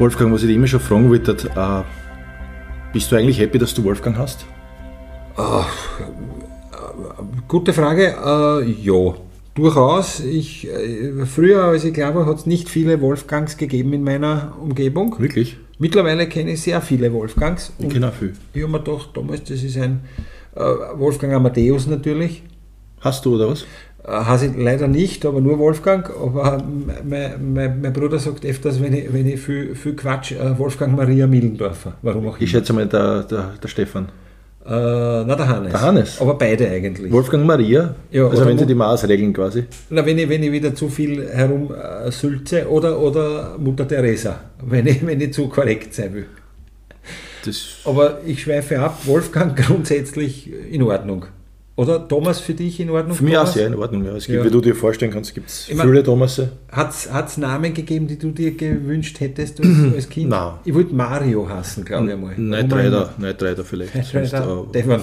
Wolfgang, 0.00 0.32
was 0.32 0.40
ich 0.40 0.46
dich 0.46 0.56
immer 0.56 0.66
schon 0.66 0.80
fragen 0.80 1.10
wollte, 1.10 1.32
äh, 1.32 1.82
bist 2.94 3.12
du 3.12 3.16
eigentlich 3.16 3.38
happy, 3.38 3.58
dass 3.58 3.74
du 3.74 3.84
Wolfgang 3.84 4.16
hast? 4.16 4.46
Oh, 5.36 5.62
gute 7.46 7.74
Frage. 7.74 8.14
Äh, 8.16 8.70
ja, 8.80 9.14
durchaus. 9.54 10.20
Ich, 10.20 10.66
äh, 10.66 11.26
früher, 11.26 11.64
als 11.64 11.84
ich 11.84 11.92
glaube, 11.92 12.24
hat 12.24 12.38
es 12.38 12.46
nicht 12.46 12.70
viele 12.70 13.02
Wolfgangs 13.02 13.58
gegeben 13.58 13.92
in 13.92 14.02
meiner 14.02 14.54
Umgebung. 14.58 15.16
Wirklich? 15.18 15.58
Mittlerweile 15.78 16.26
kenne 16.30 16.52
ich 16.52 16.62
sehr 16.62 16.80
viele 16.80 17.12
Wolfgangs. 17.12 17.74
Ich 17.78 17.90
kenne 17.90 18.08
auch 18.08 18.14
viel. 18.14 18.32
Ich 18.54 18.62
habe 18.62 18.72
mir 18.72 18.78
gedacht, 18.78 19.10
damals, 19.12 19.44
das 19.44 19.62
ist 19.62 19.76
ein 19.76 20.00
äh, 20.56 20.60
Wolfgang 20.96 21.34
Amadeus 21.34 21.86
natürlich. 21.86 22.42
Hast 23.00 23.26
du 23.26 23.34
oder 23.34 23.50
was? 23.50 23.66
Äh, 24.04 24.10
Habe 24.10 24.46
ich 24.46 24.52
leider 24.56 24.88
nicht, 24.88 25.24
aber 25.26 25.40
nur 25.40 25.58
Wolfgang. 25.58 26.08
Aber 26.10 26.62
mein, 27.04 27.52
mein, 27.52 27.80
mein 27.80 27.92
Bruder 27.92 28.18
sagt 28.18 28.44
öfters, 28.44 28.80
wenn 28.82 28.94
ich, 28.94 29.12
wenn 29.12 29.26
ich 29.26 29.40
viel, 29.40 29.74
viel 29.74 29.94
Quatsch, 29.94 30.32
äh, 30.32 30.58
Wolfgang 30.58 30.96
Maria 30.96 31.26
Millendorfer. 31.26 31.94
Warum 32.02 32.28
auch 32.28 32.36
Ich 32.36 32.42
immer. 32.42 32.50
schätze 32.50 32.72
mal 32.72 32.86
der, 32.86 33.22
der, 33.24 33.52
der 33.62 33.68
Stefan. 33.68 34.06
Äh, 34.64 34.68
na, 34.70 35.34
der 35.34 35.48
Hannes. 35.48 35.70
Der 35.72 35.80
Hannes? 35.80 36.20
Aber 36.20 36.34
beide 36.34 36.68
eigentlich. 36.68 37.10
Wolfgang 37.10 37.44
Maria? 37.46 37.94
Ja, 38.10 38.28
also 38.28 38.44
wenn 38.46 38.58
sie 38.58 38.66
die 38.66 38.74
Maßregeln 38.74 39.32
quasi. 39.32 39.64
Na, 39.88 40.04
wenn 40.04 40.18
ich, 40.18 40.28
wenn 40.28 40.42
ich 40.42 40.52
wieder 40.52 40.74
zu 40.74 40.88
viel 40.88 41.26
herum 41.28 41.72
äh, 41.74 42.10
sülze 42.12 42.68
oder, 42.68 42.98
oder 43.00 43.56
Mutter 43.58 43.88
Teresa, 43.88 44.38
wenn 44.64 44.86
ich, 44.86 45.04
wenn 45.06 45.20
ich 45.20 45.32
zu 45.32 45.48
korrekt 45.48 45.94
sein 45.94 46.12
will. 46.14 46.26
Das, 47.44 47.78
Aber 47.86 48.20
ich 48.26 48.42
schweife 48.42 48.78
ab, 48.80 48.98
Wolfgang 49.06 49.56
grundsätzlich 49.66 50.50
in 50.70 50.82
Ordnung. 50.82 51.24
Oder 51.80 52.06
Thomas 52.06 52.40
für 52.40 52.52
dich 52.52 52.78
in 52.78 52.90
Ordnung? 52.90 53.16
für 53.16 53.24
mich 53.24 53.34
auch 53.38 53.40
Thomas? 53.44 53.54
sehr 53.54 53.66
in 53.68 53.74
Ordnung. 53.74 54.04
Ja. 54.04 54.14
Es 54.16 54.26
gibt, 54.26 54.38
Ja. 54.38 54.44
Wie 54.44 54.50
du 54.50 54.60
dir 54.60 54.74
vorstellen 54.74 55.10
kannst, 55.10 55.34
gibt 55.34 55.48
es 55.48 55.64
viele 55.64 56.02
Thomasse. 56.02 56.52
Hat 56.70 56.92
es 57.26 57.36
Namen 57.38 57.72
gegeben, 57.72 58.06
die 58.06 58.18
du 58.18 58.32
dir 58.32 58.54
gewünscht 58.54 59.18
hättest 59.20 59.62
als, 59.96 60.08
Kind? 60.10 60.28
Nein. 60.28 60.52
Ich 60.66 60.74
wollte 60.74 60.94
Mario 60.94 61.48
hassen, 61.48 61.82
glaube 61.86 62.08
ich 62.08 62.12
einmal. 62.12 62.34
Night 62.36 62.70
Rider, 62.70 63.12
auch 63.14 63.18
Night 63.18 63.42
Rider 63.42 63.64
vielleicht. 63.64 63.94
Sonst, 63.94 64.14
Rider, 64.14 64.66
Devon. 64.74 65.00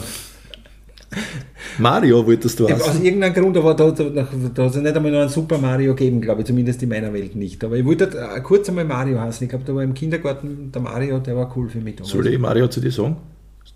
Mario 1.80 2.24
wolltest 2.26 2.60
du 2.60 2.68
Ja, 2.68 2.76
Aus 2.76 2.90
hassen. 2.90 3.04
irgendeinem 3.04 3.34
Grund, 3.34 3.58
aber 3.58 3.74
da, 3.74 3.90
da, 3.90 4.04
da, 4.04 4.22
hat 4.22 4.70
es 4.72 4.76
nicht 4.76 4.96
einmal 4.96 5.12
noch 5.12 5.20
einen 5.22 5.30
Super 5.30 5.58
Mario 5.58 5.96
gegeben, 5.96 6.22
glaube 6.22 6.42
ich, 6.42 6.48
zumindest 6.48 6.84
in 6.84 6.90
meiner 6.90 7.12
Welt 7.12 7.36
nicht. 7.36 7.64
Aber 7.64 7.76
ich 7.76 7.86
wollte 7.86 8.06
äh, 8.06 8.40
kurz 8.42 8.70
einmal 8.70 8.86
Mario 8.86 9.20
hassen. 9.20 9.46
Ich 9.46 9.50
glaube, 9.50 9.64
da 9.66 9.74
war 9.74 9.82
im 9.84 9.96
Kindergarten 9.96 10.72
der 10.72 10.82
Mario, 10.82 11.18
der 11.20 11.36
war 11.36 11.52
cool 11.56 11.70
für 11.70 11.80
mich. 11.80 11.96
damals. 11.96 12.12
Soll 12.12 12.28
ich 12.28 12.38
Mario 12.38 12.68
zu 12.68 12.82
dir 12.82 12.92
sagen? 12.92 13.18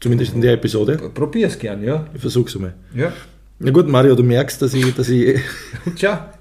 Zumindest 0.02 0.34
in 0.34 0.42
der 0.42 0.54
Episode. 0.54 0.98
Probier's 1.14 1.58
gern, 1.58 1.84
ja. 1.84 2.08
Ich 2.14 2.20
versuch's 2.22 2.56
einmal. 2.56 2.74
ja. 2.94 3.14
Na 3.64 3.70
gut, 3.72 3.88
Mario, 3.88 4.16
du 4.16 4.24
merkst, 4.24 4.60
dass 4.62 4.74
ich, 4.74 4.94
dass 4.96 5.08
ich 5.08 5.40
tja, 5.96 6.34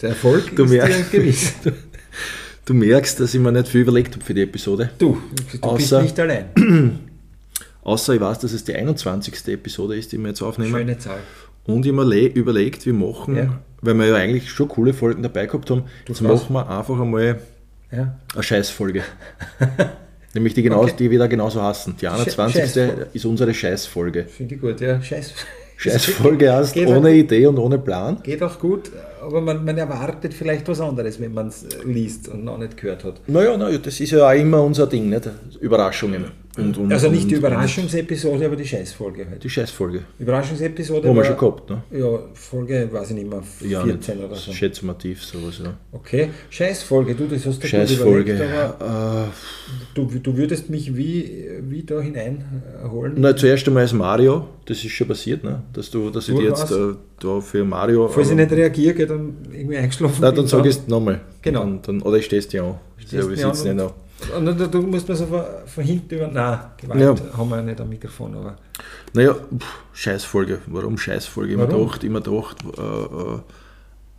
der 0.00 0.08
Erfolg 0.10 0.54
Du 0.54 0.62
ist 0.64 0.70
merkst. 0.70 1.10
gewiss. 1.10 1.52
du 2.64 2.74
merkst, 2.74 3.18
dass 3.18 3.34
ich 3.34 3.40
mir 3.40 3.50
nicht 3.50 3.66
viel 3.66 3.80
überlegt 3.80 4.14
habe 4.14 4.24
für 4.24 4.34
die 4.34 4.42
Episode. 4.42 4.90
Du, 4.98 5.18
du 5.52 5.58
Außer- 5.58 5.76
bist 5.76 6.02
nicht 6.02 6.20
allein. 6.20 6.46
Außer 7.82 8.14
ich 8.14 8.20
weiß, 8.20 8.38
dass 8.38 8.52
es 8.52 8.62
die 8.62 8.72
21. 8.74 9.48
Episode 9.48 9.96
ist, 9.96 10.12
die 10.12 10.18
wir 10.18 10.28
jetzt 10.28 10.42
aufnehmen. 10.42 10.70
Schöne 10.70 10.96
Zahl. 10.96 11.18
Und 11.64 11.84
ich 11.84 11.92
mir 11.92 12.04
le- 12.04 12.28
überlegt, 12.28 12.86
wir 12.86 12.94
machen, 12.94 13.36
Ja. 13.36 13.60
weil 13.80 13.94
wir 13.94 14.06
ja 14.06 14.14
eigentlich 14.14 14.48
schon 14.50 14.68
coole 14.68 14.94
Folgen 14.94 15.22
dabei 15.24 15.46
gehabt 15.46 15.70
haben, 15.70 15.84
jetzt 16.06 16.20
Durchaus. 16.20 16.48
machen 16.48 16.52
wir 16.54 16.70
einfach 16.78 17.00
einmal 17.00 17.40
Ja. 17.90 18.16
eine 18.32 18.42
Scheißfolge. 18.44 19.02
Nämlich 20.34 20.54
die, 20.54 20.62
genau, 20.62 20.82
Okay. 20.82 20.94
die 20.98 21.10
wir 21.10 21.18
da 21.18 21.26
genauso 21.26 21.62
hassen. 21.62 21.94
Die 22.00 22.08
21. 22.08 22.60
Scheißfolge. 22.60 23.06
ist 23.12 23.24
unsere 23.24 23.54
Scheißfolge. 23.54 24.24
Finde 24.24 24.54
ich 24.56 24.60
gut, 24.60 24.80
ja. 24.80 25.00
Scheiß. 25.00 25.32
Scheißfolge 25.76 26.52
heißt 26.56 26.74
Geht 26.74 26.88
ohne 26.88 27.08
auch- 27.08 27.12
Idee 27.12 27.46
und 27.46 27.58
ohne 27.58 27.78
Plan. 27.78 28.18
Geht 28.22 28.42
auch 28.42 28.58
gut, 28.58 28.90
aber 29.20 29.40
man, 29.40 29.64
man 29.64 29.76
erwartet 29.78 30.32
vielleicht 30.34 30.68
was 30.68 30.80
anderes, 30.80 31.20
wenn 31.20 31.32
man 31.34 31.48
es 31.48 31.66
liest 31.84 32.28
und 32.28 32.44
noch 32.44 32.58
nicht 32.58 32.76
gehört 32.76 33.04
hat. 33.04 33.20
Naja, 33.26 33.56
naja, 33.56 33.78
das 33.78 33.98
ist 34.00 34.10
ja 34.10 34.28
auch 34.28 34.32
immer 34.34 34.62
unser 34.62 34.86
Ding, 34.86 35.08
nicht? 35.08 35.28
Überraschungen. 35.60 36.26
Und, 36.56 36.78
und, 36.78 36.92
Also 36.92 37.10
nicht 37.10 37.28
die 37.30 37.34
Überraschungsepisode, 37.34 38.46
aber 38.46 38.54
die 38.56 38.66
Scheißfolge 38.66 39.26
halt. 39.28 39.42
Die 39.42 39.50
Scheißfolge. 39.50 40.02
Überraschungsepisode 40.20 41.08
Haben 41.08 41.16
wir 41.16 41.24
schon 41.24 41.36
gehabt, 41.36 41.70
ne? 41.70 41.82
Ja, 41.90 42.18
Folge, 42.34 42.88
weiß 42.92 43.10
ich 43.10 43.16
nicht 43.16 43.28
mehr, 43.28 43.42
14 43.42 44.18
Ja, 44.18 44.24
oder 44.24 44.36
so. 44.36 44.52
Schätzmativ, 44.52 45.22
sowas, 45.24 45.60
ja. 45.64 45.76
Okay, 45.92 46.28
Scheißfolge, 46.50 47.14
du, 47.16 47.26
das 47.26 47.44
hast 47.46 47.62
du 47.62 47.66
Scheißfolge. 47.66 48.34
gut 48.34 48.44
überlegt, 48.44 48.54
aber 48.80 49.24
Äh, 49.26 49.30
du, 49.94 50.06
du 50.22 50.36
würdest 50.36 50.70
mich 50.70 50.96
wie, 50.96 51.48
wie 51.62 51.82
da 51.82 52.00
hineinholen? 52.00 53.14
na, 53.16 53.34
zuerst 53.34 53.66
einmal 53.66 53.82
als 53.82 53.92
Mario, 53.92 54.46
das 54.66 54.84
ist 54.84 54.92
schon 54.92 55.08
passiert, 55.08 55.42
ne? 55.42 55.62
dass, 55.72 55.90
du, 55.90 56.10
dass 56.10 56.28
ich 56.28 56.38
jetzt 56.38 56.70
äh, 56.70 56.94
da 57.20 57.40
für 57.40 57.64
Mario. 57.64 58.08
Falls 58.08 58.28
ich 58.28 58.32
äh, 58.32 58.36
nicht 58.36 58.52
reagiere, 58.52 58.94
geht 58.94 59.10
dann 59.10 59.34
irgendwie 59.52 59.76
eingeschlafen. 59.76 60.18
Nein, 60.20 60.34
dann 60.34 60.46
sag 60.46 60.64
ich 60.66 60.76
es 60.76 60.86
nochmal. 60.86 61.20
Genau. 61.42 61.60
Dann, 61.60 61.82
dann, 61.82 62.02
oder 62.02 62.18
ich 62.18 62.26
stehst 62.26 62.52
dir 62.52 62.62
an. 62.64 62.74
Mir 63.12 63.22
an 63.24 63.36
sitzen 63.36 63.76
nicht 63.76 63.84
an. 63.84 63.92
Und 64.36 64.46
du 64.74 64.82
musst 64.82 65.08
mir 65.08 65.16
so 65.16 65.26
von, 65.26 65.42
von 65.66 65.84
hinten 65.84 66.14
über. 66.14 66.28
Nein, 66.28 66.58
Gewalt 66.76 67.00
Ja. 67.00 67.36
haben 67.36 67.48
wir 67.50 67.62
nicht 67.62 67.80
am 67.80 67.88
Mikrofon, 67.88 68.34
aber. 68.36 68.56
Naja, 69.12 69.34
pff, 69.34 69.66
Scheißfolge. 69.92 70.60
Warum 70.66 70.96
Scheißfolge? 70.96 71.58
Warum? 71.58 71.70
gedacht, 71.86 72.04
immer 72.04 72.20
gedacht, 72.20 72.56
äh, 72.78 72.80
äh, 72.80 73.38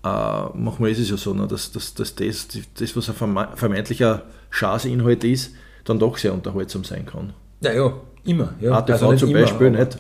äh, 0.03 0.49
manchmal 0.53 0.91
ist 0.91 0.99
es 0.99 1.09
ja 1.09 1.17
so, 1.17 1.33
ne, 1.33 1.47
dass, 1.47 1.71
dass, 1.71 1.93
dass 1.93 2.13
das, 2.15 2.47
das, 2.77 2.95
was 2.95 3.09
ein 3.09 3.15
verme- 3.15 3.55
vermeintlicher 3.55 4.23
Schaßinhalt 4.51 5.23
ist, 5.23 5.53
dann 5.85 5.97
doch 5.99 6.17
sehr 6.17 6.33
unterhaltsam 6.33 6.83
sein 6.83 7.05
kann. 7.05 7.33
Ja, 7.61 7.71
ja, 7.73 7.93
immer. 8.25 8.53
Ja. 8.59 8.73
ATV 8.73 8.91
Also 8.93 9.15
zum 9.15 9.29
immer, 9.29 9.41
Beispiel 9.41 9.71
nicht. 9.71 9.97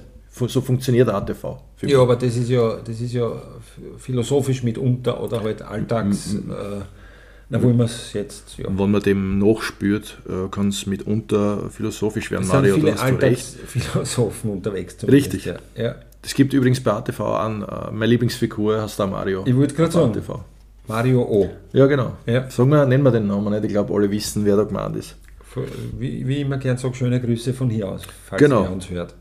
So 0.47 0.59
funktioniert 0.61 1.07
ATV. 1.09 1.57
Ja, 1.83 2.01
aber 2.01 2.15
das 2.17 2.35
ist 2.35 2.49
ja, 2.49 2.77
das 2.83 2.99
ist 2.99 3.13
ja 3.13 3.31
philosophisch 3.97 4.63
mitunter 4.63 5.21
oder 5.23 5.41
halt 5.41 5.61
Alltags. 5.61 6.33
Äh, 6.35 6.81
na, 7.49 7.61
wo 7.61 7.67
man 7.69 7.85
es 7.85 8.13
jetzt. 8.13 8.57
Ja. 8.57 8.67
Und 8.67 8.79
wenn 8.79 8.91
man 8.91 9.01
dem 9.01 9.39
nachspürt, 9.39 10.17
äh, 10.27 10.49
kann 10.49 10.69
es 10.69 10.85
mitunter 10.85 11.69
philosophisch 11.69 12.31
werden. 12.31 12.43
Sind 12.43 12.53
Mario, 12.55 12.75
viele 12.75 12.91
du 12.91 12.91
recht. 12.93 13.03
Alltagsphilosophen 13.03 14.51
unterwegs. 14.51 14.97
Richtig. 15.07 15.45
Ja. 15.45 15.55
ja. 15.75 15.95
Es 16.23 16.33
gibt 16.33 16.53
übrigens 16.53 16.81
bei 16.81 16.91
ATV 16.91 17.19
an, 17.21 17.61
äh, 17.61 17.91
meine 17.91 18.07
Lieblingsfigur 18.07 18.81
heißt 18.81 18.99
da 18.99 19.05
Mario. 19.07 19.43
Ich 19.45 19.55
wollte 19.55 19.75
gerade 19.75 19.91
sagen, 19.91 20.11
ATV. 20.11 20.39
Mario 20.87 21.21
O. 21.23 21.49
Ja, 21.73 21.85
genau. 21.87 22.13
Ja. 22.25 22.49
Sagen 22.49 22.69
wir, 22.69 22.85
nennen 22.85 23.03
wir 23.03 23.11
den 23.11 23.27
Namen 23.27 23.51
nicht. 23.53 23.63
Ich 23.65 23.71
glaube, 23.71 23.93
alle 23.93 24.09
wissen, 24.09 24.45
wer 24.45 24.55
da 24.55 24.63
gemeint 24.63 24.95
ist. 24.95 25.15
Wie, 25.97 26.27
wie 26.27 26.41
immer 26.41 26.57
gern 26.57 26.77
sage, 26.77 26.95
schöne 26.95 27.21
Grüße 27.21 27.53
von 27.53 27.69
hier 27.69 27.87
aus, 27.87 28.01
falls 28.27 28.41
Genau. 28.41 28.63
ihr 28.65 28.71
uns 28.71 28.89
hört. 28.89 29.15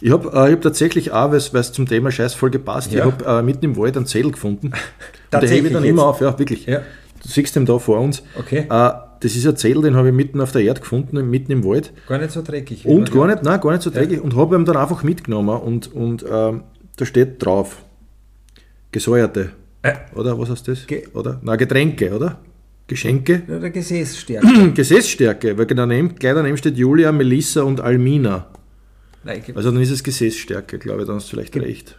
Ich 0.00 0.12
habe 0.12 0.28
äh, 0.32 0.48
ich 0.48 0.52
hab 0.54 0.62
tatsächlich 0.62 1.10
auch, 1.10 1.32
weil 1.32 1.38
es 1.60 1.72
zum 1.72 1.86
Thema 1.86 2.12
Scheißfolge 2.12 2.60
passt, 2.60 2.92
Ja. 2.92 2.98
ich 3.06 3.12
habe 3.12 3.24
äh, 3.24 3.42
mitten 3.42 3.64
im 3.64 3.76
Wald 3.76 3.96
einen 3.96 4.06
Zettel 4.06 4.30
gefunden. 4.30 4.66
Und 4.68 4.72
der 4.72 5.40
Tatsächlich 5.40 5.58
hebe 5.58 5.66
ich 5.68 5.72
dann 5.74 5.82
jetzt? 5.84 5.90
immer 5.90 6.04
auf, 6.06 6.20
ja, 6.20 6.38
wirklich. 6.38 6.66
Ja, 6.66 6.82
Du 7.22 7.28
siehst 7.28 7.56
ihn 7.56 7.66
da 7.66 7.78
vor 7.78 8.00
uns. 8.00 8.22
okay. 8.38 8.66
Äh, 8.70 8.90
das 9.20 9.34
ist 9.34 9.46
ein 9.46 9.56
Zettel, 9.56 9.82
den 9.82 9.96
habe 9.96 10.08
ich 10.08 10.14
mitten 10.14 10.40
auf 10.40 10.52
der 10.52 10.62
Erde 10.62 10.80
gefunden, 10.80 11.28
mitten 11.28 11.50
im 11.50 11.64
Wald. 11.64 11.92
Gar 12.06 12.18
nicht 12.18 12.30
so 12.30 12.40
dreckig. 12.40 12.86
Und 12.86 13.06
gar 13.10 13.26
glaubt. 13.26 13.28
nicht, 13.30 13.42
nein, 13.42 13.60
gar 13.60 13.72
nicht 13.72 13.82
so 13.82 13.90
dreckig. 13.90 14.20
Und 14.20 14.36
habe 14.36 14.54
ihn 14.56 14.64
dann 14.64 14.76
einfach 14.76 15.02
mitgenommen 15.02 15.60
und, 15.60 15.92
und 15.92 16.24
ähm, 16.30 16.62
da 16.96 17.04
steht 17.04 17.44
drauf, 17.44 17.82
gesäuerte. 18.92 19.50
Äh. 19.82 19.94
Oder 20.14 20.38
was 20.38 20.50
heißt 20.50 20.68
das? 20.68 20.86
Ge- 20.86 21.06
oder? 21.14 21.40
Na, 21.42 21.56
Getränke, 21.56 22.14
oder? 22.14 22.38
Geschenke. 22.86 23.42
Ja, 23.48 23.58
Der 23.58 23.70
Gesäßstärke. 23.70 24.70
Gesäßstärke, 24.74 25.58
weil 25.58 25.66
daneben, 25.66 26.14
gleich 26.14 26.34
daneben 26.34 26.56
steht 26.56 26.76
Julia, 26.76 27.12
Melissa 27.12 27.62
und 27.62 27.80
Almina. 27.80 28.46
Nein, 29.24 29.42
Also 29.54 29.70
dann 29.70 29.82
ist 29.82 29.90
es 29.90 30.02
Gesäßstärke, 30.02 30.78
glaube 30.78 31.02
ich, 31.02 31.06
dann 31.06 31.16
hast 31.16 31.26
du 31.26 31.30
vielleicht 31.36 31.52
Ge- 31.52 31.62
recht. 31.62 31.98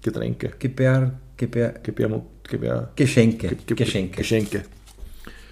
Getränke. 0.00 0.52
Gebär, 0.58 1.18
Gebär, 1.36 1.74
Gebärmut, 1.82 2.22
Gebär, 2.48 2.90
Geschenke. 2.96 3.48
Ge- 3.48 3.58
Ge- 3.66 3.76
Geschenke. 3.76 4.16
Geschenke. 4.18 4.62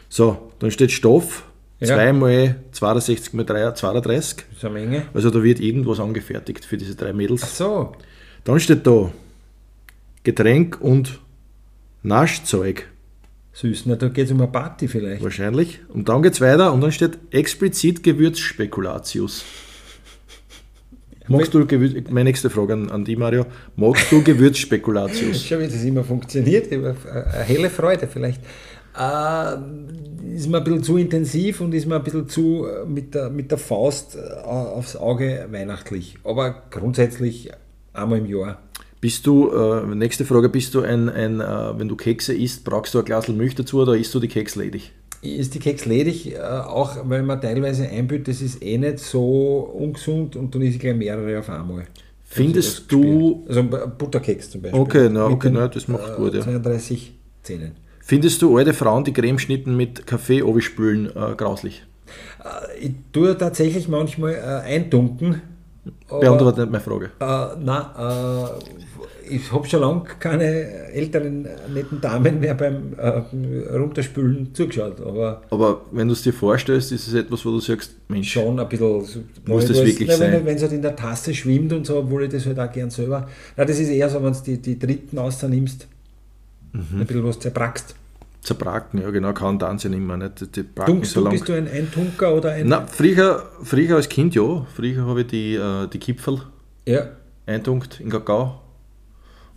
So, 0.08 0.52
dann 0.58 0.70
steht 0.70 0.90
Stoff, 0.92 1.44
Ja. 1.78 1.86
2 1.88 2.12
mal 2.12 2.56
62 2.72 3.32
mal 3.32 3.44
3, 3.44 3.72
32. 3.72 4.44
Das 4.48 4.58
ist 4.58 4.64
eine 4.64 4.74
Menge. 4.74 5.02
Also 5.14 5.30
da 5.30 5.42
wird 5.42 5.60
irgendwas 5.60 6.00
angefertigt 6.00 6.64
für 6.64 6.76
diese 6.76 6.94
drei 6.94 7.10
Ach 7.10 7.14
Mädels. 7.14 7.56
so. 7.56 7.92
Dann 8.44 8.58
steht 8.60 8.86
da 8.86 9.10
Getränk 10.24 10.80
und 10.80 11.18
Naschzeug 12.02 12.86
Süß. 13.52 13.86
Na, 13.86 13.96
da 13.96 14.08
geht 14.08 14.26
es 14.26 14.32
um 14.32 14.40
eine 14.40 14.50
Party 14.50 14.86
vielleicht. 14.88 15.22
wahrscheinlich. 15.22 15.80
Und 15.88 16.08
dann 16.08 16.22
geht 16.22 16.34
es 16.34 16.40
weiter 16.40 16.72
und 16.72 16.80
dann 16.82 16.92
steht 16.92 17.18
explizit 17.30 18.02
Gewürzspekulatius. 18.02 19.44
Magst 21.30 21.54
du 21.54 21.64
Gewürz, 21.64 22.10
meine 22.10 22.30
nächste 22.30 22.50
Frage 22.50 22.72
an, 22.72 22.90
an 22.90 23.04
die 23.04 23.14
Mario, 23.14 23.46
magst 23.76 24.10
du 24.10 24.20
Gewürzspekulatius? 24.20 25.44
Schau, 25.48 25.60
wie 25.60 25.68
das 25.68 25.84
immer 25.84 26.02
funktioniert. 26.02 26.72
Eine 26.72 26.94
helle 27.44 27.70
Freude 27.70 28.08
vielleicht. 28.08 28.40
Äh, 28.98 30.34
ist 30.34 30.48
mir 30.48 30.58
ein 30.58 30.64
bisschen 30.64 30.82
zu 30.82 30.96
intensiv 30.96 31.60
und 31.60 31.72
ist 31.72 31.86
mir 31.86 31.96
ein 31.96 32.02
bisschen 32.02 32.28
zu 32.28 32.66
äh, 32.66 32.84
mit 32.84 33.14
der, 33.14 33.30
mit 33.30 33.52
der 33.52 33.58
Faust 33.58 34.16
äh, 34.16 34.44
aufs 34.44 34.96
Auge 34.96 35.46
weihnachtlich. 35.52 36.16
Aber 36.24 36.64
grundsätzlich 36.70 37.52
einmal 37.92 38.18
im 38.18 38.26
Jahr. 38.26 38.60
Bist 39.00 39.24
du, 39.24 39.50
äh, 39.50 39.86
nächste 39.94 40.24
Frage, 40.24 40.48
bist 40.48 40.74
du 40.74 40.80
ein, 40.80 41.08
ein 41.08 41.40
äh, 41.40 41.78
wenn 41.78 41.86
du 41.86 41.94
Kekse 41.94 42.34
isst, 42.34 42.64
brauchst 42.64 42.92
du 42.94 42.98
ein 42.98 43.04
Glas 43.04 43.28
Milch 43.28 43.54
dazu 43.54 43.80
oder 43.80 43.96
isst 43.96 44.12
du 44.12 44.18
die 44.18 44.28
Keks 44.28 44.56
ledig? 44.56 44.90
Ist 45.22 45.54
die 45.54 45.58
Keks 45.58 45.84
ledig, 45.84 46.34
äh, 46.34 46.38
auch 46.38 46.96
weil 47.04 47.22
man 47.22 47.40
teilweise 47.40 47.86
einbüht, 47.88 48.26
das 48.26 48.40
ist 48.40 48.62
eh 48.62 48.78
nicht 48.78 49.00
so 49.00 49.70
ungesund 49.78 50.34
und 50.36 50.54
dann 50.54 50.62
ist 50.62 50.74
ich 50.74 50.80
gleich 50.80 50.96
mehrere 50.96 51.38
auf 51.38 51.50
einmal. 51.50 51.84
Findest 52.24 52.90
Also 52.90 53.02
du-. 53.02 53.44
Also 53.48 53.62
Butterkeks 53.64 54.50
zum 54.50 54.62
Beispiel. 54.62 54.80
Okay, 54.80 55.08
na, 55.10 55.26
okay, 55.26 55.48
den, 55.48 55.54
na, 55.54 55.68
das 55.68 55.88
macht 55.88 56.16
gut, 56.16 56.34
ja. 56.34 56.40
32 56.40 57.12
Zähnen. 57.42 57.72
Findest 58.00 58.40
du 58.40 58.56
alte 58.56 58.72
Frauen, 58.72 59.04
die 59.04 59.12
Cremeschnitten 59.12 59.76
mit 59.76 60.06
Kaffee 60.06 60.42
spülen, 60.60 61.06
äh, 61.14 61.34
grauslich? 61.36 61.84
Äh, 62.42 62.86
ich 62.86 62.92
tue 63.12 63.36
tatsächlich 63.36 63.88
manchmal 63.88 64.34
äh, 64.34 64.74
eintunken. 64.74 65.42
Beantwortet 66.08 66.70
nicht 66.70 66.72
meine 66.72 66.82
Frage. 66.82 67.10
Äh, 67.20 67.62
nein, 67.62 67.82
äh, 67.98 68.89
ich 69.30 69.52
habe 69.52 69.66
schon 69.68 69.80
lange 69.80 70.02
keine 70.18 70.44
älteren 70.92 71.48
netten 71.72 72.00
Damen 72.00 72.40
mehr 72.40 72.54
beim 72.54 72.94
äh, 72.96 73.76
Runterspülen 73.76 74.54
zugeschaut. 74.54 75.00
Aber, 75.00 75.42
aber 75.50 75.82
wenn 75.92 76.08
du 76.08 76.14
es 76.14 76.22
dir 76.22 76.32
vorstellst, 76.32 76.92
ist 76.92 77.06
es 77.06 77.14
etwas, 77.14 77.44
wo 77.44 77.50
du 77.50 77.60
sagst, 77.60 77.94
Mensch, 78.08 78.32
schon 78.32 78.58
ein 78.58 78.68
bisschen. 78.68 79.24
Muss 79.46 79.66
das 79.66 79.84
wirklich 79.84 80.10
sein? 80.10 80.44
Wenn 80.44 80.56
es 80.56 80.62
halt 80.62 80.72
in 80.72 80.82
der 80.82 80.96
Tasse 80.96 81.34
schwimmt 81.34 81.72
und 81.72 81.86
so, 81.86 81.98
obwohl 81.98 82.24
ich 82.24 82.30
das 82.30 82.46
halt 82.46 82.58
auch 82.58 82.70
gern 82.72 82.90
selber. 82.90 83.28
Na, 83.56 83.64
das 83.64 83.78
ist 83.78 83.88
eher 83.88 84.08
so, 84.08 84.22
wenn 84.22 84.32
du 84.32 84.38
die, 84.44 84.58
die 84.58 84.78
dritten 84.78 85.18
außernimmst, 85.18 85.86
mhm. 86.72 87.00
ein 87.00 87.06
bisschen 87.06 87.24
was 87.24 87.38
zerbrackst. 87.38 87.94
Zerbracken, 88.42 89.02
ja 89.02 89.10
genau, 89.10 89.34
kann 89.34 89.58
dann 89.58 89.76
ja 89.76 89.90
nicht 89.90 90.00
mehr. 90.00 90.16
Nicht? 90.16 90.56
Die 90.56 90.64
Tunkst 90.64 91.12
so 91.12 91.24
du, 91.24 91.30
bist 91.30 91.46
du 91.46 91.52
ein 91.52 91.68
Eintunker 91.68 92.34
oder 92.34 92.52
ein... 92.52 92.68
Nein, 92.68 92.86
früher, 92.88 93.50
früher 93.62 93.96
als 93.96 94.08
Kind 94.08 94.34
ja. 94.34 94.66
Früher 94.74 95.04
habe 95.04 95.20
ich 95.20 95.26
die, 95.26 95.54
äh, 95.56 95.86
die 95.88 95.98
Kipfel 95.98 96.40
ja. 96.86 97.08
eintunkt 97.44 98.00
in 98.00 98.08
Kakao. 98.08 98.60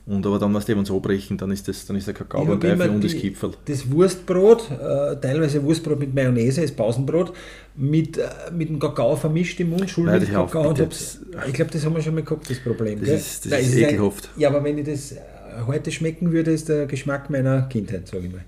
Und 0.06 0.26
aber 0.26 0.38
dann, 0.38 0.54
was 0.54 0.66
die 0.66 0.74
uns 0.74 0.92
abbrechen, 0.92 1.38
dann 1.38 1.50
ist, 1.52 1.66
das, 1.70 1.86
dann 1.86 1.96
ist 1.96 2.08
der 2.08 2.14
Kakao 2.14 2.44
beim 2.44 2.60
Teufel 2.60 2.90
und 2.90 3.04
das 3.04 3.14
Kipfel. 3.14 3.52
Das 3.64 3.90
Wurstbrot, 3.90 4.70
äh, 4.70 5.16
teilweise 5.16 5.64
Wurstbrot 5.64 5.98
mit 5.98 6.14
Mayonnaise, 6.14 6.62
ist 6.62 6.76
Pausenbrot, 6.76 7.32
mit, 7.78 8.18
äh, 8.18 8.28
mit 8.52 8.68
dem 8.68 8.80
Kakao 8.80 9.16
vermischt 9.16 9.62
im 9.62 9.70
Mund, 9.70 9.90
Schulmilchkakao. 9.90 10.70
Und 10.70 10.80
ich 10.80 11.54
glaube, 11.54 11.72
das 11.72 11.86
haben 11.86 11.96
wir 11.96 12.02
schon 12.02 12.16
mal 12.16 12.24
gehabt, 12.24 12.50
das 12.50 12.60
Problem. 12.60 13.00
Das 13.00 13.10
ist, 13.10 13.46
das 13.46 13.52
da 13.52 13.58
ist, 13.58 13.68
ist 13.70 13.78
ekelhaft. 13.78 14.30
Ein, 14.36 14.42
ja, 14.42 14.50
aber 14.50 14.62
wenn 14.66 14.78
ich 14.78 14.86
das 14.86 15.14
äh, 15.14 15.20
heute 15.68 15.90
schmecken 15.90 16.34
würde, 16.34 16.52
ist 16.52 16.68
der 16.68 16.86
Geschmack 16.86 17.30
meiner 17.30 17.62
Kindheit, 17.64 18.06
sage 18.10 18.26
ich 18.28 18.34
mal. 18.34 18.44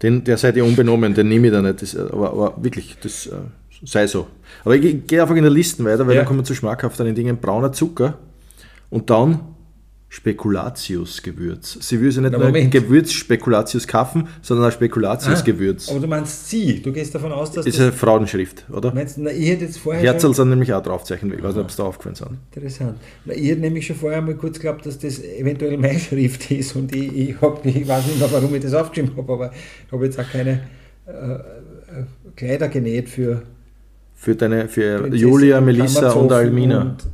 Den, 0.00 0.24
der 0.24 0.38
seid 0.38 0.56
ihr 0.56 0.64
unbenommen, 0.64 1.12
den 1.12 1.28
nehme 1.28 1.48
ich 1.48 1.52
da 1.52 1.60
nicht. 1.60 1.82
Das, 1.82 1.96
aber, 1.96 2.30
aber, 2.30 2.54
wirklich, 2.62 2.96
das 3.02 3.26
äh, 3.26 3.32
sei 3.84 4.06
so. 4.06 4.26
Aber 4.64 4.74
ich, 4.74 4.84
ich 4.86 5.06
gehe 5.06 5.20
einfach 5.20 5.36
in 5.36 5.42
der 5.42 5.52
Listen 5.52 5.84
weiter, 5.84 6.06
weil 6.06 6.14
ja. 6.14 6.20
dann 6.20 6.28
kommen 6.28 6.40
wir 6.40 6.44
zu 6.44 6.54
schmackhaften 6.54 7.14
Dingen. 7.14 7.36
Brauner 7.36 7.72
Zucker 7.72 8.16
und 8.88 9.10
dann 9.10 9.40
Spekulatius-Gewürz. 10.10 11.78
Sie 11.82 12.00
will 12.00 12.10
ja 12.10 12.22
nicht 12.22 12.32
nur 12.32 12.50
Gewürz-Spekulatius 12.50 13.86
kaufen, 13.86 14.26
sondern 14.40 14.68
auch 14.68 14.72
Spekulatius-Gewürz. 14.72 15.88
Ah, 15.88 15.92
aber 15.92 16.00
du 16.00 16.06
meinst 16.06 16.48
sie, 16.48 16.80
du 16.80 16.92
gehst 16.92 17.14
davon 17.14 17.30
aus, 17.30 17.52
dass 17.52 17.66
das... 17.66 17.74
Ist 17.74 17.80
eine 17.80 17.92
Frauenschrift, 17.92 18.64
oder? 18.72 18.94
Meinst, 18.94 19.18
na, 19.18 19.30
ich 19.30 19.50
hätte 19.50 19.66
jetzt 19.66 19.78
vorher 19.78 20.02
Herzl 20.02 20.32
sind 20.32 20.48
nämlich 20.48 20.72
auch 20.72 20.82
draufzeichnen, 20.82 21.34
ich 21.36 21.42
weiß 21.42 21.54
nicht, 21.54 21.62
ob 21.62 21.68
es 21.68 21.76
da 21.76 21.82
aufgefallen 21.82 22.14
sind. 22.14 22.30
Interessant. 22.54 22.96
Na, 23.26 23.34
ich 23.34 23.50
hätte 23.50 23.60
nämlich 23.60 23.86
schon 23.86 23.96
vorher 23.96 24.22
mal 24.22 24.34
kurz 24.34 24.54
geglaubt, 24.54 24.86
dass 24.86 24.98
das 24.98 25.22
eventuell 25.22 25.76
meine 25.76 25.98
Schrift 25.98 26.50
ist 26.50 26.74
und 26.74 26.94
ich, 26.96 27.14
ich, 27.14 27.40
hab, 27.42 27.64
ich 27.66 27.86
weiß 27.86 28.06
nicht 28.06 28.18
mehr, 28.18 28.32
warum 28.32 28.54
ich 28.54 28.62
das 28.62 28.72
aufgeschrieben 28.72 29.14
habe, 29.14 29.30
aber 29.30 29.52
ich 29.86 29.92
habe 29.92 30.04
jetzt 30.06 30.18
auch 30.18 30.30
keine 30.30 30.62
äh, 31.06 31.10
äh 31.10 31.40
Kleider 32.34 32.68
genäht 32.68 33.10
für... 33.10 33.42
Für 34.14 34.34
deine, 34.34 34.68
für 34.68 35.06
Julia, 35.14 35.60
Melissa 35.60 36.12
und 36.12 36.32
Almina. 36.32 36.80
Und, 36.80 37.06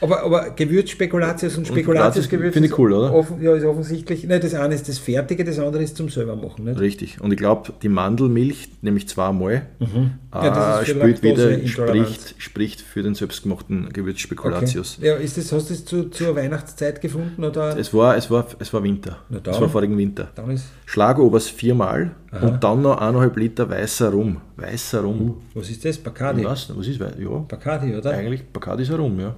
aber, 0.00 0.22
aber 0.22 0.50
Gewürzspekulatius 0.50 1.56
und 1.56 1.66
Spekulatiusgewürz 1.66 2.52
finde 2.52 2.68
ich 2.68 2.78
cool, 2.78 2.92
oder? 2.92 3.14
Offen, 3.14 3.42
ja, 3.42 3.54
ist 3.54 3.64
offensichtlich. 3.64 4.24
Ne, 4.24 4.40
das 4.40 4.54
eine 4.54 4.74
ist 4.74 4.88
das 4.88 4.98
Fertige, 4.98 5.44
das 5.44 5.58
andere 5.58 5.82
ist 5.82 5.96
zum 5.96 6.08
selber 6.08 6.36
machen. 6.36 6.64
Nicht? 6.64 6.78
Richtig. 6.80 7.20
Und 7.20 7.32
ich 7.32 7.38
glaube, 7.38 7.72
die 7.82 7.88
Mandelmilch, 7.88 8.68
nämlich 8.82 9.08
zweimal, 9.08 9.66
mhm. 9.78 10.12
ja, 10.32 10.80
äh, 10.80 10.86
spielt 10.86 11.22
wieder, 11.22 11.66
spricht, 11.66 12.34
spricht 12.38 12.80
für 12.80 13.02
den 13.02 13.14
selbstgemachten 13.14 13.92
Gewürzspekulatius. 13.92 14.98
Okay. 14.98 15.06
Ja, 15.08 15.14
ist 15.14 15.38
das, 15.38 15.52
hast 15.52 15.70
du 15.70 15.74
das 15.74 15.84
zu, 15.84 16.10
zur 16.10 16.36
Weihnachtszeit 16.36 17.00
gefunden? 17.00 17.44
Oder? 17.44 17.76
Es, 17.78 17.94
war, 17.94 18.16
es, 18.16 18.30
war, 18.30 18.46
es 18.58 18.72
war 18.72 18.82
Winter. 18.82 19.18
Es 19.44 19.60
war 19.60 19.68
vorigen 19.68 19.96
Winter. 19.96 20.28
Dann 20.34 20.50
ist 20.50 20.66
Schlagobers 20.86 21.48
viermal 21.48 22.12
Aha. 22.30 22.46
und 22.46 22.64
dann 22.64 22.82
noch 22.82 22.98
eineinhalb 22.98 23.36
Liter 23.36 23.68
weißer 23.68 24.10
Rum. 24.10 24.40
Weißer 24.56 25.00
Rum. 25.00 25.20
Uh, 25.20 25.60
was 25.60 25.70
ist 25.70 25.84
das? 25.84 25.98
Bacardi? 25.98 26.44
Weiß 26.44 26.68
nicht, 26.68 26.78
was 26.78 26.86
ist 26.86 27.00
Ja. 27.00 27.38
Bacardi, 27.48 27.94
oder? 27.94 28.10
Eigentlich 28.10 28.44
Bacardi 28.44 28.82
ist 28.82 28.92
Rum, 28.92 29.18
ja. 29.18 29.34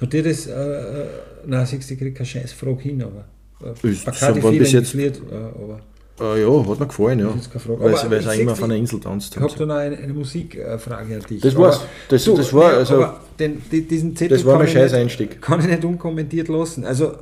Hat 0.00 0.12
dir 0.12 0.22
das, 0.22 0.46
äh, 0.46 1.04
nein, 1.46 1.66
siehst 1.66 1.90
du, 1.90 1.94
ich 1.94 2.00
kriege 2.00 2.12
keine 2.12 2.26
Scheißfrage 2.26 2.82
hin, 2.82 3.02
aber 3.02 3.24
äh, 3.60 3.94
Bacardi 4.04 4.40
viel 4.40 4.58
bis 4.58 4.72
jetzt, 4.72 4.94
Lied, 4.94 5.20
äh, 5.30 5.34
aber 5.34 5.80
äh, 6.20 6.42
ja, 6.42 6.68
hat 6.68 6.80
mir 6.80 6.86
gefallen, 6.86 7.20
ja. 7.20 7.34
Weil, 7.78 7.92
es 7.92 8.26
auch 8.26 8.34
immer 8.34 8.52
auf 8.52 8.62
einer 8.62 8.74
Insel 8.74 9.00
tanzt. 9.00 9.36
Ich 9.36 9.42
habe 9.42 9.54
da 9.56 9.66
noch 9.66 9.76
eine, 9.76 9.96
eine 9.96 10.12
Musikfrage 10.12 11.16
an 11.16 11.22
dich. 11.28 11.40
Das 11.40 11.54
war's. 11.56 11.80
Das, 12.08 12.24
du, 12.24 12.36
das 12.36 12.52
war, 12.52 12.72
also, 12.72 13.06
den, 13.38 13.62
diesen 13.70 14.16
Zettel 14.16 14.36
das 14.36 14.46
war 14.46 14.58
mein 14.58 14.68
scheiß 14.68 14.94
Einstieg. 14.94 15.40
Kann 15.40 15.60
ich 15.60 15.66
nicht 15.66 15.84
unkommentiert 15.84 16.48
lassen. 16.48 16.84
Also, 16.84 17.12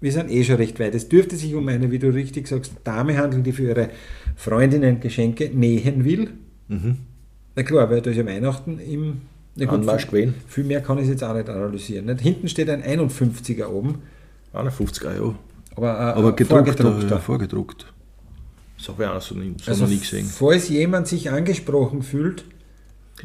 wir 0.00 0.12
sind 0.12 0.30
eh 0.30 0.44
schon 0.44 0.56
recht 0.56 0.78
weit. 0.78 0.94
Es 0.94 1.08
dürfte 1.08 1.34
sich 1.34 1.54
um 1.54 1.66
eine, 1.66 1.90
wie 1.90 1.98
du 1.98 2.10
richtig 2.10 2.46
sagst, 2.46 2.72
Dame 2.84 3.16
handeln, 3.16 3.42
die 3.42 3.52
für 3.52 3.64
ihre 3.64 3.88
Freundinnen 4.36 5.00
Geschenke 5.00 5.50
nähen 5.52 6.04
will. 6.04 6.30
Mhm. 6.68 6.98
Na 7.56 7.64
klar, 7.64 7.90
weil 7.90 8.00
da 8.00 8.10
ist 8.10 8.16
ja 8.16 8.24
Weihnachten 8.24 8.78
im 8.78 9.22
gut, 9.66 9.80
Anmarsch 9.80 10.06
gewesen. 10.06 10.34
Viel 10.46 10.64
mehr 10.64 10.80
kann 10.80 10.98
ich 10.98 11.08
jetzt 11.08 11.24
auch 11.24 11.34
nicht 11.34 11.48
analysieren. 11.48 12.06
Nicht? 12.06 12.20
Hinten 12.20 12.48
steht 12.48 12.70
ein 12.70 12.82
51er 12.82 13.66
oben. 13.66 14.02
51er, 14.54 15.14
ja. 15.14 15.34
Aber, 15.76 15.92
äh, 15.92 16.18
Aber 16.18 16.36
gedruckt, 16.36 16.68
vorgedruckt. 16.68 17.10
Ja, 17.10 17.18
vorgedruckt. 17.18 17.86
Das 18.76 18.88
habe 18.88 19.04
ich 19.04 19.08
auch 19.08 19.20
so, 19.20 19.34
nie, 19.34 19.54
so 19.60 19.70
also, 19.70 19.84
noch 19.84 19.90
nie 19.90 19.98
gesehen. 19.98 20.26
Falls 20.26 20.68
jemand 20.68 21.08
sich 21.08 21.30
angesprochen 21.30 22.02
fühlt. 22.02 22.44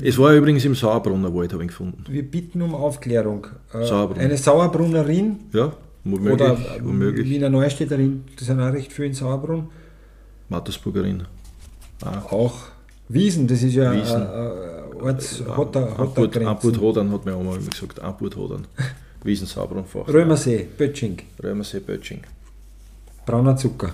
Es 0.02 0.18
war 0.18 0.34
übrigens 0.34 0.66
im 0.66 0.74
Sauerbrunner 0.74 1.34
Wald, 1.34 1.54
habe 1.54 1.64
ich 1.64 1.70
gefunden. 1.70 2.04
Wir 2.10 2.24
bitten 2.24 2.62
um 2.64 2.74
Aufklärung. 2.74 3.46
Äh, 3.72 3.86
Sauerbrunn. 3.86 4.20
Eine 4.20 4.38
Sauerbrunnerin. 4.38 5.40
Ja, 5.54 5.74
womöglich. 6.04 6.34
Oder 6.34 6.58
womöglich. 6.82 7.30
Wiener 7.30 7.50
Neustädterin, 7.50 8.24
das 8.36 8.48
sind 8.48 8.60
auch 8.60 8.74
recht 8.74 8.92
viel 8.92 9.06
in 9.06 9.14
Sauerbrunn. 9.14 9.68
Mattersburgerin. 10.50 11.24
Ah. 12.04 12.24
Auch 12.32 12.56
Wiesen, 13.10 13.48
das 13.48 13.62
ist 13.62 13.76
ja 13.76 13.94
Wiesen. 13.94 14.22
Äh, 14.22 14.83
Orts, 14.96 15.44
hat 15.48 15.76
er, 15.76 15.98
hat 15.98 17.26
mir 17.26 17.36
auch 17.36 17.44
mal 17.44 17.58
gesagt, 17.58 18.00
Abut 18.00 18.36
Hodern. 18.36 18.68
Wiesen, 19.24 19.48
Sauberunfach. 19.48 20.08
Römersee, 20.08 20.68
Bötsching. 20.78 21.20
Römersee, 21.42 21.80
Bötsching. 21.80 22.22
Brauner 23.26 23.56
Zucker. 23.56 23.94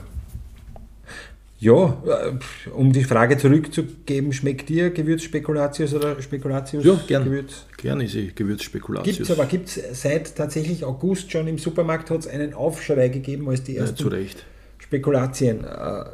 Ja, 1.60 2.02
äh, 2.08 2.72
um 2.72 2.94
die 2.94 3.04
Frage 3.04 3.38
zurückzugeben, 3.38 4.32
schmeckt 4.32 4.70
dir 4.70 4.92
Gewürzspekulatius 4.92 5.94
oder 5.94 6.22
Spekulatius? 6.22 6.86
Ja, 6.86 6.98
gern. 7.06 7.26
Gewürz? 7.26 7.66
Gern 7.76 8.00
ist 8.00 8.14
sie 8.14 8.32
Gewürzspekulatius. 8.34 9.18
Gibt 9.18 9.30
es 9.30 9.38
aber 9.38 9.46
gibt's 9.46 9.80
seit 9.92 10.36
tatsächlich 10.36 10.86
August 10.86 11.32
schon 11.32 11.48
im 11.48 11.58
Supermarkt 11.58 12.10
hat 12.12 12.20
es 12.20 12.28
einen 12.28 12.54
Aufschrei 12.54 13.10
gegeben, 13.10 13.50
als 13.50 13.64
die 13.64 13.76
ersten 13.76 14.10
ja, 14.10 14.26
Spekulatien 14.78 15.66
äh, 15.66 16.06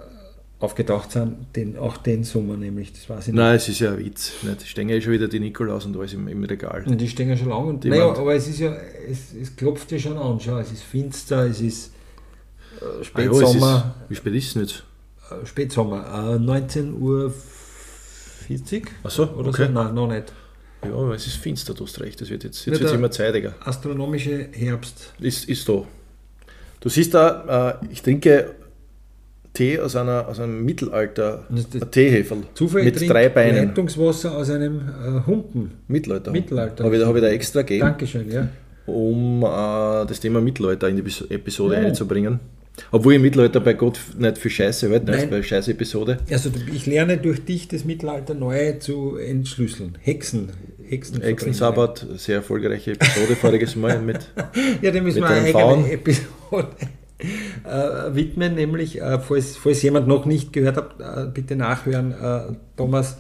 aufgetaucht 0.59 1.11
sind, 1.11 1.47
den, 1.55 1.77
auch 1.77 1.97
den 1.97 2.23
Sommer 2.23 2.55
nämlich, 2.55 2.93
das 2.93 3.09
weiß 3.09 3.27
ich 3.27 3.33
nicht. 3.33 3.35
Nein, 3.35 3.55
es 3.55 3.67
ist 3.67 3.79
ja 3.79 3.91
ein 3.91 3.99
Witz. 3.99 4.31
Nicht? 4.43 4.63
Ich 4.63 4.69
stehen 4.69 4.87
ja 4.87 4.99
schon 5.01 5.13
wieder 5.13 5.27
die 5.27 5.39
Nikolaus 5.39 5.85
und 5.85 5.97
alles 5.97 6.13
im, 6.13 6.27
im 6.27 6.43
Regal. 6.43 6.83
Und 6.85 6.99
die 6.99 7.09
stehen 7.09 7.29
ja 7.29 7.35
schon 7.35 7.49
lange. 7.49 7.67
Und, 7.67 7.85
naja, 7.85 8.07
aber 8.07 8.33
es 8.35 8.47
ist 8.47 8.59
ja, 8.59 8.73
es, 9.09 9.33
es 9.33 9.55
klopft 9.55 9.91
ja 9.91 9.99
schon 9.99 10.17
an. 10.17 10.39
Schau, 10.39 10.57
es 10.57 10.71
ist 10.71 10.83
finster, 10.83 11.45
es 11.45 11.59
ist 11.59 11.91
äh, 12.79 13.03
Spätsommer. 13.03 13.67
Ah, 13.67 13.95
ja, 13.99 14.03
ist, 14.03 14.09
wie 14.09 14.15
spät 14.15 14.33
ist 14.33 14.47
es 14.47 14.55
nicht? 14.55 14.83
Äh, 15.29 15.45
Spätsommer, 15.45 16.35
äh, 16.35 16.37
19.40 16.37 16.93
Uhr. 16.93 17.33
Achso, 19.03 19.23
oder 19.23 19.49
okay. 19.49 19.65
so? 19.65 19.71
Nein, 19.71 19.93
noch 19.93 20.07
nicht. 20.07 20.31
Ja, 20.83 20.93
aber 20.93 21.15
es 21.15 21.27
ist 21.27 21.37
finster, 21.37 21.73
du 21.73 21.85
hast 21.85 21.99
recht. 21.99 22.21
Es 22.21 22.29
wird 22.29 22.43
jetzt, 22.43 22.65
jetzt 22.65 22.79
ja, 22.79 22.91
immer 22.91 23.11
zeitiger. 23.11 23.55
Astronomische 23.59 24.49
Herbst. 24.51 25.13
Ist, 25.19 25.49
ist 25.49 25.67
da. 25.67 25.83
Du 26.79 26.89
siehst 26.89 27.13
da, 27.13 27.79
äh, 27.81 27.91
ich 27.91 28.01
trinke 28.01 28.55
Tee 29.55 29.79
aus, 29.79 29.95
einer, 29.95 30.27
aus 30.27 30.39
einem 30.39 30.63
Mittelalter 30.63 31.45
Teeheferl 31.89 32.43
mit 32.83 33.09
drei 33.09 33.29
Beinen. 33.29 33.67
Leitungswasser 33.69 34.37
aus 34.37 34.51
einem 34.51 34.79
äh, 34.79 35.25
Humpen. 35.25 35.71
Mittelalter. 35.87 36.31
Mittelalter. 36.31 36.83
Habe 36.83 36.97
ich, 36.97 37.03
hab 37.03 37.15
ich 37.15 37.21
da 37.21 37.29
extra 37.29 37.61
gegeben. 37.61 37.81
Dankeschön, 37.81 38.31
ja. 38.31 38.47
Um 38.85 39.41
äh, 39.41 40.05
das 40.05 40.19
Thema 40.19 40.41
Mittelalter 40.41 40.87
in 40.89 40.97
die 40.97 41.33
Episode 41.33 41.75
ja. 41.75 41.81
einzubringen. 41.81 42.39
Obwohl 42.91 43.13
ich 43.13 43.21
Mittelalter 43.21 43.61
bei 43.61 43.73
Gott 43.73 43.99
nicht 44.17 44.37
für 44.37 44.49
Scheiße 44.49 44.89
halte, 44.89 45.11
nicht 45.11 45.29
bei 45.29 45.41
Scheiße-Episode. 45.41 46.17
Also 46.29 46.49
ich 46.73 46.85
lerne 46.85 47.17
durch 47.17 47.45
dich 47.45 47.67
das 47.69 47.85
Mittelalter 47.85 48.33
neu 48.33 48.73
zu 48.73 49.15
entschlüsseln. 49.15 49.97
Hexen. 50.01 50.51
Hexen 50.87 51.21
Hexensabbat, 51.21 52.05
sehr 52.17 52.37
erfolgreiche 52.37 52.91
Episode 52.91 53.35
voriges 53.35 53.75
Mal 53.75 54.01
mit. 54.01 54.19
ja, 54.81 54.91
da 54.91 55.01
müssen 55.01 55.21
wir 55.21 55.27
eine 55.27 55.55
eigene 55.55 55.91
Episode 55.91 56.67
äh, 57.19 58.15
widmen, 58.15 58.55
nämlich, 58.55 59.01
äh, 59.01 59.19
falls, 59.19 59.57
falls 59.57 59.81
jemand 59.81 60.07
noch 60.07 60.25
nicht 60.25 60.51
gehört 60.53 60.77
hat, 60.77 60.99
äh, 60.99 61.29
bitte 61.31 61.55
nachhören, 61.55 62.11
äh, 62.11 62.53
Thomas 62.75 63.17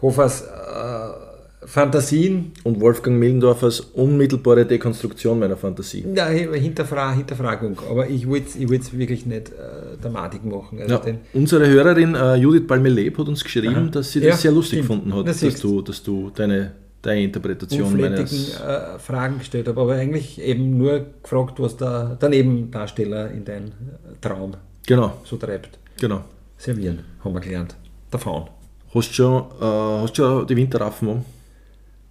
Hofers 0.00 0.42
äh, 0.42 1.64
Fantasien. 1.64 2.52
Und 2.64 2.80
Wolfgang 2.80 3.18
Millendorfers 3.20 3.80
unmittelbare 3.80 4.66
Dekonstruktion 4.66 5.38
meiner 5.38 5.56
Fantasie. 5.56 6.04
Ja, 6.12 6.26
Hinterfra 6.26 7.12
Hinterfragung, 7.12 7.78
aber 7.88 8.08
ich 8.08 8.28
will 8.28 8.42
es 8.44 8.56
ich 8.56 8.68
wirklich 8.68 9.26
nicht 9.26 9.50
äh, 9.50 9.96
dramatig 10.00 10.44
machen. 10.44 10.80
Also 10.80 10.94
ja, 10.94 11.14
unsere 11.34 11.68
Hörerin 11.68 12.16
Judith 12.40 12.66
Balmeleb 12.66 13.16
hat 13.16 13.28
uns 13.28 13.44
geschrieben, 13.44 13.76
Aha. 13.76 13.90
dass 13.92 14.10
sie 14.10 14.18
das 14.18 14.28
ja, 14.28 14.36
sehr 14.36 14.52
lustig 14.52 14.80
gefunden 14.80 15.14
hat, 15.14 15.28
das 15.28 15.38
dass 15.38 15.60
du, 15.60 15.82
dass 15.82 16.02
du 16.02 16.30
deine 16.34 16.72
deine 17.02 17.22
Interpretation 17.22 18.00
meines... 18.00 18.54
Äh, 18.60 18.98
Fragen 18.98 19.38
gestellt 19.38 19.68
habe, 19.68 19.80
aber 19.80 19.94
eigentlich 19.94 20.40
eben 20.40 20.78
nur 20.78 21.06
gefragt, 21.22 21.60
was 21.60 21.76
der, 21.76 22.16
der 22.20 22.28
Nebendarsteller 22.28 23.30
in 23.30 23.44
deinem 23.44 23.72
Traum 24.20 24.54
genau. 24.86 25.18
so 25.24 25.36
treibt. 25.36 25.78
Genau. 26.00 26.22
servieren, 26.56 27.00
haben 27.22 27.34
wir 27.34 27.40
gelernt. 27.40 27.76
Davon. 28.10 28.48
Hast 28.94 29.10
du 29.10 29.14
schon, 29.14 29.42
äh, 29.60 30.02
hast 30.02 30.18
du 30.18 30.22
schon 30.22 30.46
die 30.46 30.56
Winterraffen 30.56 31.08
um? 31.08 31.24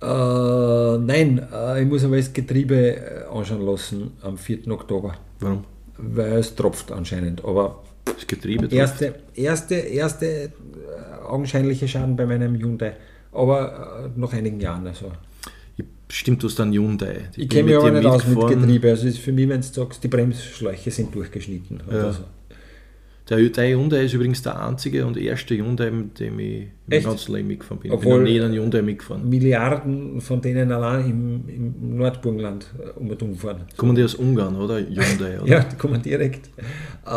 Äh, 0.01 0.98
nein, 0.98 1.48
äh, 1.53 1.81
ich 1.81 1.88
muss 1.88 2.03
aber 2.03 2.17
das 2.17 2.33
Getriebe 2.33 2.95
äh, 2.95 3.24
anschauen 3.31 3.62
lassen 3.65 4.12
am 4.24 4.38
4. 4.38 4.67
Oktober, 4.71 5.13
Warum? 5.39 5.63
weil 5.98 6.39
es 6.39 6.55
tropft 6.55 6.91
anscheinend. 6.91 7.45
Aber 7.45 7.83
Das 8.05 8.25
Getriebe 8.25 8.67
drauf. 8.67 8.74
erste, 8.74 9.13
erste, 9.36 9.75
erste 9.75 10.25
äh, 10.25 10.50
augenscheinliche 11.27 11.88
Schaden 11.88 12.15
bei 12.15 12.25
meinem 12.25 12.55
Hyundai. 12.55 12.95
Aber 13.32 14.06
äh, 14.16 14.20
nach 14.20 14.34
einigen 14.34 14.60
Jahren. 14.60 14.88
Also. 14.88 15.12
Stimmt, 16.10 16.44
du 16.44 16.48
hast 16.48 16.60
einen 16.60 16.74
Hyundai. 16.74 17.30
Ich 17.38 17.48
kenne 17.48 17.64
mich 17.64 17.76
aber 17.78 17.92
nicht 17.92 18.06
aus 18.06 18.28
mit. 18.28 18.38
Getriebe. 18.48 18.90
Also 18.90 19.08
ist 19.08 19.20
für 19.20 19.32
mich, 19.32 19.48
wenn 19.48 19.62
du 19.62 19.68
sagst, 19.68 20.04
die 20.04 20.10
Bremsschläuche 20.10 20.92
sind 20.92 21.16
durchgeschnitten. 21.16 21.82
Ja. 21.90 22.12
So. 22.12 22.24
Der, 23.30 23.38
Hyundai 23.70 24.04
ist 24.04 24.14
übrigens 24.14 24.42
der 24.42 24.62
einzige 24.62 25.06
und 25.06 25.16
erste 25.16 25.56
Hyundai, 25.56 25.90
mit 25.90 26.20
dem 26.20 26.38
ich 26.40 26.68
im 26.90 27.04
ganzen 27.04 27.34
Leben 27.34 27.48
mitgefahren 27.48 27.80
bin. 27.82 27.92
Obwohl- 27.94 28.28
ich 28.28 28.34
bin 28.34 28.44
noch 28.44 28.50
nie 28.50 28.60
Hyundai 28.60 28.82
mitgefahren. 28.82 29.30
Milliarden 29.30 30.20
von 30.20 30.42
denen 30.42 30.70
allein 30.70 31.10
im, 31.10 31.44
im 31.48 31.98
Nordburgenland 31.98 32.66
äh, 32.78 33.00
um 33.00 33.10
und 33.10 33.22
umfahren. 33.24 33.62
Kommen 33.78 33.96
die 33.96 34.04
aus 34.04 34.16
Ungarn, 34.16 34.58
oder? 34.58 34.80
Hyundai, 34.80 35.40
oder? 35.40 35.46
Ja, 35.48 35.60
die 35.64 35.78
kommen 35.78 36.02
direkt. 36.02 36.48
Äh, 37.06 37.10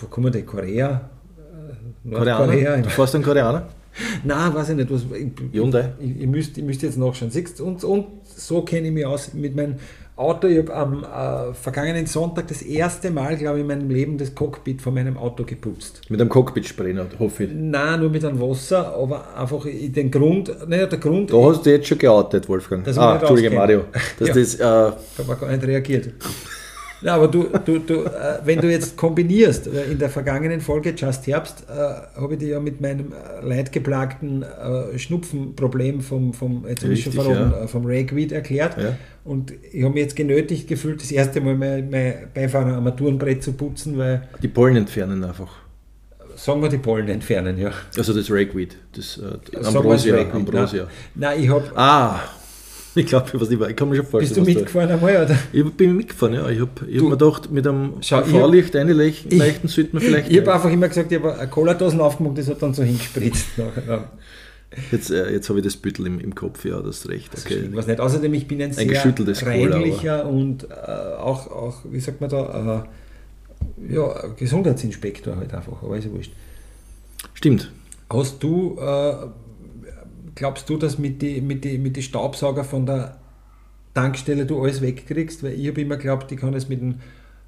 wo 0.00 0.06
kommen 0.10 0.30
die? 0.30 0.42
Korea? 0.42 1.08
Äh, 1.38 2.10
Koreaner? 2.10 2.38
Nordkorea? 2.46 2.76
Du 2.82 2.90
fährst 2.90 3.14
einen 3.14 3.24
Koreaner? 3.24 3.66
Nein, 4.24 4.54
weiß 4.54 4.70
ich 4.70 4.76
nicht. 4.76 4.90
Was, 4.90 5.02
ich, 5.02 5.28
Hyundai? 5.52 5.92
Ich, 6.00 6.20
ich, 6.22 6.26
müsste, 6.26 6.60
ich 6.60 6.66
müsste 6.66 6.86
jetzt 6.86 6.98
nachschauen. 6.98 7.30
Siehst, 7.30 7.60
und, 7.60 7.82
und 7.84 8.06
so 8.24 8.62
kenne 8.62 8.88
ich 8.88 8.94
mich 8.94 9.04
aus 9.06 9.34
mit 9.34 9.54
meinem 9.54 9.76
Auto. 10.16 10.46
Ich 10.46 10.58
habe 10.58 10.74
am 10.74 11.04
äh, 11.04 11.54
vergangenen 11.54 12.06
Sonntag 12.06 12.48
das 12.48 12.62
erste 12.62 13.10
Mal, 13.10 13.36
glaube 13.36 13.58
ich, 13.58 13.62
in 13.62 13.66
meinem 13.68 13.90
Leben 13.90 14.18
das 14.18 14.34
Cockpit 14.34 14.80
von 14.82 14.94
meinem 14.94 15.16
Auto 15.16 15.44
geputzt. 15.44 16.02
Mit 16.08 16.20
einem 16.20 16.28
Cockpit-Spray, 16.30 16.94
hoffe 17.18 17.44
ich. 17.44 17.50
Nein, 17.52 18.00
nur 18.00 18.10
mit 18.10 18.24
einem 18.24 18.40
Wasser, 18.40 18.94
aber 18.94 19.36
einfach 19.36 19.64
in 19.66 19.92
den 19.92 20.10
Grund, 20.10 20.54
naja, 20.68 20.86
der 20.86 20.98
Grund, 20.98 21.32
Da 21.32 21.36
hast 21.42 21.64
du 21.66 21.70
jetzt 21.70 21.88
schon 21.88 21.98
geoutet, 21.98 22.48
Wolfgang. 22.48 22.86
Ah, 22.96 23.16
Entschuldige. 23.16 23.50
Mario. 23.54 23.84
Dass 24.18 24.28
Ja. 24.28 24.34
das, 24.34 24.54
äh, 24.54 24.92
Ich 25.22 25.28
habe 25.28 25.40
gar 25.40 25.50
nicht 25.50 25.64
reagiert. 25.66 26.10
Ja, 27.02 27.16
aber 27.16 27.28
du, 27.28 27.48
du, 27.64 27.78
du 27.78 28.04
äh, 28.04 28.38
wenn 28.44 28.60
du 28.60 28.70
jetzt 28.70 28.96
kombinierst, 28.96 29.66
in 29.66 29.98
der 29.98 30.08
vergangenen 30.08 30.60
Folge 30.60 30.94
Just 30.96 31.26
Herbst 31.26 31.64
äh, 31.68 32.20
habe 32.20 32.34
ich 32.34 32.38
dir 32.38 32.48
ja 32.48 32.60
mit 32.60 32.80
meinem 32.80 33.12
äh, 33.12 33.44
leidgeplagten 33.46 34.42
äh, 34.42 34.98
Schnupfenproblem 34.98 36.00
vom, 36.00 36.32
vom, 36.32 36.64
jetzt 36.68 36.84
ich 36.84 37.02
schon 37.02 37.12
Richtig, 37.12 37.14
verraten, 37.14 37.52
ja. 37.52 37.64
äh, 37.64 37.68
vom 37.68 37.84
Ragweed 37.84 38.32
erklärt. 38.32 38.78
Ja. 38.78 38.96
Und 39.24 39.52
ich 39.72 39.82
habe 39.82 39.94
mich 39.94 40.02
jetzt 40.02 40.16
genötigt 40.16 40.68
gefühlt, 40.68 41.02
das 41.02 41.10
erste 41.10 41.40
Mal 41.40 41.56
mein, 41.56 41.90
mein 41.90 42.14
Beifahrerarmaturenbrett 42.32 43.42
zu 43.42 43.52
putzen, 43.52 43.98
weil, 43.98 44.28
die 44.42 44.48
Pollen 44.48 44.76
entfernen 44.76 45.24
einfach. 45.24 45.52
sagen 46.36 46.62
wir, 46.62 46.68
die 46.68 46.78
Pollen 46.78 47.08
entfernen, 47.08 47.58
ja. 47.58 47.72
Also 47.96 48.14
das 48.14 48.30
Ragweed, 48.30 48.76
das 48.96 49.18
äh, 49.18 49.56
Ambrosia. 49.64 50.16
Ragweed, 50.16 50.34
Ambrosia. 50.34 50.86
Nein, 51.14 51.42
ich 51.42 51.48
habe. 51.48 51.64
Ah, 51.74 52.20
ich 53.00 53.06
glaube, 53.06 53.26
ich 53.32 53.40
weiß 53.40 53.48
nicht, 53.50 53.60
ich 53.62 53.76
kann 53.76 53.88
mir 53.88 53.96
schon 53.96 54.04
Bist 54.04 54.10
vorstellen. 54.10 54.34
du 54.34 54.40
was 54.50 54.54
mitgefahren 54.54 54.90
einmal, 54.90 55.24
oder? 55.24 55.38
Ich 55.52 55.64
bin 55.72 55.96
mitgefahren, 55.96 56.34
ja. 56.34 56.48
Ich 56.48 56.60
habe 56.60 56.70
ich 56.88 56.98
Du- 56.98 57.04
hab 57.10 57.10
mir 57.10 57.16
gedacht, 57.26 57.50
mit 57.50 57.66
einem 57.66 57.94
ich 58.00 58.12
UV-Licht 58.12 58.74
reinleuchten 58.76 59.38
leuchten 59.38 59.68
sollte 59.68 59.90
man 59.94 60.02
vielleicht. 60.02 60.30
Ich 60.30 60.38
habe 60.38 60.52
einfach 60.54 60.70
immer 60.70 60.88
gesagt, 60.88 61.10
ich 61.12 61.18
habe 61.18 61.38
eine 61.38 61.48
Cola-Dosen 61.50 62.00
aufgemacht, 62.00 62.38
das 62.38 62.48
hat 62.48 62.60
dann 62.62 62.74
so 62.74 62.82
hingespritzt. 62.82 63.46
Jetzt, 64.90 65.10
äh, 65.10 65.30
jetzt 65.30 65.50
habe 65.50 65.58
ich 65.58 65.64
das 65.66 65.76
Büttel 65.76 66.06
im, 66.06 66.18
im 66.18 66.34
Kopf, 66.34 66.64
ja, 66.64 66.80
das 66.80 67.00
ist 67.00 67.08
recht. 67.10 67.30
Okay. 67.36 67.58
stimmt 67.58 67.76
was 67.76 67.86
nicht. 67.86 68.00
Außerdem, 68.00 68.32
ich 68.32 68.48
bin 68.48 68.62
ein 68.62 68.72
sehr 68.72 68.86
geschütteltes 68.86 69.40
Cola, 69.40 69.76
reinlicher 69.76 70.26
und 70.26 70.64
äh, 70.64 70.66
auch, 71.18 71.46
auch, 71.50 71.74
wie 71.90 72.00
sagt 72.00 72.22
man 72.22 72.30
da, 72.30 72.86
äh, 73.90 73.94
ja, 73.94 74.26
Gesundheitsinspektor 74.38 75.36
halt 75.36 75.52
einfach, 75.52 75.82
aber 75.82 75.98
ist 75.98 76.04
ja 76.06 76.12
wurscht. 76.12 76.32
Stimmt. 77.34 77.70
Hast 78.08 78.42
du, 78.42 78.78
äh, 78.80 79.14
glaubst 80.34 80.68
du, 80.68 80.76
dass 80.76 80.98
mit 80.98 81.22
den 81.22 81.46
mit 81.46 81.64
die, 81.64 81.78
mit 81.78 81.96
die 81.96 82.02
Staubsauger 82.02 82.64
von 82.64 82.86
der 82.86 83.18
Tankstelle 83.94 84.46
du 84.46 84.62
alles 84.62 84.80
wegkriegst? 84.80 85.42
Weil 85.42 85.52
ich 85.52 85.68
habe 85.68 85.80
immer 85.80 85.96
geglaubt, 85.96 86.30
ich 86.32 86.38
kann 86.38 86.54
es 86.54 86.68
mit 86.68 86.80
dem 86.80 86.96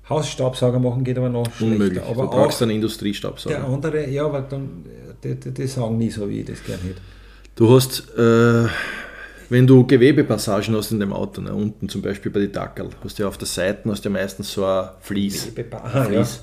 Hausstaubsauger 0.09 0.79
machen, 0.79 1.05
geht 1.05 1.17
aber 1.17 1.31
noch 1.31 1.47
schlechter. 1.47 1.65
Unmöglich. 1.65 2.03
Aber 2.03 2.25
du 2.25 2.31
brauchst 2.31 2.59
auch 2.59 2.63
einen 2.63 2.71
der 2.71 2.77
Industriestaubsauger. 2.77 3.65
andere, 3.65 4.09
ja, 4.11 4.27
aber 4.27 4.43
dann, 4.43 4.85
die, 5.23 5.35
die, 5.35 5.51
die 5.51 5.67
sagen 5.67 5.97
nie 5.97 6.11
so, 6.11 6.29
wie 6.29 6.41
ich 6.41 6.47
das 6.47 6.63
gerne 6.63 6.83
hätte. 6.83 7.01
Du 7.57 7.75
hast, 7.75 8.01
äh, 8.19 8.67
wenn 9.49 9.67
du 9.67 9.87
Gewebepassagen 9.87 10.77
hast 10.77 10.93
in 10.93 11.01
dem 11.01 11.13
Auto, 11.13 11.41
ne, 11.41 11.55
unten 11.55 11.89
zum 11.89 12.03
Beispiel 12.03 12.31
bei 12.31 12.41
den 12.41 12.53
Dackel, 12.53 12.91
hast 13.03 13.19
du 13.19 13.23
ja 13.23 13.29
auf 13.29 13.39
der 13.39 13.47
Seite 13.47 13.89
hast 13.91 14.05
du 14.05 14.09
ja 14.09 14.13
meistens 14.13 14.53
so 14.53 14.65
ein 14.65 14.89
Vlies. 15.01 15.53
Aha, 15.73 15.99
ja. 15.99 16.05
Vlies. 16.05 16.41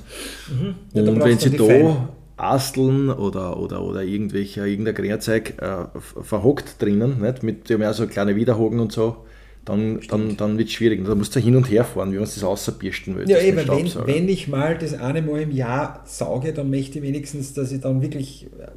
Ja, 0.93 1.03
Und 1.03 1.23
wenn 1.23 1.37
sie 1.37 1.51
da 1.51 1.63
Feinen. 1.65 2.07
Asteln 2.37 3.09
oder, 3.09 3.59
oder, 3.59 3.83
oder 3.83 4.03
irgendwelcher, 4.03 4.65
irgendein 4.65 4.95
Grünzeug 4.95 5.61
äh, 5.61 5.85
verhockt 6.23 6.81
drinnen, 6.81 7.21
nicht? 7.21 7.43
mit 7.43 7.69
dem 7.69 7.81
ja 7.81 7.93
so 7.93 8.07
kleine 8.07 8.35
Widerhaken 8.35 8.79
und 8.79 8.91
so, 8.91 9.17
dann, 9.65 9.99
dann, 10.09 10.37
dann 10.37 10.57
wird 10.57 10.69
es 10.69 10.73
schwierig. 10.73 11.05
Da 11.05 11.13
musst 11.13 11.35
du 11.35 11.39
hin 11.39 11.55
und 11.55 11.69
her 11.69 11.83
fahren, 11.83 12.11
wie 12.11 12.15
man 12.15 12.25
das 12.25 12.43
außerbürsten 12.43 13.15
will. 13.17 13.29
Ja, 13.29 13.39
eben, 13.39 13.57
wenn, 13.57 14.07
wenn 14.07 14.29
ich 14.29 14.47
mal 14.47 14.77
das 14.77 14.93
eine 14.93 15.21
Mal 15.21 15.41
im 15.41 15.51
Jahr 15.51 16.03
sauge, 16.05 16.51
dann 16.53 16.69
möchte 16.69 16.97
ich 16.99 17.03
wenigstens, 17.03 17.53
dass 17.53 17.71
ich 17.71 17.81
dann 17.81 18.01
wirklich 18.01 18.47
äh, 18.57 18.67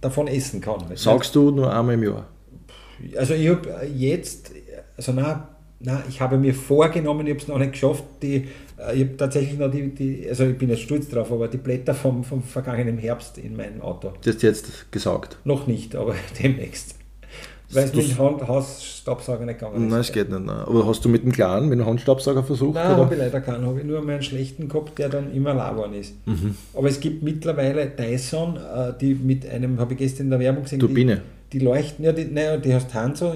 davon 0.00 0.28
essen 0.28 0.60
kann. 0.60 0.84
Saugst 0.94 1.34
du 1.34 1.50
nur 1.50 1.74
einmal 1.74 1.94
im 1.94 2.04
Jahr? 2.04 2.28
Also 3.16 3.34
ich 3.34 3.48
habe 3.48 3.68
jetzt, 3.94 4.52
also 4.96 5.12
na, 5.12 5.48
na, 5.80 6.02
ich 6.08 6.20
habe 6.20 6.38
mir 6.38 6.54
vorgenommen, 6.54 7.26
ich 7.26 7.32
habe 7.32 7.42
es 7.42 7.48
noch 7.48 7.58
nicht 7.58 7.72
geschafft, 7.72 8.04
die, 8.22 8.48
ich 8.94 9.00
habe 9.04 9.16
tatsächlich 9.16 9.58
noch 9.58 9.70
die, 9.70 9.88
die, 9.94 10.26
also 10.28 10.44
ich 10.44 10.56
bin 10.58 10.68
jetzt 10.70 10.82
stolz 10.82 11.08
drauf, 11.08 11.30
aber 11.32 11.48
die 11.48 11.56
Blätter 11.56 11.94
vom, 11.94 12.22
vom 12.24 12.42
vergangenen 12.42 12.98
Herbst 12.98 13.38
in 13.38 13.56
meinem 13.56 13.80
Auto. 13.82 14.12
Das 14.22 14.36
du 14.38 14.46
jetzt 14.46 14.90
gesaugt. 14.92 15.38
Noch 15.44 15.66
nicht, 15.66 15.94
aber 15.96 16.14
demnächst. 16.42 16.94
Weil 17.70 17.84
es 17.84 17.92
Du- 17.92 17.98
mit 17.98 18.08
dem 18.08 18.48
Hausstaubsauger 18.48 19.44
nicht 19.44 19.58
gegangen 19.58 19.84
ist. 19.84 19.90
Nein, 19.90 20.00
es 20.00 20.10
geht 20.12 20.30
nicht. 20.30 20.40
Nein. 20.42 20.56
Aber 20.66 20.86
hast 20.86 21.04
du 21.04 21.08
mit 21.10 21.22
dem 21.22 21.32
Kleinen, 21.32 21.68
mit 21.68 21.78
dem 21.78 21.84
Handstaubsauger 21.86 22.42
versucht? 22.42 22.76
Nein, 22.76 22.96
habe 22.96 23.12
ich 23.14 23.20
leider 23.20 23.40
keinen. 23.42 23.66
Habe 23.66 23.80
ich 23.80 23.84
nur 23.84 24.00
meinen 24.00 24.22
schlechten 24.22 24.68
gehabt, 24.68 24.98
der 24.98 25.10
dann 25.10 25.34
immer 25.34 25.52
geworden 25.72 25.92
ist. 25.92 26.14
Mhm. 26.26 26.54
Aber 26.72 26.88
es 26.88 26.98
gibt 26.98 27.22
mittlerweile 27.22 27.86
Dyson, 27.88 28.56
äh, 28.56 28.92
die 28.98 29.14
mit 29.14 29.46
einem, 29.46 29.78
habe 29.80 29.92
ich 29.92 29.98
gestern 29.98 30.24
in 30.28 30.30
der 30.30 30.40
Werbung 30.40 30.62
gesehen, 30.62 30.78
Turbine. 30.80 31.20
Die, 31.52 31.58
die 31.58 31.64
leuchten, 31.64 32.04
ja, 32.06 32.12
die, 32.12 32.24
naja, 32.24 32.56
die 32.56 32.72
heißt 32.72 32.90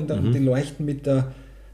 der, 0.07 0.17
Mhm. 0.17 0.33
die 0.33 0.39
leuchten 0.39 0.87
mit, 0.87 1.05
der, 1.05 1.33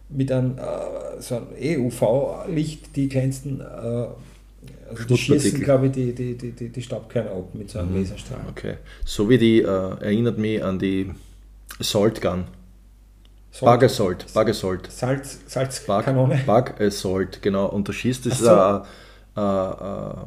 mit 0.09 0.33
einem 0.33 0.59
äh, 0.59 1.08
so 1.21 1.37
einem 1.37 1.47
EUV-Licht, 1.61 2.95
die 2.97 3.09
kleinsten, 3.09 3.61
äh, 3.61 3.65
also 3.65 5.05
die 5.09 5.17
schießen, 5.19 5.61
glaube 5.61 5.87
ich, 5.87 5.93
die, 5.93 6.15
die, 6.15 6.37
die, 6.37 6.53
die, 6.53 6.69
die 6.71 6.83
Staubkörner 6.83 7.31
ab 7.31 7.55
mit 7.55 7.71
so 7.71 7.79
einem 7.79 7.93
Mhm. 7.93 7.99
Laserstrahl. 8.03 8.41
Okay. 8.51 8.75
So 9.05 9.29
wie 9.29 9.39
die, 9.39 9.61
äh, 9.63 9.65
erinnert 9.67 10.39
mich 10.39 10.63
an 10.65 10.79
die 10.79 11.11
Salt 11.81 12.21
Gun. 12.21 12.45
Salz- 13.53 13.61
Bug. 13.61 14.35
Bug 14.35 14.49
Assault. 14.51 14.91
Salz, 14.91 15.37
Bug, 15.37 15.51
Salzkanone. 15.51 16.41
Bug 16.47 16.81
Assault, 16.81 17.43
genau. 17.43 17.67
Und 17.67 17.89
da 17.89 17.93
schießt 17.93 18.27
das 18.27 18.45
Ach 18.47 18.85
äh, 19.37 19.41
äh, 19.41 20.25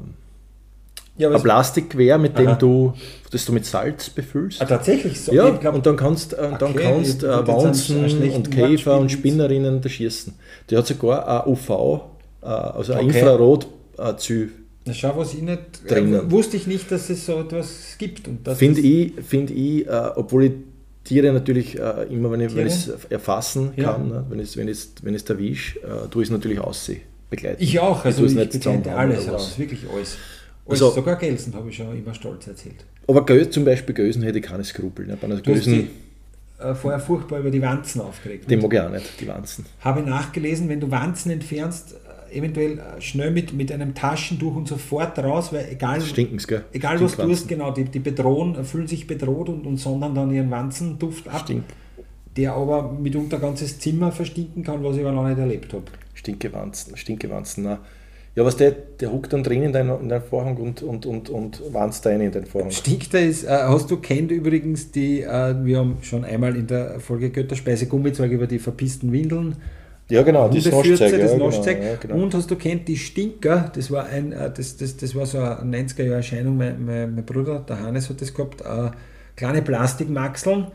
Ja, 1.22 1.30
ein 1.32 1.42
Plastikgewehr, 1.42 2.18
mit 2.18 2.38
dem 2.38 2.48
Aha. 2.48 2.56
du, 2.56 2.94
das 3.32 3.46
du 3.46 3.54
mit 3.54 3.66
Salz 3.66 4.10
befüllst. 4.10 4.62
ah, 4.62 4.66
tatsächlich 4.66 5.20
so. 5.22 5.32
ja, 5.34 5.54
ich 5.54 5.60
glaub, 5.60 5.76
und 5.76 5.86
dann 5.86 5.96
kannst, 5.96 6.34
äh, 6.34 6.38
dann 6.60 6.72
Okay, 6.72 6.84
kannst 6.84 7.24
ich- 7.24 7.30
äh, 7.30 7.42
ich- 7.42 7.48
Wanzen 7.48 8.32
und 8.32 8.52
Käfer 8.52 8.98
und 9.00 9.12
Spinnerinnen 9.12 9.82
da 9.82 9.90
schießen. 9.90 10.34
Die 10.70 10.78
hat 10.78 10.88
sogar 10.88 11.46
ein 11.46 11.52
UV, 11.52 12.02
äh, 12.42 12.46
also 12.48 12.94
ein 12.94 13.06
Okay. 13.06 13.20
Infrarot 13.20 13.68
äh, 13.98 14.14
Na, 14.86 14.94
schau, 14.94 15.16
was 15.16 15.34
ich 15.36 15.44
nicht. 15.44 15.60
Drinnen. 15.88 16.28
Äh, 16.28 16.32
wusste 16.32 16.58
ich 16.58 16.66
nicht, 16.66 16.92
dass 16.92 17.10
es 17.12 17.26
so 17.28 17.40
etwas 17.40 17.96
gibt. 18.00 18.28
Finde 18.56 18.82
ich, 18.82 19.14
find 19.28 19.52
ich 19.52 19.86
äh, 19.88 20.10
obwohl 20.16 20.44
ich 20.46 20.52
Tiere 21.04 21.32
natürlich 21.34 21.80
äh, 21.80 22.04
immer, 22.12 22.32
wenn 22.32 22.42
ich 22.42 22.56
ich 22.56 22.66
es 22.66 22.92
erfassen 23.10 23.72
Ja. 23.76 23.94
kann, 23.94 24.10
ne, 24.10 24.26
wenn 24.30 24.40
ich 24.40 24.50
es 24.50 24.58
wenn 24.58 24.68
ich's- 24.68 24.94
wenn 25.04 25.14
ich's 25.16 25.30
erwische, 25.30 25.80
äh, 25.80 26.08
tue 26.10 26.24
ich 26.24 26.30
es 26.30 26.32
natürlich 26.32 26.60
aussehen, 26.60 27.02
begleiten. 27.30 27.58
Ich 27.62 27.80
auch, 27.80 28.06
also 28.06 28.24
ich 28.26 28.34
nicht 28.36 28.52
begleite 28.52 28.96
alles 28.96 29.28
raus, 29.32 29.54
wirklich 29.58 29.82
alles. 29.92 30.18
Alles 30.72 30.82
Also- 30.82 30.96
sogar 30.96 31.16
Gelsen 31.18 31.54
habe 31.54 31.70
ich 31.70 31.76
schon 31.76 31.96
immer 31.98 32.14
stolz 32.14 32.48
erzählt. 32.48 32.86
Aber 33.08 33.26
Gö 33.26 33.50
zum 33.50 33.66
Beispiel 33.66 33.94
Gösen 33.96 34.24
hätte 34.24 34.40
ich 34.40 34.46
keine 34.46 34.64
Skrupel. 34.64 35.06
Ne? 35.08 35.18
Bei 35.20 35.26
einer 35.28 35.36
Du 35.38 35.52
hast 35.54 35.66
Gösen, 35.66 35.90
äh, 36.60 36.74
vorher 36.76 37.00
furchtbar 37.00 37.40
über 37.40 37.50
die 37.52 37.62
Wanzen 37.62 38.02
aufgeregt. 38.02 38.50
den 38.50 38.62
mag 38.62 38.74
ich 38.74 38.80
auch 38.80 38.90
nicht, 38.92 39.20
die 39.20 39.28
Wanzen. 39.28 39.66
Habe 39.82 40.02
nachgelesen, 40.02 40.70
wenn 40.70 40.80
du 40.80 40.90
Wanzen 40.92 41.32
entfernst, 41.32 41.96
äh, 42.32 42.38
eventuell 42.38 42.78
äh, 42.80 43.02
schnell 43.02 43.32
mit, 43.32 43.52
mit 43.54 43.72
einem 43.72 43.94
Taschentuch 43.96 44.56
und 44.56 44.68
sofort 44.68 45.18
raus, 45.20 45.52
weil 45.52 45.68
egal, 45.72 46.00
Stinken's, 46.02 46.48
gell? 46.48 46.64
egal 46.72 47.02
was 47.02 47.16
du 47.18 47.24
tust, 47.24 47.48
genau, 47.48 47.72
die, 47.72 47.86
die 47.86 48.00
bedrohen, 48.00 48.64
fühlen 48.64 48.88
sich 48.88 49.08
bedroht 49.08 49.50
und, 49.50 49.66
und 49.66 49.78
sondern 49.78 50.14
dann 50.16 50.32
ihren 50.32 50.52
Wanzenduft 50.52 51.28
ab, 51.28 51.42
Stink. 51.42 51.64
der 52.38 52.54
aber 52.54 52.92
mitunter 52.94 53.40
ganzes 53.40 53.80
Zimmer 53.80 54.12
verstinken 54.12 54.64
kann, 54.64 54.84
was 54.84 54.96
ich 54.96 55.02
aber 55.02 55.12
noch 55.12 55.28
nicht 55.28 55.40
erlebt 55.40 55.74
habe. 55.74 55.86
Stinkewanzen, 56.14 56.96
Stinkewanzen. 56.96 57.64
Nein. 57.64 57.78
Ja, 58.34 58.46
was 58.46 58.56
der, 58.56 58.72
der 58.72 59.12
huckt 59.12 59.34
dann 59.34 59.44
drin 59.44 59.62
in 59.62 59.74
deinen 59.74 60.00
in 60.00 60.08
dein 60.08 60.22
Vorhang 60.22 60.56
und, 60.56 60.82
und, 60.82 61.06
und, 61.06 61.30
und 61.30 61.62
wanzt 61.74 62.06
da 62.06 62.12
rein 62.12 62.22
in 62.22 62.32
den 62.32 62.46
Vorhang. 62.46 62.72
Stinkt 62.72 63.14
ist, 63.14 63.44
äh, 63.44 63.50
hast 63.50 63.92
du 63.92 63.98
kennt 63.98 64.32
übrigens 64.32 64.92
die, 64.92 65.22
äh, 65.22 65.56
wir 65.66 65.80
haben 65.80 65.98
schon 66.02 66.24
einmal 66.24 66.56
in 66.56 66.66
der 66.66 67.02
Folge 67.02 67.30
Götterspeise 67.30 67.88
Gummizeug 67.88 68.32
über 68.32 68.48
die 68.48 68.60
verpissten 68.60 69.12
Windeln 69.12 69.58
Ja, 70.10 70.22
genau, 70.22 70.48
das 70.48 70.66
Naschzeug, 70.66 70.98
das 70.98 71.32
ja, 71.32 71.38
Naschzeug. 71.38 71.78
genau, 71.78 71.90
ja, 71.92 71.96
genau. 72.00 72.16
Und 72.16 72.34
hast 72.34 72.50
du 72.50 72.56
kennt 72.56 72.88
die 72.88 72.96
Stinker, 72.96 73.70
das 73.76 73.92
war 73.92 74.06
ein, 74.06 74.32
äh, 74.32 74.50
das, 74.50 74.78
das, 74.78 74.96
das 74.96 75.14
war 75.14 75.26
so 75.26 75.40
eine 75.40 75.84
90er 75.84 76.04
Jahre 76.04 76.16
Erscheinung, 76.16 76.56
mein, 76.56 76.86
mein, 76.86 77.14
mein 77.14 77.26
Bruder, 77.26 77.60
der 77.68 77.82
Hannes 77.82 78.10
hat 78.10 78.22
das 78.22 78.34
gehabt, 78.34 78.62
äh, 78.62 78.92
kleine 79.36 79.62
Plastikmaxeln, 79.62 80.68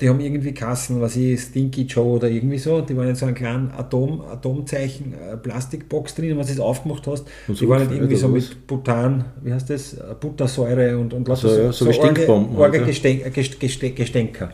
die 0.00 0.08
haben 0.08 0.18
irgendwie 0.20 0.52
Kassen, 0.52 1.00
was 1.00 1.14
ich, 1.16 1.40
Stinky 1.40 1.82
Joe 1.82 2.16
oder 2.16 2.28
irgendwie 2.28 2.58
so, 2.58 2.80
die 2.80 2.96
waren 2.96 3.08
in 3.08 3.14
so 3.14 3.26
einem 3.26 3.34
kleinen 3.36 3.70
Atom, 3.70 4.20
Atomzeichen 4.20 5.14
äh, 5.14 5.36
Plastikbox 5.36 6.14
drin, 6.16 6.32
und 6.32 6.38
wenn 6.38 6.46
du 6.46 6.52
das 6.52 6.60
aufgemacht 6.60 7.06
hast, 7.06 7.26
Und 7.46 7.60
die 7.60 7.68
waren 7.68 7.78
nicht 7.82 7.90
so 7.90 7.94
irgendwie 7.94 8.16
so 8.16 8.28
mit 8.28 8.66
Butan, 8.66 9.24
wie 9.42 9.52
heißt 9.52 9.70
das, 9.70 9.94
Äh, 9.94 10.14
Buttersäure 10.20 10.98
und, 10.98 11.14
und 11.14 11.28
lauter 11.28 11.48
So, 11.48 11.60
ja, 11.60 11.72
so 11.72 11.84
arge- 11.86 11.94
Stinkbomben 11.94 12.56
arge 12.56 12.78
halt, 12.78 12.80
ja. 12.80 12.92
Gesten- 12.92 13.22
äh, 13.24 13.30
Gest- 13.30 13.60
Gest- 13.60 13.94
Gestänker. 13.94 14.50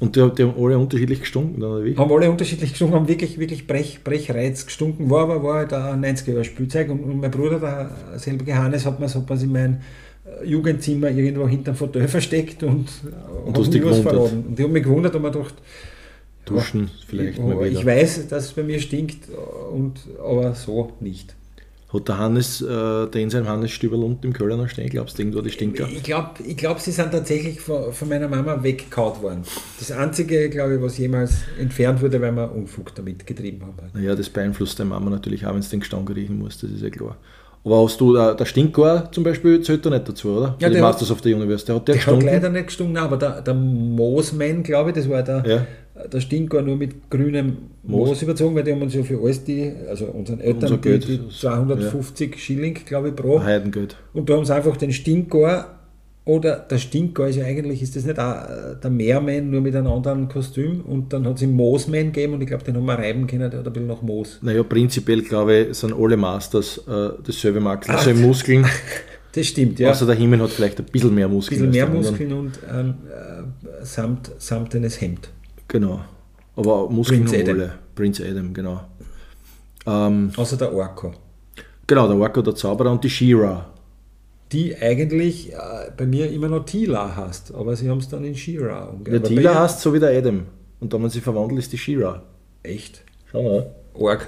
Und 0.00 0.16
die, 0.16 0.30
die 0.36 0.42
haben 0.42 0.54
alle 0.58 0.76
unterschiedlich 0.78 1.20
gestunken, 1.20 1.62
oder 1.62 1.84
wie? 1.84 1.96
Haben 1.96 2.12
alle 2.12 2.28
unterschiedlich 2.30 2.70
gestunken, 2.70 2.96
haben 2.96 3.08
wirklich, 3.08 3.38
wirklich 3.38 3.66
Brech, 3.68 4.00
Brechreiz 4.04 4.66
gestunken, 4.66 5.08
war 5.08 5.22
aber 5.22 5.42
war 5.44 5.54
halt 5.58 5.72
ein 5.72 6.00
90er 6.04 6.42
Spielzeug 6.44 6.90
und, 6.90 7.00
und 7.04 7.20
mein 7.20 7.30
Bruder, 7.30 7.58
der 7.60 8.18
selbe 8.18 8.52
Hannes, 8.54 8.84
hat 8.84 8.98
mir 8.98 9.08
so 9.08 9.24
in 9.42 9.52
mein 9.52 9.74
äh, 9.74 9.78
Jugendzimmer 10.44 11.10
irgendwo 11.10 11.46
hinterm 11.48 11.76
Fauteuil 11.76 12.08
versteckt 12.08 12.62
und, 12.62 12.88
äh, 13.04 13.48
Und 13.48 13.56
dich 13.56 13.82
mir 13.82 13.90
was 13.90 14.00
verraten. 14.00 14.44
Und 14.48 14.58
ich 14.58 14.64
habe 14.64 14.72
mich 14.72 14.82
gewundert 14.84 15.14
und 15.14 15.22
mir 15.22 15.30
gedacht, 15.30 15.54
Duschen 16.44 16.90
vielleicht 17.06 17.38
ich, 17.38 17.44
mal 17.44 17.56
wieder. 17.58 17.66
ich 17.66 17.86
weiß, 17.86 18.28
dass 18.28 18.44
es 18.46 18.52
bei 18.52 18.62
mir 18.62 18.80
stinkt, 18.80 19.28
und, 19.72 20.00
aber 20.20 20.54
so 20.54 20.92
nicht. 21.00 21.34
Hat 21.92 22.08
der 22.08 22.18
Hannes, 22.18 22.62
äh, 22.62 22.66
der 22.66 23.16
in 23.16 23.28
seinem 23.28 23.48
Hannes-Stüberl 23.48 24.02
unten 24.02 24.28
im 24.28 24.32
Keller 24.32 24.56
noch 24.56 24.68
stehen, 24.68 24.88
glaubst 24.88 25.18
du, 25.18 25.22
irgendwo 25.22 25.42
die 25.42 25.50
Stinker? 25.50 25.86
Ich 25.86 26.02
glaube, 26.02 26.42
ich 26.42 26.56
glaub, 26.56 26.80
sie 26.80 26.90
sind 26.90 27.12
tatsächlich 27.12 27.60
von, 27.60 27.92
von 27.92 28.08
meiner 28.08 28.28
Mama 28.28 28.62
weggekaut 28.62 29.20
worden. 29.22 29.42
Das 29.78 29.92
Einzige, 29.92 30.48
glaube 30.48 30.76
ich, 30.76 30.80
was 30.80 30.96
jemals 30.96 31.42
entfernt 31.60 32.00
wurde, 32.00 32.18
weil 32.22 32.32
wir 32.32 32.50
Unfug 32.50 32.94
damit 32.94 33.26
getrieben 33.26 33.66
haben. 33.66 33.90
Naja, 33.92 34.14
das 34.14 34.30
beeinflusst 34.30 34.80
deine 34.80 34.88
Mama 34.88 35.10
natürlich 35.10 35.44
auch, 35.44 35.52
wenn 35.52 35.60
es 35.60 35.68
den 35.68 35.80
Gestank 35.80 36.08
riechen 36.14 36.38
muss, 36.38 36.58
das 36.58 36.70
ist 36.70 36.82
ja 36.82 36.88
klar. 36.88 37.18
Aber 37.64 37.84
hast 37.84 38.00
du, 38.00 38.16
äh, 38.16 38.34
der 38.34 38.44
Stinkor 38.44 39.08
zum 39.12 39.22
Beispiel, 39.22 39.60
zählt 39.60 39.86
da 39.86 39.90
nicht 39.90 40.08
dazu, 40.08 40.30
oder? 40.30 40.56
Ja, 40.58 40.68
die 40.68 40.74
der 40.74 40.82
Masters 40.82 41.10
of 41.12 41.20
the 41.22 41.32
Universe, 41.32 41.64
der 41.64 41.76
hat 41.76 41.86
der 41.88 41.94
Der 41.94 42.06
hat 42.06 42.22
leider 42.22 42.48
nicht 42.50 42.66
gestunken, 42.66 42.96
aber 42.96 43.16
der, 43.16 43.40
der 43.40 43.54
Moosman, 43.54 44.62
glaube 44.64 44.90
ich, 44.90 44.96
das 44.96 45.08
war 45.08 45.22
der, 45.22 45.44
Ja. 45.46 46.06
der 46.08 46.20
Stinkor 46.20 46.62
nur 46.62 46.74
mit 46.76 47.08
grünem 47.08 47.56
Moos. 47.84 48.08
Moos, 48.08 48.22
überzogen, 48.22 48.56
weil 48.56 48.64
die 48.64 48.72
haben 48.72 48.82
uns 48.82 48.94
ja 48.94 49.02
für 49.04 49.20
alles 49.22 49.44
die, 49.44 49.72
also 49.88 50.06
unseren 50.06 50.40
Eltern, 50.40 50.72
Unser 50.72 50.76
die, 50.78 50.98
die 50.98 51.28
250 51.28 52.36
Schilling, 52.42 52.74
glaube 52.84 53.08
ich, 53.10 53.16
pro. 53.16 53.40
Heidengeld. 53.40 53.96
Und 54.12 54.28
da 54.28 54.34
haben 54.34 54.44
sie 54.44 54.54
einfach 54.54 54.76
den 54.76 54.92
Stinkor, 54.92 55.66
oder 56.24 56.56
der 56.56 56.78
Stinkor 56.78 57.26
ist 57.26 57.36
ja 57.36 57.44
eigentlich, 57.44 57.82
ist 57.82 57.96
das 57.96 58.04
nicht 58.04 58.18
auch 58.18 58.48
äh, 58.48 58.76
der 58.80 58.90
Meerman, 58.90 59.50
nur 59.50 59.60
mit 59.60 59.74
einem 59.74 59.88
anderen 59.88 60.28
Kostüm 60.28 60.82
und 60.82 61.12
dann 61.12 61.26
hat 61.26 61.36
es 61.36 61.42
einen 61.42 61.54
Moosman 61.54 62.12
gegeben 62.12 62.34
und 62.34 62.42
ich 62.42 62.46
glaube, 62.46 62.62
den 62.62 62.76
haben 62.76 62.84
wir 62.84 62.94
reiben 62.98 63.26
können, 63.26 63.50
der 63.50 63.58
hat 63.60 63.66
ein 63.66 63.72
bisschen 63.72 63.88
nach 63.88 64.02
Moos. 64.02 64.38
Naja, 64.40 64.62
prinzipiell 64.62 65.22
glaube 65.22 65.56
ich, 65.56 65.76
sind 65.76 65.92
alle 65.94 66.16
Masters 66.16 66.78
äh, 66.86 67.10
dasselbe 67.24 67.60
Makel, 67.60 67.90
Ach. 67.92 68.06
also 68.06 68.14
Muskeln. 68.20 68.66
Das 69.34 69.46
stimmt, 69.46 69.78
ja. 69.78 69.90
Außer 69.90 70.04
der 70.04 70.14
Himmel 70.14 70.42
hat 70.42 70.50
vielleicht 70.50 70.78
ein 70.78 70.84
bisschen 70.84 71.14
mehr 71.14 71.24
ein 71.26 71.32
Muskeln. 71.32 71.70
bisschen 71.70 71.82
als 71.82 71.90
mehr 71.90 72.02
Muskeln 72.02 72.32
und 72.34 72.64
ein 72.68 72.90
äh, 73.08 73.82
samt, 73.82 74.30
samtenes 74.36 75.00
Hemd. 75.00 75.30
Genau. 75.68 76.00
Aber 76.54 76.90
Muskeln 76.90 77.24
Prince 77.24 77.40
Adam. 77.40 77.56
alle. 77.56 77.72
Prince 77.94 78.22
Adam, 78.28 78.52
genau. 78.52 78.82
Ähm, 79.86 80.30
Außer 80.36 80.58
der 80.58 80.74
Orko. 80.74 81.14
genau, 81.86 82.08
der 82.08 82.20
Wacko, 82.20 82.42
der 82.42 82.54
Zauberer 82.54 82.92
und 82.92 83.02
die 83.02 83.08
She-Ra. 83.08 83.71
Die 84.52 84.76
eigentlich 84.76 85.52
äh, 85.52 85.56
bei 85.96 86.06
mir 86.06 86.30
immer 86.30 86.48
noch 86.48 86.64
Tila 86.64 87.16
heißt, 87.16 87.54
aber 87.54 87.74
sie 87.76 87.88
haben 87.88 87.98
es 87.98 88.08
dann 88.08 88.24
in 88.24 88.34
Shira 88.34 88.84
Der 88.86 88.90
umgeändert. 88.92 89.26
Tila 89.26 89.54
heißt 89.62 89.80
so 89.80 89.92
wie 89.94 89.98
der 90.00 90.10
Adam. 90.16 90.42
Und 90.80 90.92
da 90.92 90.98
man 90.98 91.10
sie 91.10 91.20
verwandelt, 91.20 91.60
ist 91.60 91.72
die 91.72 91.78
She-Ra. 91.78 92.22
Echt? 92.62 93.02
Schau 93.30 93.42
mal. 93.42 93.70
Org. 93.94 94.26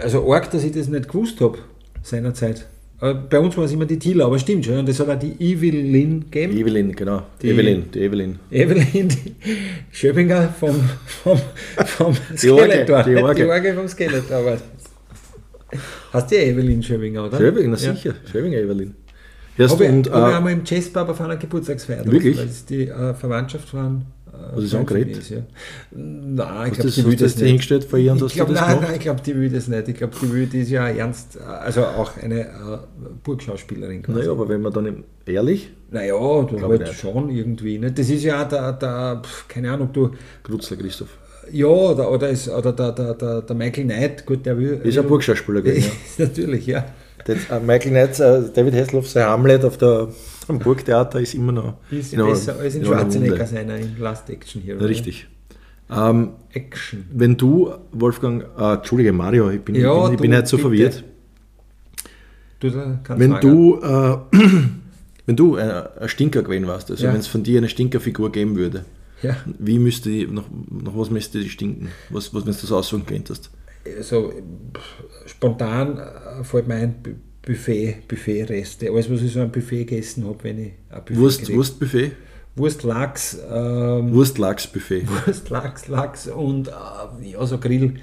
Also 0.00 0.22
Org, 0.24 0.50
dass 0.50 0.64
ich 0.64 0.72
das 0.72 0.88
nicht 0.88 1.08
gewusst 1.08 1.40
habe 1.40 1.58
seinerzeit. 2.02 2.66
Aber 2.98 3.14
Bei 3.14 3.38
uns 3.40 3.56
war 3.56 3.64
es 3.64 3.72
immer 3.72 3.84
die 3.84 3.98
Tila, 3.98 4.24
aber 4.26 4.38
stimmt 4.38 4.64
schon. 4.64 4.78
Und 4.78 4.88
das 4.88 4.98
hat 5.00 5.08
auch 5.10 5.18
die 5.18 5.32
Evelyn 5.40 6.20
gegeben. 6.30 6.56
Evelyn, 6.56 6.92
genau. 6.92 7.22
Die- 7.42 7.48
Evelyn, 7.50 7.90
die 7.92 7.98
Evelyn. 8.00 8.38
Evelyn 8.50 9.08
die 9.08 9.34
Schöbinger 9.90 10.48
vom, 10.58 10.76
vom, 11.22 11.38
vom 11.84 12.16
Die 12.40 12.48
Orge, 12.50 12.64
Skeletor. 12.70 13.02
die 13.02 13.16
Orge. 13.16 13.42
Die 13.42 13.48
Orge 13.50 13.74
vom 13.74 13.88
Skeletor. 13.88 14.56
Hast 16.12 16.30
du 16.30 16.36
Evelyn 16.36 16.82
Schöbinger, 16.82 17.26
oder? 17.26 17.38
Schöbinger, 17.38 17.76
na 17.78 17.84
Ja. 17.86 17.94
sicher. 17.94 18.14
Schöbinger 18.30 18.58
Evelyn. 18.58 18.94
Erst 19.58 19.74
Habe 19.74 19.84
ich, 19.84 19.90
und, 19.90 20.10
hab 20.10 20.28
ich 20.28 20.32
äh, 20.32 20.36
einmal 20.36 20.52
im 20.52 20.62
Jazzpub 20.64 21.08
auf 21.08 21.20
einer 21.20 21.36
Geburtstagsfeier. 21.36 22.04
Wirklich? 22.06 22.38
Weil 22.38 22.46
es 22.46 22.64
die 22.64 22.88
äh, 22.88 23.14
Verwandtschaft 23.14 23.68
von. 23.68 24.02
Äh, 24.32 24.56
Was 24.56 24.64
ist 24.64 24.74
angeredet? 24.74 25.18
ist, 25.18 25.28
Ja. 25.30 25.38
Nein, 25.90 26.68
ich 26.68 26.72
glaube, 26.78 26.88
das, 26.88 27.04
will 27.04 27.16
das 27.16 27.36
nicht. 27.36 27.46
hingestellt 27.48 27.84
Ich 27.84 28.40
hast 28.40 28.48
du 28.48 28.54
das 28.54 28.60
nein, 28.60 28.78
nein, 28.80 28.92
ich 28.94 29.00
glaube, 29.00 29.20
die 29.20 29.36
will 29.36 29.50
das 29.50 29.68
nicht. 29.68 29.88
Ich 29.88 29.94
glaube, 29.96 30.14
die 30.22 30.32
will, 30.32 30.46
die 30.46 30.60
ist 30.60 30.70
ja 30.70 30.88
ernst, 30.88 31.38
also 31.40 31.84
auch 31.84 32.16
eine 32.16 32.40
äh, 32.40 32.46
Burgschauspielerin. 33.22 34.02
quasi. 34.02 34.18
Naja, 34.20 34.30
aber 34.32 34.48
wenn 34.48 34.62
man 34.62 34.72
dann 34.72 34.86
im- 34.86 35.04
ehrlich, 35.26 35.70
Naja, 35.90 36.14
du 36.14 36.60
halt 36.62 36.80
ich 36.80 36.88
nicht. 36.88 37.00
schon 37.00 37.28
irgendwie. 37.30 37.78
Ne? 37.78 37.92
Das 37.92 38.08
ist 38.08 38.24
ja 38.24 38.42
auch 38.44 38.48
der, 38.48 38.72
der 38.72 39.20
keine 39.48 39.70
Ahnung, 39.72 39.90
du, 39.92 40.12
Grutzler 40.42 40.78
Christoph. 40.78 41.10
Ja, 41.50 41.66
oder, 41.66 42.10
oder, 42.10 42.28
ist, 42.28 42.48
oder 42.48 42.72
der, 42.72 42.92
der, 42.92 43.14
der, 43.14 43.42
der 43.42 43.56
Michael 43.56 43.84
Knight, 43.84 44.26
gut, 44.26 44.46
der 44.46 44.56
will. 44.58 44.80
Ist 44.84 44.98
ein 44.98 45.06
Burgschauspieler 45.06 45.62
gewesen, 45.62 45.90
ja. 46.18 46.24
Natürlich, 46.26 46.66
ja. 46.66 46.84
Das, 47.24 47.36
äh, 47.50 47.60
Michael 47.60 47.90
Knight, 47.90 48.20
äh, 48.20 48.42
David 48.52 48.74
Hasselhoff, 48.74 49.08
sein 49.08 49.26
Hamlet 49.26 49.64
auf 49.64 49.76
der, 49.78 50.08
am 50.48 50.58
Burgtheater 50.58 51.20
ist 51.20 51.34
immer 51.34 51.52
noch 51.52 51.74
Ist 51.90 52.16
besser 52.16 52.58
als 52.58 52.74
in 52.74 52.82
in 52.82 52.86
Schwarzenegger 52.86 53.46
seiner 53.46 53.76
in 53.76 53.96
Last 53.98 54.28
Action 54.28 54.60
Hero. 54.62 54.80
Ja, 54.80 54.86
Richtig. 54.86 55.28
Ähm, 55.90 56.30
Action. 56.52 57.04
wenn 57.12 57.36
du, 57.36 57.72
Wolfgang, 57.92 58.44
äh, 58.58 58.74
Entschuldige, 58.74 59.12
Mario, 59.12 59.50
ich 59.50 59.60
bin, 59.60 59.74
Ja, 59.74 59.96
ich 59.96 60.04
bin, 60.04 60.14
ich 60.14 60.20
bin 60.20 60.34
halt 60.34 60.48
so 60.48 60.56
bitte. 60.56 60.68
verwirrt. 60.68 61.04
Du 62.60 62.70
kannst 63.04 63.10
Wenn 63.20 63.40
du, 63.40 63.80
äh, 63.82 64.18
wenn 65.26 65.36
du 65.36 65.56
ein, 65.56 66.08
Stinker 66.08 66.42
gewesen 66.42 66.66
warst, 66.66 66.90
also 66.90 67.06
wenn 67.06 67.16
es 67.16 67.26
von 67.26 67.42
dir 67.42 67.58
eine 67.58 67.68
Stinkerfigur 67.68 68.32
geben 68.32 68.56
würde, 68.56 68.84
Ja, 69.22 69.36
wie 69.58 69.78
müsste 69.78 70.08
die, 70.10 70.26
nach, 70.26 70.44
nach 70.70 70.96
was 70.96 71.10
müsste 71.10 71.40
die 71.40 71.48
stinken? 71.48 71.88
Was, 72.10 72.32
was 72.34 72.44
wenn 72.46 72.52
du 72.52 72.60
das 72.60 72.72
aussuchen 72.72 73.06
könntest? 73.06 73.50
also 73.96 74.32
spontan 75.26 75.98
äh, 75.98 76.44
fällt 76.44 76.68
mir 76.68 76.74
ein 76.76 76.94
Bu- 77.02 77.14
Buffet, 77.44 77.96
Buffetreste. 78.06 78.90
Alles, 78.90 79.10
was 79.10 79.22
ich 79.22 79.32
so 79.32 79.40
ein 79.40 79.50
Buffet 79.50 79.84
gegessen 79.84 80.24
habe, 80.24 80.38
wenn 80.42 80.58
ich 80.60 80.72
ein 80.90 81.04
Buffet 81.04 81.16
Wurst, 81.18 81.52
Wurstbuffet? 81.52 82.12
Wurst, 82.54 82.82
Lachs, 82.84 83.38
ähm, 83.50 84.12
Wurstlachsbuffet. 84.12 85.06
Wurst, 85.26 85.48
Lachs, 85.50 85.88
Lachs 85.88 86.28
und 86.28 86.68
äh, 86.68 87.30
ja, 87.30 87.44
so 87.46 87.58
Grill, 87.58 87.94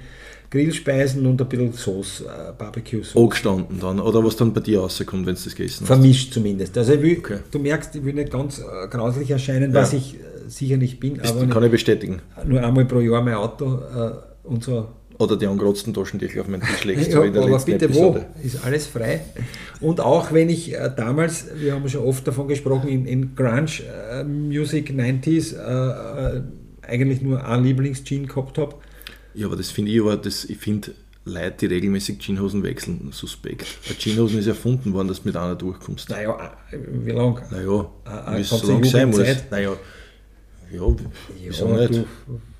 Grillspeisen 0.50 1.24
und 1.26 1.40
ein 1.40 1.48
bisschen 1.48 1.72
Sauce, 1.72 2.22
äh, 2.22 2.52
Barbecue-Sauce. 2.58 3.16
Angestanden 3.22 3.78
dann, 3.80 4.00
oder 4.00 4.24
was 4.24 4.36
dann 4.36 4.52
bei 4.52 4.60
dir 4.60 4.80
rauskommt, 4.80 5.24
wenn 5.26 5.34
du 5.36 5.40
das 5.44 5.54
gegessen 5.54 5.80
hast. 5.82 5.86
Vermischt 5.86 6.32
zumindest. 6.34 6.76
Also 6.76 6.94
ich 6.94 7.02
will, 7.02 7.18
Okay. 7.18 7.38
du 7.50 7.58
merkst, 7.60 7.94
ich 7.94 8.04
will 8.04 8.14
nicht 8.14 8.32
ganz 8.32 8.58
äh, 8.58 8.88
grauslich 8.88 9.30
erscheinen, 9.30 9.72
Ja. 9.72 9.80
was 9.82 9.92
ich 9.92 10.14
äh, 10.14 10.18
sicher 10.48 10.76
nicht 10.76 10.98
bin, 10.98 11.20
aber 11.20 11.46
kann 11.46 11.62
ich 11.62 11.70
bestätigen. 11.70 12.20
nur 12.46 12.62
einmal 12.62 12.84
pro 12.84 12.98
Jahr 13.00 13.22
mein 13.22 13.34
Auto 13.34 13.76
äh, 13.78 14.10
und 14.48 14.64
so 14.64 14.88
Oder 15.18 15.36
die 15.36 15.46
angerotzten 15.46 15.94
Taschentücher 15.94 16.40
auf 16.40 16.48
meinen 16.48 16.62
Tisch 16.62 16.82
legst, 16.84 17.08
Ja, 17.12 17.20
aber 17.20 17.58
bitte 17.64 17.84
Episode. 17.84 18.26
wo? 18.42 18.46
Ist 18.46 18.64
alles 18.64 18.86
frei. 18.88 19.20
Und 19.80 20.00
auch 20.00 20.32
wenn 20.32 20.48
ich 20.48 20.74
äh, 20.74 20.90
damals, 20.96 21.46
wir 21.56 21.74
haben 21.74 21.88
schon 21.88 22.02
oft 22.04 22.26
davon 22.26 22.48
gesprochen, 22.48 22.88
in, 22.88 23.06
in 23.06 23.36
Grunge 23.36 23.70
äh, 24.10 24.24
Music 24.24 24.90
90s 24.90 25.54
äh, 25.56 26.36
äh, 26.38 26.42
eigentlich 26.82 27.22
nur 27.22 27.44
ein 27.46 27.62
Lieblings-Jean 27.62 28.26
gehabt 28.26 28.58
habe. 28.58 28.74
Ja, 29.34 29.46
aber 29.46 29.56
das 29.56 29.70
finde 29.70 29.92
ich 29.92 30.00
aber, 30.00 30.16
das, 30.16 30.44
ich 30.44 30.58
finde 30.58 30.92
Leute, 31.24 31.68
die 31.68 31.74
regelmäßig 31.74 32.18
Jeanshosen 32.20 32.62
wechseln, 32.62 33.08
suspekt. 33.12 33.66
Eine 33.88 33.96
Jeanshosen 33.98 34.38
ist 34.38 34.46
erfunden 34.46 34.92
worden, 34.92 35.08
dass 35.08 35.22
du 35.22 35.28
mit 35.28 35.36
einer 35.36 35.54
durchkommst. 35.54 36.08
Naja, 36.08 36.52
wie 36.72 37.10
lange? 37.10 37.42
Naja, 37.50 37.90
Ah, 38.04 38.36
wie 38.36 38.40
es 38.40 38.48
so 38.48 38.66
lang 38.66 38.82
sein 38.84 39.10
muss. 39.10 39.20
Naja, 39.50 39.72
ja, 40.72 40.96
wieso 41.44 41.68
nicht? 41.68 41.94
du, 41.94 42.04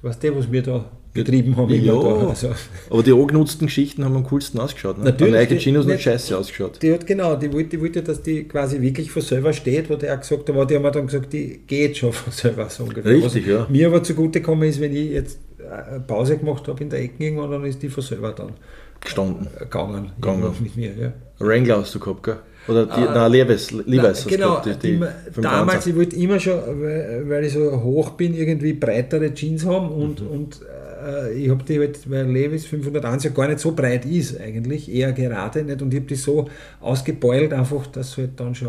weißt 0.02 0.22
du, 0.22 0.36
was 0.36 0.50
wir 0.52 0.62
da 0.62 0.90
getrieben 1.14 1.56
haben? 1.56 1.70
Ja, 1.72 1.94
da, 1.94 2.28
also, 2.28 2.50
aber 2.90 3.02
die 3.02 3.12
angenutzten 3.12 3.66
Geschichten 3.66 4.04
haben 4.04 4.14
am 4.16 4.24
coolsten 4.24 4.58
ausgeschaut. 4.60 4.98
Ne? 4.98 5.04
Natürlich, 5.04 5.34
Eine 5.34 5.58
Jeanshosen 5.58 5.92
hat 5.92 6.00
scheiße 6.00 6.36
ausgeschaut. 6.38 6.82
die 6.82 6.92
hat 6.92 7.06
genau, 7.06 7.36
die 7.36 7.52
wollte, 7.52 7.70
die 7.70 7.80
wollte, 7.80 8.02
dass 8.02 8.22
die 8.22 8.44
quasi 8.44 8.80
wirklich 8.80 9.10
von 9.10 9.22
selber 9.22 9.52
steht, 9.52 9.88
wo 9.90 9.96
der 9.96 10.14
auch 10.14 10.20
gesagt 10.20 10.42
hat, 10.42 10.50
aber 10.50 10.66
die 10.66 10.76
haben 10.76 10.92
dann 10.92 11.06
gesagt, 11.06 11.32
die 11.32 11.60
geht 11.66 11.96
schon 11.96 12.12
von 12.12 12.32
selber 12.32 12.68
so 12.68 12.84
ungefähr. 12.84 13.10
Richtig, 13.12 13.44
Was 13.46 13.50
ja. 13.52 13.66
Mir 13.70 13.86
aber 13.88 14.02
zugute 14.02 14.40
gekommen 14.40 14.68
ist, 14.68 14.80
wenn 14.80 14.94
ich 14.94 15.10
jetzt 15.10 15.38
Pause 16.06 16.36
gemacht 16.38 16.66
habe 16.68 16.82
in 16.82 16.90
der 16.90 17.00
Ecke 17.00 17.24
irgendwann, 17.24 17.50
dann 17.50 17.64
ist 17.64 17.82
die 17.82 17.88
von 17.88 18.02
selber 18.02 18.32
dann 18.32 18.52
Gestanden. 19.00 19.46
äh, 19.56 19.60
gegangen, 19.60 20.12
Gegangen. 20.20 20.52
mit 20.60 20.76
mir. 20.76 20.92
Ja. 20.94 21.12
Wrangler 21.38 21.78
hast 21.80 21.94
du 21.94 21.98
gehabt, 22.00 22.22
gell? 22.22 22.36
Oder 22.68 22.84
die, 22.84 22.92
Ah. 22.92 23.14
nein, 23.14 23.32
Levi's, 23.32 23.70
Levi's 23.70 24.26
genau, 24.26 24.60
gehabt. 24.60 24.66
Die, 24.66 24.92
die, 24.92 24.98
die 24.98 25.40
damals, 25.40 25.84
25. 25.84 25.92
ich 25.92 25.96
wollte 25.98 26.16
immer 26.16 26.38
schon, 26.38 26.58
weil, 26.82 27.24
weil 27.28 27.44
ich 27.44 27.52
so 27.54 27.82
hoch 27.82 28.10
bin, 28.10 28.34
irgendwie 28.34 28.74
breitere 28.74 29.32
Jeans 29.32 29.64
haben 29.64 29.88
und, 29.90 30.20
Mhm. 30.20 30.26
und 30.28 30.60
äh, 31.02 31.32
ich 31.32 31.48
habe 31.48 31.64
die 31.64 31.78
halt, 31.78 32.10
weil 32.10 32.26
Levis 32.26 32.66
501 32.66 33.24
ja 33.24 33.30
gar 33.30 33.48
nicht 33.48 33.60
so 33.60 33.72
breit 33.72 34.04
ist 34.04 34.38
eigentlich, 34.38 34.92
eher 34.92 35.12
gerade 35.12 35.62
nicht 35.64 35.80
und 35.80 35.94
ich 35.94 36.00
habe 36.00 36.08
die 36.08 36.14
so 36.16 36.50
ausgebeult 36.80 37.54
einfach, 37.54 37.86
dass 37.86 38.18
halt 38.18 38.38
dann 38.38 38.54
schon 38.54 38.68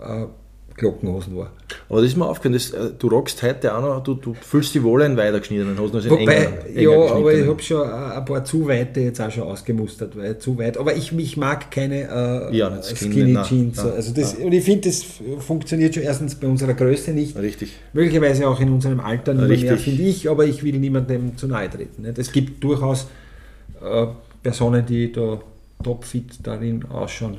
äh, 0.00 0.26
Glockenhosen 0.76 1.36
war. 1.36 1.50
Aber 1.88 2.00
das 2.00 2.10
ist 2.10 2.16
mir 2.16 2.26
aufgefallen, 2.26 2.54
das, 2.54 2.70
äh, 2.70 2.90
du 2.98 3.08
rockst 3.08 3.42
heute 3.42 3.74
auch 3.76 3.80
noch, 3.80 4.02
du, 4.02 4.14
du 4.14 4.34
fühlst 4.34 4.74
die 4.74 4.82
wohl 4.82 5.02
in 5.02 5.16
weitergeschnittenen 5.16 5.78
Hosen 5.78 5.96
als 5.96 6.04
in 6.06 6.10
Wobei, 6.10 6.22
enger- 6.46 6.66
enger 6.66 6.80
ja, 6.80 6.90
aber 6.90 6.98
ich 7.00 7.14
geschnittenen. 7.24 7.48
habe 7.48 7.62
schon 7.62 7.88
ein 7.90 8.24
paar 8.24 8.44
zu 8.44 8.66
weite 8.68 9.00
jetzt 9.00 9.20
auch 9.20 9.30
schon 9.30 9.44
ausgemustert, 9.44 10.16
weil 10.16 10.38
zu 10.38 10.58
weit. 10.58 10.76
Aber 10.78 10.96
ich, 10.96 11.12
ich 11.16 11.36
mag 11.36 11.70
keine 11.70 12.50
äh, 12.50 12.56
Ja, 12.56 12.82
Skinny, 12.82 13.12
Skinny 13.14 13.32
nein, 13.32 13.44
Jeans. 13.44 13.76
nein, 13.76 13.92
also 13.92 14.12
das, 14.14 14.34
Und 14.34 14.52
ich 14.52 14.64
finde, 14.64 14.88
das 14.88 15.04
funktioniert 15.38 15.94
schon 15.94 16.02
erstens 16.02 16.34
bei 16.34 16.46
unserer 16.48 16.74
Größe 16.74 17.12
nicht. 17.12 17.36
Richtig. 17.38 17.72
Möglicherweise 17.92 18.48
auch 18.48 18.58
in 18.60 18.70
unserem 18.70 19.00
Alter 19.00 19.34
nicht 19.34 19.62
mehr, 19.62 19.78
finde 19.78 20.02
ich, 20.02 20.28
aber 20.28 20.44
ich 20.44 20.62
will 20.64 20.78
niemandem 20.78 21.36
zu 21.36 21.46
nahe 21.46 21.70
treten. 21.70 22.04
Es 22.16 22.32
gibt 22.32 22.62
durchaus 22.64 23.06
äh, 23.82 24.06
Personen, 24.42 24.84
die 24.86 25.12
da 25.12 25.38
topfit 25.82 26.38
darin 26.42 26.84
ausschauen. 26.90 27.38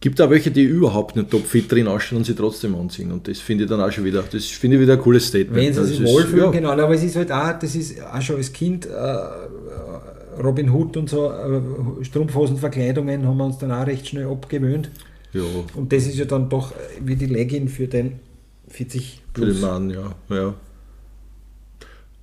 Gibt 0.00 0.20
auch 0.20 0.30
welche, 0.30 0.50
die 0.52 0.62
überhaupt 0.62 1.16
nicht 1.16 1.28
topfit 1.30 1.70
drin 1.72 1.88
ausschauen 1.88 2.18
und 2.18 2.24
sie 2.24 2.34
trotzdem 2.34 2.76
anziehen. 2.76 3.10
Und 3.10 3.26
das 3.26 3.40
finde 3.40 3.64
ich 3.64 3.70
dann 3.70 3.80
auch 3.80 3.90
schon 3.90 4.04
wieder, 4.04 4.22
das 4.30 4.44
finde 4.44 4.76
ich 4.76 4.82
wieder 4.82 4.92
ein 4.92 5.00
cooles 5.00 5.26
Statement. 5.26 5.56
Wenn 5.56 5.74
sie 5.74 5.84
sich 5.86 6.00
ist- 6.00 6.06
wohlfühlen, 6.06 6.44
ja, 6.44 6.50
genau. 6.52 6.70
Aber 6.70 6.94
es 6.94 7.02
ist 7.02 7.16
halt 7.16 7.32
auch, 7.32 7.58
das 7.58 7.74
ist 7.74 8.00
auch 8.04 8.22
schon 8.22 8.36
als 8.36 8.52
Kind, 8.52 8.86
äh, 8.86 10.40
Robin 10.40 10.70
Hood 10.70 10.96
und 10.96 11.10
so, 11.10 11.32
äh, 11.32 11.60
Strumpfhosenverkleidungen 12.04 13.26
haben 13.26 13.36
wir 13.38 13.44
uns 13.46 13.58
dann 13.58 13.72
auch 13.72 13.86
recht 13.88 14.06
schnell 14.06 14.26
abgewöhnt. 14.28 14.88
Ja, 15.32 15.42
Und 15.74 15.92
das 15.92 16.06
ist 16.06 16.16
ja 16.16 16.24
dann 16.26 16.48
doch 16.48 16.72
wie 17.04 17.16
die 17.16 17.26
Legging 17.26 17.66
für 17.68 17.88
den 17.88 18.20
40 18.68 19.20
für 19.34 19.40
den 19.40 19.48
plus. 19.50 19.60
Mann, 19.60 19.90
ja. 19.90 20.14
ja. 20.30 20.54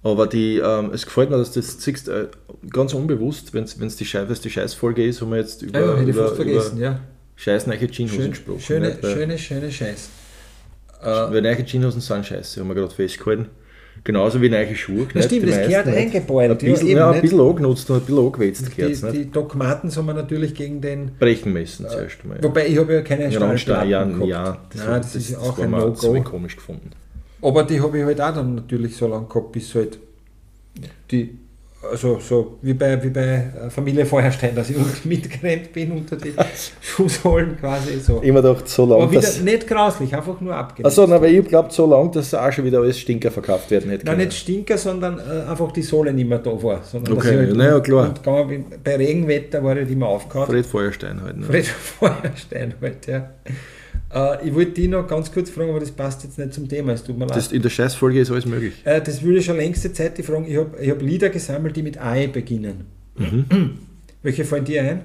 Aber 0.02 0.28
die, 0.28 0.58
ähm, 0.60 0.92
es 0.94 1.06
gefällt 1.06 1.30
mir, 1.30 1.38
dass 1.38 1.52
du 1.52 1.60
das 1.60 1.82
siehst, 1.82 2.08
äh, 2.08 2.28
ganz 2.70 2.94
unbewusst, 2.94 3.54
wenn 3.54 3.64
es 3.64 3.96
die, 3.98 4.06
Schei- 4.06 4.28
wenn's 4.30 4.42
die 4.42 4.50
Scheißfolge 4.50 5.06
ist, 5.06 5.22
haben 5.22 5.32
wir 5.32 5.38
jetzt 5.40 5.62
über, 5.64 5.80
Ja, 5.80 5.96
ja, 5.96 6.02
über, 6.04 6.24
fast 6.26 6.36
vergessen, 6.36 6.78
über 6.78 6.86
ja. 6.86 7.00
Scheiß 7.36 7.68
neue 7.68 7.90
Jeanshosen 7.90 8.30
gesprochen. 8.32 8.60
schöne, 8.60 8.88
nicht? 8.90 9.02
Schöne, 9.06 9.38
schöne 9.38 9.72
Scheiß. 9.72 10.10
Äh, 11.02 11.06
Weil 11.06 11.42
neue 11.42 11.64
Jeanshosen 11.66 12.02
sind 12.02 12.26
scheiße, 12.26 12.60
haben 12.62 12.68
wir 12.70 12.76
gerade 12.76 12.94
festgehalten. 12.94 13.48
Genauso 14.04 14.42
wie 14.42 14.50
neue 14.50 14.76
Schuhe. 14.76 15.08
Ja, 15.14 15.22
stimmt, 15.22 15.44
Die 15.44 15.46
das 15.52 15.68
gehört 15.68 15.86
nicht. 15.86 15.98
eingebeult, 15.98 16.52
Ein 16.52 16.58
bisschen, 16.58 16.88
ja, 16.90 16.98
ja, 16.98 17.12
ein 17.12 17.22
bisschen 17.22 17.40
angenutzt 17.40 17.90
und 17.90 17.96
ein 17.96 18.02
bisschen 18.06 18.26
angewetzt 18.26 18.68
die, 18.68 18.76
gehört 18.76 19.16
die 19.16 19.32
Doc 19.32 19.56
Martens 19.56 19.96
haben 19.96 20.06
wir 20.08 20.14
natürlich 20.14 20.54
gegen 20.54 20.82
den. 20.82 21.12
Brechen 21.18 21.54
müssen 21.54 21.88
zuerst 21.88 22.24
mal. 22.26 22.38
Wobei 22.44 22.68
ich 22.68 22.78
habe 22.78 22.94
ja 22.94 23.02
keine 23.02 23.32
Stahlplatten 23.32 23.88
ja, 23.88 24.04
gehabt. 24.44 24.76
ja, 24.76 24.86
Nein, 24.86 25.02
das, 25.02 25.16
ist 25.16 25.30
ja 25.32 25.38
auch 25.40 25.58
ein 25.60 25.72
mir- 25.72 25.78
Das 25.78 26.04
habe 26.04 26.08
No-Go. 26.08 26.16
ich 26.18 26.24
komisch 26.26 26.56
gefunden. 26.58 26.92
Aber 27.42 27.64
die 27.64 27.80
habe 27.80 27.98
ich 27.98 28.04
halt 28.04 28.20
auch 28.20 28.34
dann 28.34 28.56
natürlich 28.56 28.98
so 28.98 29.08
lange 29.08 29.28
gehabt, 29.28 29.52
bis 29.54 29.74
halt 29.76 29.98
die, 31.12 31.38
also 31.92 32.20
so 32.20 32.58
wie 32.62 32.74
bei, 32.74 33.02
wie 33.04 33.10
bei 33.10 33.52
äh, 33.66 33.70
Familie 33.70 34.06
Feuerstein, 34.06 34.56
dass 34.56 34.70
ich 34.70 34.78
mitgerannt 35.06 35.72
bin 35.74 35.92
unter 35.92 36.16
die 36.16 36.34
Schuhsohlen 36.82 37.58
quasi 37.60 38.00
so. 38.00 38.20
Immer 38.20 38.42
gedacht, 38.42 38.68
so 38.68 38.84
Aber 38.84 39.00
lang, 39.00 39.12
wieder 39.12 39.30
nicht 39.44 39.68
grauslich, 39.68 40.16
einfach 40.16 40.40
nur 40.42 40.56
abgenutzt. 40.56 41.00
Achso, 41.00 41.22
weil 41.22 41.36
ich 41.36 41.48
glaube, 41.48 41.72
so 41.72 41.86
lang, 41.86 42.12
dass 42.12 42.34
auch 42.34 42.52
schon 42.52 42.66
wieder 42.66 42.80
alles 42.80 43.00
Stinker 43.00 43.32
verkauft 43.32 43.72
werden 43.72 43.90
hätte 43.90 44.06
Nein, 44.06 44.16
können. 44.16 44.28
nicht 44.28 44.38
Stinker, 44.38 44.78
sondern 44.78 45.20
äh, 45.20 45.50
einfach 45.50 45.72
die 45.72 45.82
Sohle 45.82 46.14
nicht 46.14 46.28
mehr 46.28 46.40
da 46.40 46.52
war. 46.62 46.82
Sondern 46.84 47.14
Okay, 47.14 47.38
halt 47.38 47.56
na 47.56 47.66
ja, 47.66 47.80
klar. 47.80 48.10
Und 48.10 48.24
gegangen 48.24 48.66
bei 48.84 48.96
Regenwetter 48.96 49.64
war 49.64 49.78
ich 49.78 49.90
immer 49.90 50.08
aufgehauen. 50.08 50.48
Fred 50.48 50.66
Feuerstein 50.66 51.22
halt. 51.22 51.38
Ne? 51.38 51.46
Fred 51.46 51.66
Feuerstein 52.00 52.74
halt, 52.82 53.08
ja. 53.08 53.30
Äh, 54.16 54.48
ich 54.48 54.56
wollte 54.56 54.72
die 54.72 54.88
noch 54.88 55.06
ganz 55.08 55.32
kurz 55.32 55.50
fragen, 55.50 55.70
aber 55.72 55.82
das 55.82 55.92
passt 55.92 56.24
jetzt 56.24 56.40
nicht 56.40 56.54
zum 56.54 56.70
Thema, 56.70 56.94
es 56.94 57.04
tut 57.04 57.18
mir 57.18 57.26
leid. 57.26 57.36
Das, 57.38 57.52
in 57.52 57.62
der 57.62 57.70
Scheißfolge 57.70 58.20
ist 58.22 58.32
alles 58.32 58.46
möglich. 58.46 58.74
Äh, 58.86 59.02
das 59.02 59.22
würde 59.22 59.40
ich 59.40 59.46
schon 59.46 59.58
längste 59.58 59.92
Zeit 59.92 60.18
die 60.18 60.24
fragen. 60.24 60.46
Ich 60.48 60.56
habe 60.58 60.78
ich 60.82 60.90
hab 60.90 61.02
Lieder 61.02 61.30
gesammelt, 61.30 61.76
die 61.76 61.84
mit 61.84 62.02
Ei 62.02 62.28
beginnen. 62.28 62.86
Mhm. 63.18 63.78
Welche 64.24 64.46
fallen 64.46 64.66
dir 64.66 64.82
ein? 64.82 65.02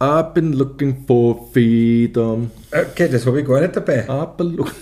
I've 0.00 0.32
been 0.32 0.52
looking 0.52 1.04
for 1.06 1.48
freedom. 1.52 2.50
Okay, 2.72 3.08
das 3.10 3.26
habe 3.26 3.40
ich 3.40 3.46
gar 3.46 3.60
nicht 3.60 3.76
dabei. 3.76 4.08
I've 4.08 4.36
been 4.36 4.54
look- 4.56 4.74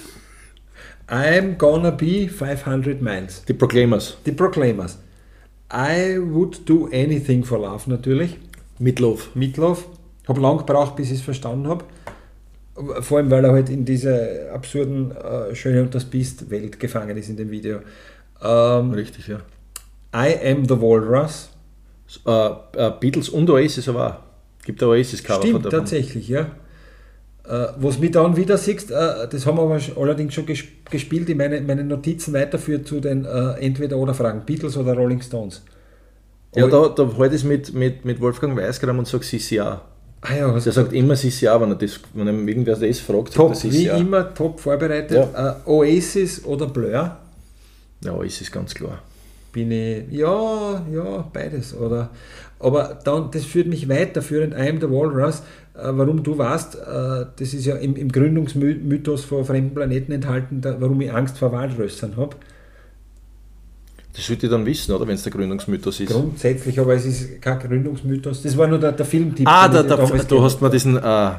I'm 1.08 1.56
gonna 1.56 1.90
be 1.90 2.28
500 2.28 3.00
miles. 3.00 3.44
Die 3.46 3.54
Proclaimers. 3.54 4.18
Die 4.26 4.32
Proclaimers. 4.32 4.98
I 5.72 6.18
would 6.18 6.68
do 6.68 6.86
anything 6.92 7.44
for 7.44 7.58
love 7.58 7.88
natürlich. 7.88 8.36
Midlove. 8.78 9.24
Meatloaf. 9.34 9.86
Habe 10.28 10.40
lang 10.40 10.58
gebraucht, 10.58 10.96
bis 10.96 11.10
ich 11.10 11.18
es 11.18 11.24
verstanden 11.24 11.68
habe. 11.68 11.84
Vor 13.00 13.18
allem, 13.18 13.30
weil 13.30 13.44
er 13.44 13.52
halt 13.52 13.70
in 13.70 13.84
dieser 13.84 14.52
absurden 14.52 15.12
äh, 15.12 15.54
Schöne 15.54 15.82
und 15.82 15.94
das 15.94 16.04
Biest 16.04 16.50
Welt 16.50 16.78
gefangen 16.78 17.16
ist 17.16 17.28
in 17.30 17.36
dem 17.36 17.50
Video. 17.50 17.78
Ähm, 18.42 18.92
Richtig, 18.92 19.28
ja. 19.28 19.38
I 20.14 20.34
am 20.50 20.66
the 20.66 20.78
Walrus. 20.80 21.50
Äh, 22.26 22.30
äh, 22.76 22.92
Beatles 23.00 23.28
und 23.30 23.48
Oasis 23.48 23.88
aber 23.88 24.06
auch. 24.06 24.64
Gibt 24.64 24.82
ein 24.82 24.88
Oasis-Cover 24.88 25.40
von 25.40 25.48
Stimmt, 25.48 25.64
der 25.64 25.70
tatsächlich, 25.70 26.28
ja. 26.28 26.50
Äh, 27.44 27.68
was 27.76 27.98
mich 27.98 28.10
dann 28.10 28.36
wieder 28.36 28.58
siehst, 28.58 28.90
das 28.90 29.46
haben 29.46 29.56
wir 29.56 29.62
aber 29.62 29.80
allerdings 30.00 30.34
schon 30.34 30.44
ges 30.46 30.64
gespielt, 30.90 31.28
in 31.30 31.38
meine, 31.38 31.60
meine 31.60 31.84
Notizen 31.84 32.34
weiterführt 32.34 32.86
zu 32.86 33.00
den 33.00 33.24
Entweder-Oder-Fragen, 33.24 34.44
Beatles 34.44 34.76
oder 34.76 34.94
Rolling 34.94 35.22
Stones. 35.22 35.62
Ja, 36.54 36.64
Aber- 36.64 36.88
da, 36.94 37.04
da 37.04 37.16
halt 37.18 37.32
es 37.32 37.44
mit, 37.44 37.72
mit, 37.74 38.04
mit 38.04 38.20
Wolfgang 38.20 38.56
Weißgram 38.56 38.98
und 38.98 39.06
sagt 39.06 39.24
CCA. 39.24 39.82
Ah 40.22 40.34
ja, 40.34 40.52
was 40.54 40.64
Der 40.64 40.72
sagt 40.72 40.92
immer 40.92 41.14
CCA, 41.14 41.60
wenn 41.60 41.70
er 41.70 41.76
das, 41.76 42.00
wenn 42.14 42.26
ihm 42.26 42.48
irgendwer 42.48 42.76
das 42.76 42.98
fragt, 43.00 43.34
top, 43.34 43.54
sagt 43.54 43.66
er 43.66 43.72
wie 43.72 43.84
CCA. 43.84 43.96
immer 43.98 44.34
top 44.34 44.60
vorbereitet. 44.60 45.16
Äh, 45.34 45.52
Oasis 45.68 46.44
oder 46.44 46.66
Blur? 46.66 47.16
Ja, 48.04 48.12
Oasis, 48.12 48.50
ganz 48.50 48.74
klar. 48.74 49.02
bin 49.52 49.70
ich, 49.70 50.04
ja, 50.10 50.82
ja, 50.92 51.24
beides, 51.32 51.74
oder? 51.74 52.10
Aber 52.58 52.98
dann, 53.04 53.30
das 53.30 53.44
führt 53.44 53.66
mich 53.68 53.88
weiterführend, 53.88 54.54
I 54.54 54.68
am 54.68 54.80
the 54.80 54.90
Walrus, 54.90 55.40
äh, 55.74 55.88
warum 55.92 56.22
du 56.22 56.36
weißt, 56.36 56.74
äh, 56.76 57.26
das 57.36 57.54
ist 57.54 57.64
ja 57.66 57.76
im, 57.76 57.96
im 57.96 58.10
Gründungsmythos 58.10 59.24
von 59.24 59.44
fremden 59.44 59.74
Planeten 59.74 60.12
enthalten, 60.12 60.60
da, 60.60 60.76
warum 60.80 61.00
ich 61.00 61.12
Angst 61.12 61.38
vor 61.38 61.52
Walrössern 61.52 62.16
habe. 62.16 62.36
Das 64.16 64.26
sollte 64.26 64.46
ich 64.46 64.50
dann 64.52 64.64
wissen, 64.64 64.92
oder? 64.92 65.06
Wenn 65.06 65.14
es 65.14 65.22
der 65.24 65.32
Gründungsmythos 65.32 66.00
ist. 66.00 66.10
Grundsätzlich, 66.10 66.80
aber 66.80 66.94
es 66.94 67.04
ist 67.04 67.42
kein 67.42 67.58
Gründungsmythos, 67.58 68.42
das 68.42 68.56
war 68.56 68.66
nur 68.66 68.78
der, 68.78 68.92
der 68.92 69.04
Filmtipp. 69.04 69.46
Ah, 69.46 69.68
da, 69.68 69.82
damals 69.82 70.26
du 70.26 70.42
hast 70.42 70.62
mir 70.62 70.70
diesen 70.70 70.96
äh, 70.96 71.30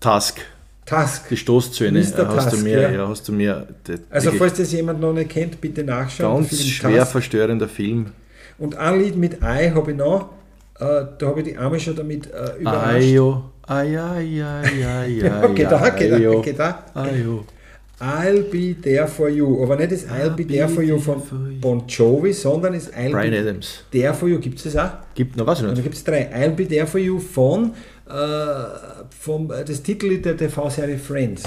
Task, 0.00 0.40
Task. 0.84 1.28
die 1.30 1.36
Stoßzähne, 1.38 1.98
äh, 1.98 2.02
hast 2.04 2.14
Tusk, 2.14 2.50
du 2.50 2.56
mir, 2.58 2.80
ja. 2.82 2.90
ja. 2.90 3.08
hast 3.08 3.26
du 3.26 3.32
mir 3.32 3.66
Also 4.10 4.32
falls 4.32 4.54
das 4.58 4.70
jemand 4.72 5.00
noch 5.00 5.14
nicht 5.14 5.30
kennt, 5.30 5.58
bitte 5.60 5.82
nachschauen. 5.82 6.36
ganz 6.36 6.50
der 6.50 6.58
Film 6.58 6.70
schwer 6.70 6.98
Tusk. 7.00 7.12
verstörender 7.12 7.68
Film. 7.68 8.06
Und 8.58 8.76
ein 8.76 9.00
Lied 9.00 9.16
mit 9.16 9.34
I 9.42 9.70
habe 9.74 9.90
ich 9.92 9.96
noch, 9.96 10.30
äh, 10.78 11.04
da 11.18 11.26
habe 11.26 11.40
ich 11.40 11.46
die 11.46 11.56
Arme 11.56 11.80
schon 11.80 11.96
damit 11.96 12.26
äh, 12.26 12.60
überrascht. 12.60 12.96
Ayo, 13.02 13.44
ay, 13.66 13.96
ay, 13.98 14.42
ay, 14.42 14.84
ay, 14.84 15.18
Ja, 15.20 15.40
ay, 15.40 15.54
geht 15.54 15.70
da, 15.70 15.88
geht 15.90 16.12
da, 16.12 16.18
geht 16.42 16.58
da. 16.58 16.84
ayo. 16.94 17.44
I'll 17.98 18.42
be 18.50 18.74
there 18.82 19.06
for 19.08 19.28
you. 19.30 19.62
Aber 19.62 19.76
nicht 19.76 19.92
das 19.92 20.06
I'll, 20.06 20.30
be, 20.30 20.46
there 20.46 20.68
for 20.68 20.82
you 20.82 20.98
von 20.98 21.22
for 21.22 21.38
you. 21.50 21.60
Bon 21.60 21.82
Jovi, 21.88 22.32
sondern 22.32 22.74
das 22.74 22.92
I'll 22.92 23.10
Brian 23.10 23.30
be 23.30 23.38
Adams. 23.40 23.84
there 23.90 24.12
for 24.12 24.28
you. 24.28 24.38
Gibt 24.38 24.58
es 24.58 24.64
das 24.72 24.76
auch? 24.76 24.90
Gibt 25.14 25.36
noch 25.36 25.46
was 25.46 25.60
Und 25.62 25.68
da 25.68 25.72
nicht? 25.72 25.82
gibt 25.82 25.94
es 25.94 26.04
drei. 26.04 26.30
I'll 26.34 26.50
be 26.54 26.68
there 26.68 26.86
for 26.86 27.00
you 27.00 27.18
von 27.18 27.72
äh, 28.08 28.12
vom, 29.18 29.50
äh, 29.50 29.64
das 29.64 29.82
Titel 29.82 30.18
der 30.18 30.36
TV-Serie 30.36 30.98
Friends. 30.98 31.44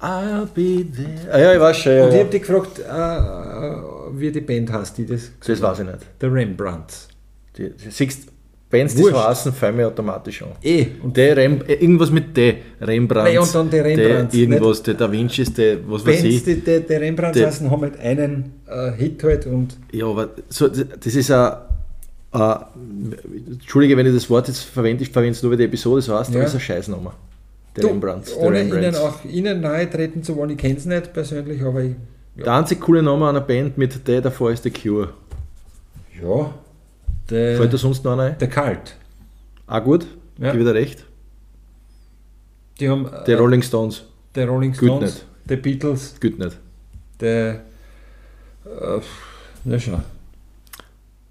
I'll 0.00 0.46
be 0.54 0.84
there. 0.94 1.32
Ah, 1.32 1.38
ja, 1.38 1.54
ich 1.54 1.60
weiß 1.60 1.76
schon. 1.78 1.92
Ja, 1.92 2.02
Und 2.04 2.08
ich 2.10 2.14
ja. 2.16 2.20
habe 2.20 2.30
dich 2.30 2.42
gefragt, 2.42 2.78
äh, 2.78 2.82
äh, 2.82 4.20
wie 4.20 4.30
die 4.30 4.42
Band 4.42 4.70
heißt, 4.70 4.98
die 4.98 5.06
das 5.06 5.30
Das 5.44 5.62
weiß 5.62 5.78
ich 5.80 5.86
nicht. 5.86 5.98
The 6.20 6.26
Rembrandts. 6.26 7.08
Die, 7.56 7.70
die, 7.70 7.90
siehst, 7.90 8.28
Bands, 8.68 8.94
die 8.96 9.02
Wurscht. 9.02 9.14
so 9.14 9.24
heißen, 9.28 9.52
fallen 9.52 9.76
mir 9.76 9.86
automatisch 9.86 10.42
an. 10.42 10.48
Eh, 10.62 10.86
Und 11.02 11.16
der 11.16 11.36
Rem, 11.36 11.60
äh, 11.68 11.74
irgendwas 11.74 12.10
mit 12.10 12.36
D, 12.36 12.56
Rembrandt. 12.80 13.28
Nein, 13.28 13.38
und 13.38 13.54
dann 13.54 13.70
die 13.70 13.78
Rembrandts, 13.78 14.32
Der, 14.32 14.40
irgendwas, 14.40 14.82
der 14.82 14.94
Da 14.94 15.10
Vinci 15.12 15.42
ist, 15.42 15.56
der, 15.56 15.78
was 15.88 16.04
weiß 16.04 16.24
ich. 16.24 16.42
die, 16.42 16.60
die 16.62 16.92
Rembrandts 16.94 17.38
Die- 17.38 17.46
heißen, 17.46 17.70
haben 17.70 17.82
halt 17.82 18.00
einen 18.00 18.52
äh, 18.68 18.90
Hit 18.92 19.22
halt 19.22 19.46
und 19.46 19.76
Ja, 19.92 20.06
aber 20.06 20.30
so, 20.48 20.66
das 20.68 21.14
ist 21.14 21.30
ein. 21.30 21.52
ein 22.32 23.14
Entschuldige, 23.52 23.96
wenn 23.96 24.06
ich 24.06 24.14
das 24.14 24.28
Wort 24.28 24.48
jetzt 24.48 24.60
verwende, 24.64 25.02
ich 25.04 25.10
verwende 25.10 25.32
es 25.36 25.42
nur, 25.42 25.52
weil 25.52 25.58
die 25.58 25.64
Episode 25.64 26.02
so 26.02 26.18
heißt, 26.18 26.34
Ja. 26.34 26.40
es 26.40 26.48
ist 26.48 26.54
ein 26.54 26.60
Scheißnummer. 26.60 27.14
Der 27.76 27.82
Du, 27.82 27.88
Rembrandts. 27.88 28.34
Der 28.34 28.42
ohne 28.42 28.60
Ihnen 28.62 28.72
Rembrandts. 28.72 28.98
auch 29.00 29.24
Ihnen 29.24 29.60
nahe 29.60 29.88
treten 29.88 30.22
zu 30.22 30.34
wollen, 30.36 30.50
ich 30.50 30.58
kenne 30.58 30.76
es 30.76 30.86
nicht 30.86 31.12
persönlich, 31.12 31.62
aber 31.62 31.82
ich, 31.84 31.94
Der 32.36 32.52
einzige 32.52 32.80
coole 32.80 33.02
Name 33.02 33.28
einer 33.28 33.40
Band 33.40 33.78
mit 33.78 34.06
der 34.08 34.20
davor 34.22 34.50
ist 34.50 34.64
The 34.64 34.70
Cure. 34.70 35.10
ja, 36.20 36.54
der, 37.30 37.56
Fällt 37.56 37.72
da 37.72 37.76
sonst 37.78 38.04
noch 38.04 38.12
einer 38.12 38.22
ein? 38.24 38.38
der 38.38 38.48
Kalt. 38.48 38.96
Auch 39.66 39.82
gut, 39.84 40.06
Ja. 40.38 40.52
gebe 40.52 40.64
dir 40.64 40.74
recht. 40.74 41.04
Die 42.80 42.88
haben 42.88 43.06
äh, 43.06 43.32
Rolling 43.34 43.62
Stones, 43.62 44.04
der 44.34 44.48
Rolling 44.48 44.74
Stones, 44.74 45.24
der 45.46 45.56
Beatles, 45.56 46.14
gut 46.20 46.38
nicht. 46.38 46.58
der 47.20 47.62
äh, 48.64 49.00
na 49.64 49.78
schau. 49.78 50.00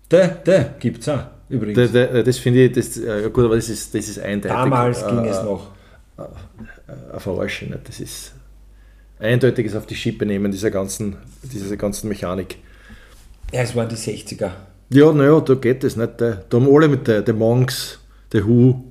Der, 0.10 0.28
der 0.30 0.76
gibt 0.80 1.02
es 1.02 1.10
auch, 1.10 1.24
übrigens. 1.50 1.92
Der, 1.92 2.08
der, 2.08 2.24
das 2.24 2.38
finde 2.38 2.66
ich, 2.66 2.72
das, 2.74 2.98
äh, 2.98 3.30
gut, 3.32 3.46
aber 3.46 3.56
das 3.56 3.70
ist, 3.70 3.94
das 3.94 4.08
ist 4.08 4.20
eindeutig. 4.20 4.52
Damals 4.58 5.02
äh, 5.04 5.08
ging 5.10 5.26
es 5.26 5.38
äh, 5.38 5.44
noch. 5.44 5.72
Eine 6.18 7.20
Verarschung. 7.20 7.70
Nicht? 7.70 7.88
Das 7.88 8.00
ist 8.00 8.34
eindeutiges 9.20 9.76
auf 9.76 9.86
die 9.86 9.96
Schippe 9.96 10.26
nehmen, 10.26 10.52
dieser 10.52 10.72
ganzen, 10.72 11.18
dieser 11.44 11.76
ganzen 11.78 12.08
Mechanik. 12.10 12.58
Ja, 13.52 13.62
es 13.62 13.76
waren 13.76 13.90
die 13.90 13.96
60er. 13.96 14.52
Ja, 14.90 15.12
naja, 15.12 15.40
da 15.40 15.56
geht 15.56 15.84
es 15.84 15.96
nicht. 15.96 16.14
Da 16.22 16.38
da 16.48 16.58
haben 16.58 16.68
alle 16.74 16.88
mit 16.88 17.08
der, 17.08 17.22
der 17.22 17.34
Monks, 17.34 18.00
der 18.32 18.46
Who, 18.48 18.84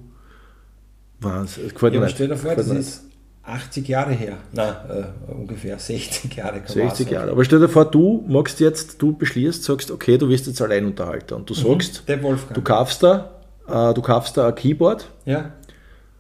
Wahnsinn, 1.21 1.65
das 1.65 1.75
gefällt 1.75 1.95
Ja, 1.95 2.01
mir 2.01 2.05
aber 2.05 2.07
nicht. 2.07 2.15
stell 2.17 2.29
dir 2.29 2.37
vor, 2.37 2.55
das 2.55 2.67
mir 2.67 2.79
ist 2.79 3.03
80 3.45 3.89
Jahre 3.89 4.13
her. 4.13 4.39
Nein, 4.53 4.75
äh, 4.89 5.33
ungefähr 5.33 5.79
60 5.79 6.35
Jahre. 6.35 6.61
kann 6.61 6.63
man 6.63 6.69
60 6.69 6.87
auch 6.89 6.97
sagen. 6.97 7.13
Jahre. 7.15 7.31
Aber 7.31 7.45
stell 7.45 7.61
dir 7.61 7.69
vor, 7.69 7.85
du 7.85 8.25
magst 8.27 8.61
jetzt, 8.61 9.01
du 9.01 9.13
beschließt, 9.17 9.63
sagst, 9.63 9.91
okay, 9.91 10.19
du 10.19 10.29
wirst 10.29 10.47
jetzt 10.47 10.61
Alleinunterhalter 10.63 11.37
und 11.37 11.49
du 11.49 11.55
sagst, 11.55 12.05
Der 12.09 12.23
Wolfgang. 12.23 12.55
du 12.55 12.63
kaufst 12.63 13.03
da, 13.03 13.31
äh, 13.69 13.95
du 13.95 14.03
kaufst 14.03 14.37
da 14.37 14.49
ein 14.49 14.55
Keyboard, 14.55 15.07
ja, 15.27 15.53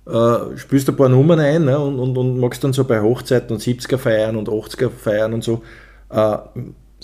äh, 0.06 0.56
spielst 0.58 0.88
ein 0.88 0.96
paar 0.96 1.08
Nummern 1.08 1.40
ein 1.40 1.64
ne, 1.64 1.78
und, 1.78 1.98
und, 1.98 2.16
und 2.16 2.38
magst 2.38 2.62
dann 2.62 2.74
so 2.74 2.84
bei 2.84 3.00
Hochzeiten 3.00 3.54
und 3.56 3.62
70er 3.62 3.96
feiern 3.96 4.36
und 4.36 4.48
80er 4.50 4.90
feiern 4.90 5.32
und 5.32 5.42
so. 5.42 5.62
Äh, 6.10 6.36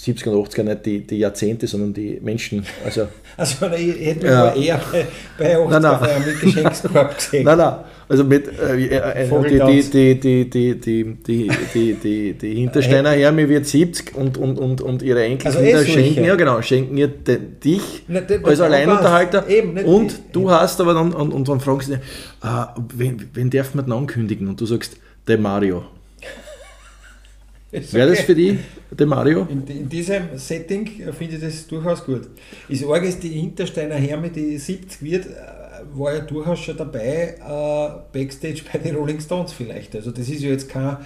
70er 0.00 0.30
und 0.30 0.48
80er, 0.48 0.62
nicht 0.62 0.86
die, 0.86 1.06
die 1.06 1.18
Jahrzehnte, 1.18 1.66
sondern 1.66 1.92
die 1.92 2.18
Menschen. 2.22 2.64
Also, 2.84 3.08
also 3.36 3.66
ich 3.76 4.06
hätte 4.06 4.22
mich 4.22 4.30
ja. 4.30 4.54
eher 4.54 4.80
bei, 4.92 5.06
bei 5.38 5.56
80er 5.56 6.26
mit 6.26 6.40
Geschenkskorb 6.40 7.16
gesehen. 7.16 7.44
Nein, 7.44 7.58
nein, 7.58 7.74
also 8.08 8.24
mit 8.24 8.48
die, 8.48 10.18
die, 10.18 10.50
die, 10.50 12.34
die, 12.34 12.54
Hintersteiner 12.54 13.10
Herme 13.10 13.48
wird 13.48 13.66
70 13.66 14.16
und, 14.16 14.38
und, 14.38 14.58
und, 14.58 14.80
und 14.80 15.02
ihre 15.02 15.22
Enkel 15.22 15.46
also 15.46 15.60
schenken, 15.84 16.24
ja 16.24 16.34
genau, 16.34 16.62
schenken 16.62 16.96
ihr 16.96 17.08
dich 17.08 18.04
als 18.42 18.60
Alleinunterhalter 18.60 19.44
und 19.84 20.18
du 20.32 20.50
hast 20.50 20.80
aber 20.80 20.94
dann, 20.94 21.12
und, 21.12 21.32
und 21.32 21.48
dann 21.48 21.60
fragst 21.60 21.90
du, 21.90 21.94
äh, 21.94 21.98
wen, 22.94 23.28
wen 23.34 23.50
darf 23.50 23.74
man 23.74 23.84
denn 23.84 23.94
ankündigen? 23.94 24.48
Und 24.48 24.60
du 24.60 24.66
sagst, 24.66 24.96
der 25.28 25.38
Mario. 25.38 25.84
Ist 27.72 27.94
Wäre 27.94 28.08
das 28.10 28.18
okay. 28.18 28.26
für 28.26 28.34
dich, 28.34 28.58
der 28.90 29.06
Mario? 29.06 29.46
In, 29.48 29.64
in 29.66 29.88
diesem 29.88 30.24
Setting 30.36 30.86
finde 31.16 31.36
ich 31.36 31.40
das 31.40 31.66
durchaus 31.68 32.04
gut. 32.04 32.22
Das 32.68 32.84
Arge 32.84 33.06
ist, 33.06 33.22
die 33.22 33.28
Hintersteiner 33.28 33.94
Herme, 33.94 34.28
die 34.28 34.58
70 34.58 35.02
wird, 35.02 35.26
äh, 35.26 35.30
war 35.94 36.14
ja 36.14 36.20
durchaus 36.20 36.58
schon 36.58 36.76
dabei, 36.76 37.36
äh, 37.38 37.88
Backstage 38.18 38.62
bei 38.72 38.78
den 38.80 38.96
Rolling 38.96 39.20
Stones 39.20 39.52
vielleicht. 39.52 39.94
Also 39.94 40.10
das 40.10 40.28
ist 40.28 40.42
ja 40.42 40.50
jetzt 40.50 40.68
keine 40.68 40.98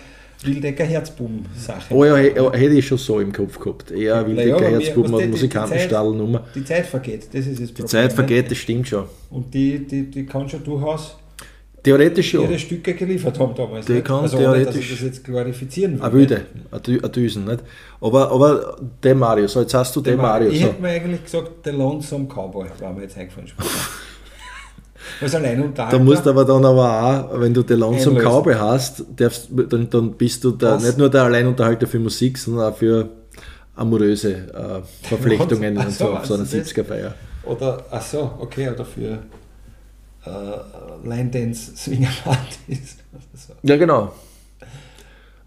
Wildecker 0.43 0.85
Herzbuben-Sache. 0.85 1.95
Oh 1.95 2.05
ja, 2.05 2.17
he- 2.17 2.31
hätte 2.33 2.75
ich 2.75 2.87
schon 2.87 2.99
so 2.99 3.21
im 3.21 3.33
Kopf 3.33 3.59
gehabt. 3.59 3.91
Eher 3.91 4.17
aber 4.17 4.29
mir- 4.31 4.59
Herzbuben 4.59 5.13
und 5.15 5.31
Musikantenstallnummer. 5.31 6.47
Die 6.55 6.65
Zeit 6.65 6.87
vergeht, 6.87 7.29
das 7.33 7.47
ist 7.47 7.61
das 7.61 7.69
Problem. 7.69 7.87
Die 7.87 7.91
Zeit 7.91 8.11
ne? 8.11 8.15
vergeht, 8.15 8.51
das 8.51 8.59
stimmt 8.59 8.89
schon. 8.89 9.05
Und 9.31 9.53
die, 9.53 9.79
die, 9.87 10.11
die 10.11 10.25
kann 10.27 10.49
schon 10.49 10.65
durchaus 10.65 11.17
Theoretisch 11.85 12.35
ja. 12.35 12.41
ihre 12.41 12.59
Stücke 12.59 12.95
geliefert 12.95 13.39
haben 13.39 13.55
damals. 13.55 13.87
Die 13.87 14.01
kann 14.01 14.23
also 14.23 14.39
ohne, 14.39 14.47
dass 14.47 14.55
theoretisch- 14.75 14.85
ich 14.85 14.91
das 14.97 15.01
jetzt 15.03 15.25
glorifizieren 15.25 15.95
will. 15.95 16.03
Eine 16.03 16.13
Wilde, 16.15 16.41
eine 16.73 16.81
Dü- 16.81 16.99
eine 17.01 17.09
Düsen, 17.11 17.45
nicht? 17.45 17.61
Aber, 18.01 18.33
aber 18.33 18.77
der 19.03 19.15
Mario, 19.15 19.47
so 19.47 19.61
jetzt 19.61 19.75
hast 19.75 19.95
du 19.95 20.01
den 20.01 20.17
Mario. 20.17 20.49
Ich 20.51 20.61
So. 20.61 20.67
hätte 20.69 20.81
mir 20.83 20.89
eigentlich 20.89 21.23
gesagt, 21.25 21.65
der 21.67 21.75
Lonesome 21.75 22.27
Cowboy 22.27 22.67
war 22.81 22.93
mir 22.93 23.03
jetzt 23.03 23.17
eingefallen. 23.19 23.49
spontan. 23.49 23.71
Als 25.21 25.35
Alleinunterhalter. 25.35 25.99
Da 25.99 26.03
musst 26.03 26.27
aber 26.27 26.45
dann 26.47 26.65
aber 26.65 27.31
auch, 27.35 27.41
wenn 27.41 27.53
du 27.53 27.63
den 27.63 27.79
Lonesome. 27.79 28.19
Cowboy 28.21 28.55
hast, 28.55 29.05
darfst, 29.17 29.49
dann, 29.69 29.89
dann 29.91 30.13
bist 30.15 30.43
du 30.43 30.53
da 30.53 30.79
nicht 30.79 30.97
nur 30.97 31.11
der 31.11 31.25
Alleinunterhalter 31.25 31.87
für 31.87 31.99
Musik, 31.99 32.39
sondern 32.39 32.73
auch 32.73 32.77
für 32.77 33.11
amoröse 33.77 34.33
äh, 34.33 34.81
Verflechtungen 35.07 35.77
und 35.77 35.91
so, 35.91 36.07
auf 36.15 36.25
so 36.25 36.35
einer 36.35 36.45
meinst 36.45 36.55
du 36.55 36.59
das? 36.59 36.69
70er-Feier. 36.89 37.15
Oder, 37.45 37.85
ach 37.91 38.01
so, 38.03 38.31
okay, 38.39 38.71
oder 38.71 38.85
für 38.87 39.19
äh, 40.27 41.09
Line 41.09 41.31
Dance 41.31 41.77
Swinger 41.77 42.11
Partys. 42.25 42.97
So. 43.37 43.53
Ja, 43.63 43.77
genau. 43.77 44.13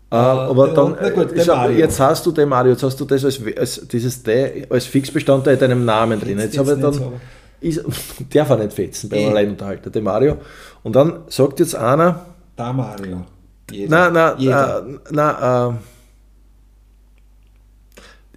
Äh, 0.09 0.15
aber 0.15 0.69
dann, 0.69 0.95
na 1.01 1.09
gut, 1.09 1.29
sag, 1.37 1.55
Mario. 1.57 1.77
jetzt 1.79 1.99
hast 1.99 2.25
du 2.25 2.31
den 2.31 2.47
Mario, 2.49 2.71
jetzt 2.73 2.83
hast 2.83 2.99
du 2.99 3.05
das 3.05 3.25
als, 3.25 3.41
als 3.57 3.87
dieses 3.87 4.23
D 4.23 4.65
als 4.69 4.85
Fixbestandteil 4.85 5.55
in 5.55 5.59
deinem 5.59 5.85
Namen 5.85 6.19
drin. 6.19 6.37
Jetzt, 6.39 6.55
Jetzt 6.55 6.59
habe 6.59 6.73
ich 6.75 6.81
dann, 6.81 6.93
so, 6.93 7.13
ist, 7.59 7.83
darf 8.33 8.49
er 8.49 8.57
nicht 8.57 8.73
fetzen 8.73 9.09
beim 9.09 9.19
Eh. 9.19 9.27
Alleinunterhalter, 9.29 9.89
der 9.89 10.01
Mario. 10.01 10.37
Und 10.83 10.95
dann 10.95 11.21
sagt 11.27 11.59
jetzt 11.59 11.75
einer, 11.75 12.25
Da 12.55 12.71
Mario. 12.71 13.25
Jeder. 13.71 13.89
na, 13.89 14.09
na, 14.09 14.37
Jeder. 14.37 14.85
äh, 15.11 15.69
äh, 15.69 15.73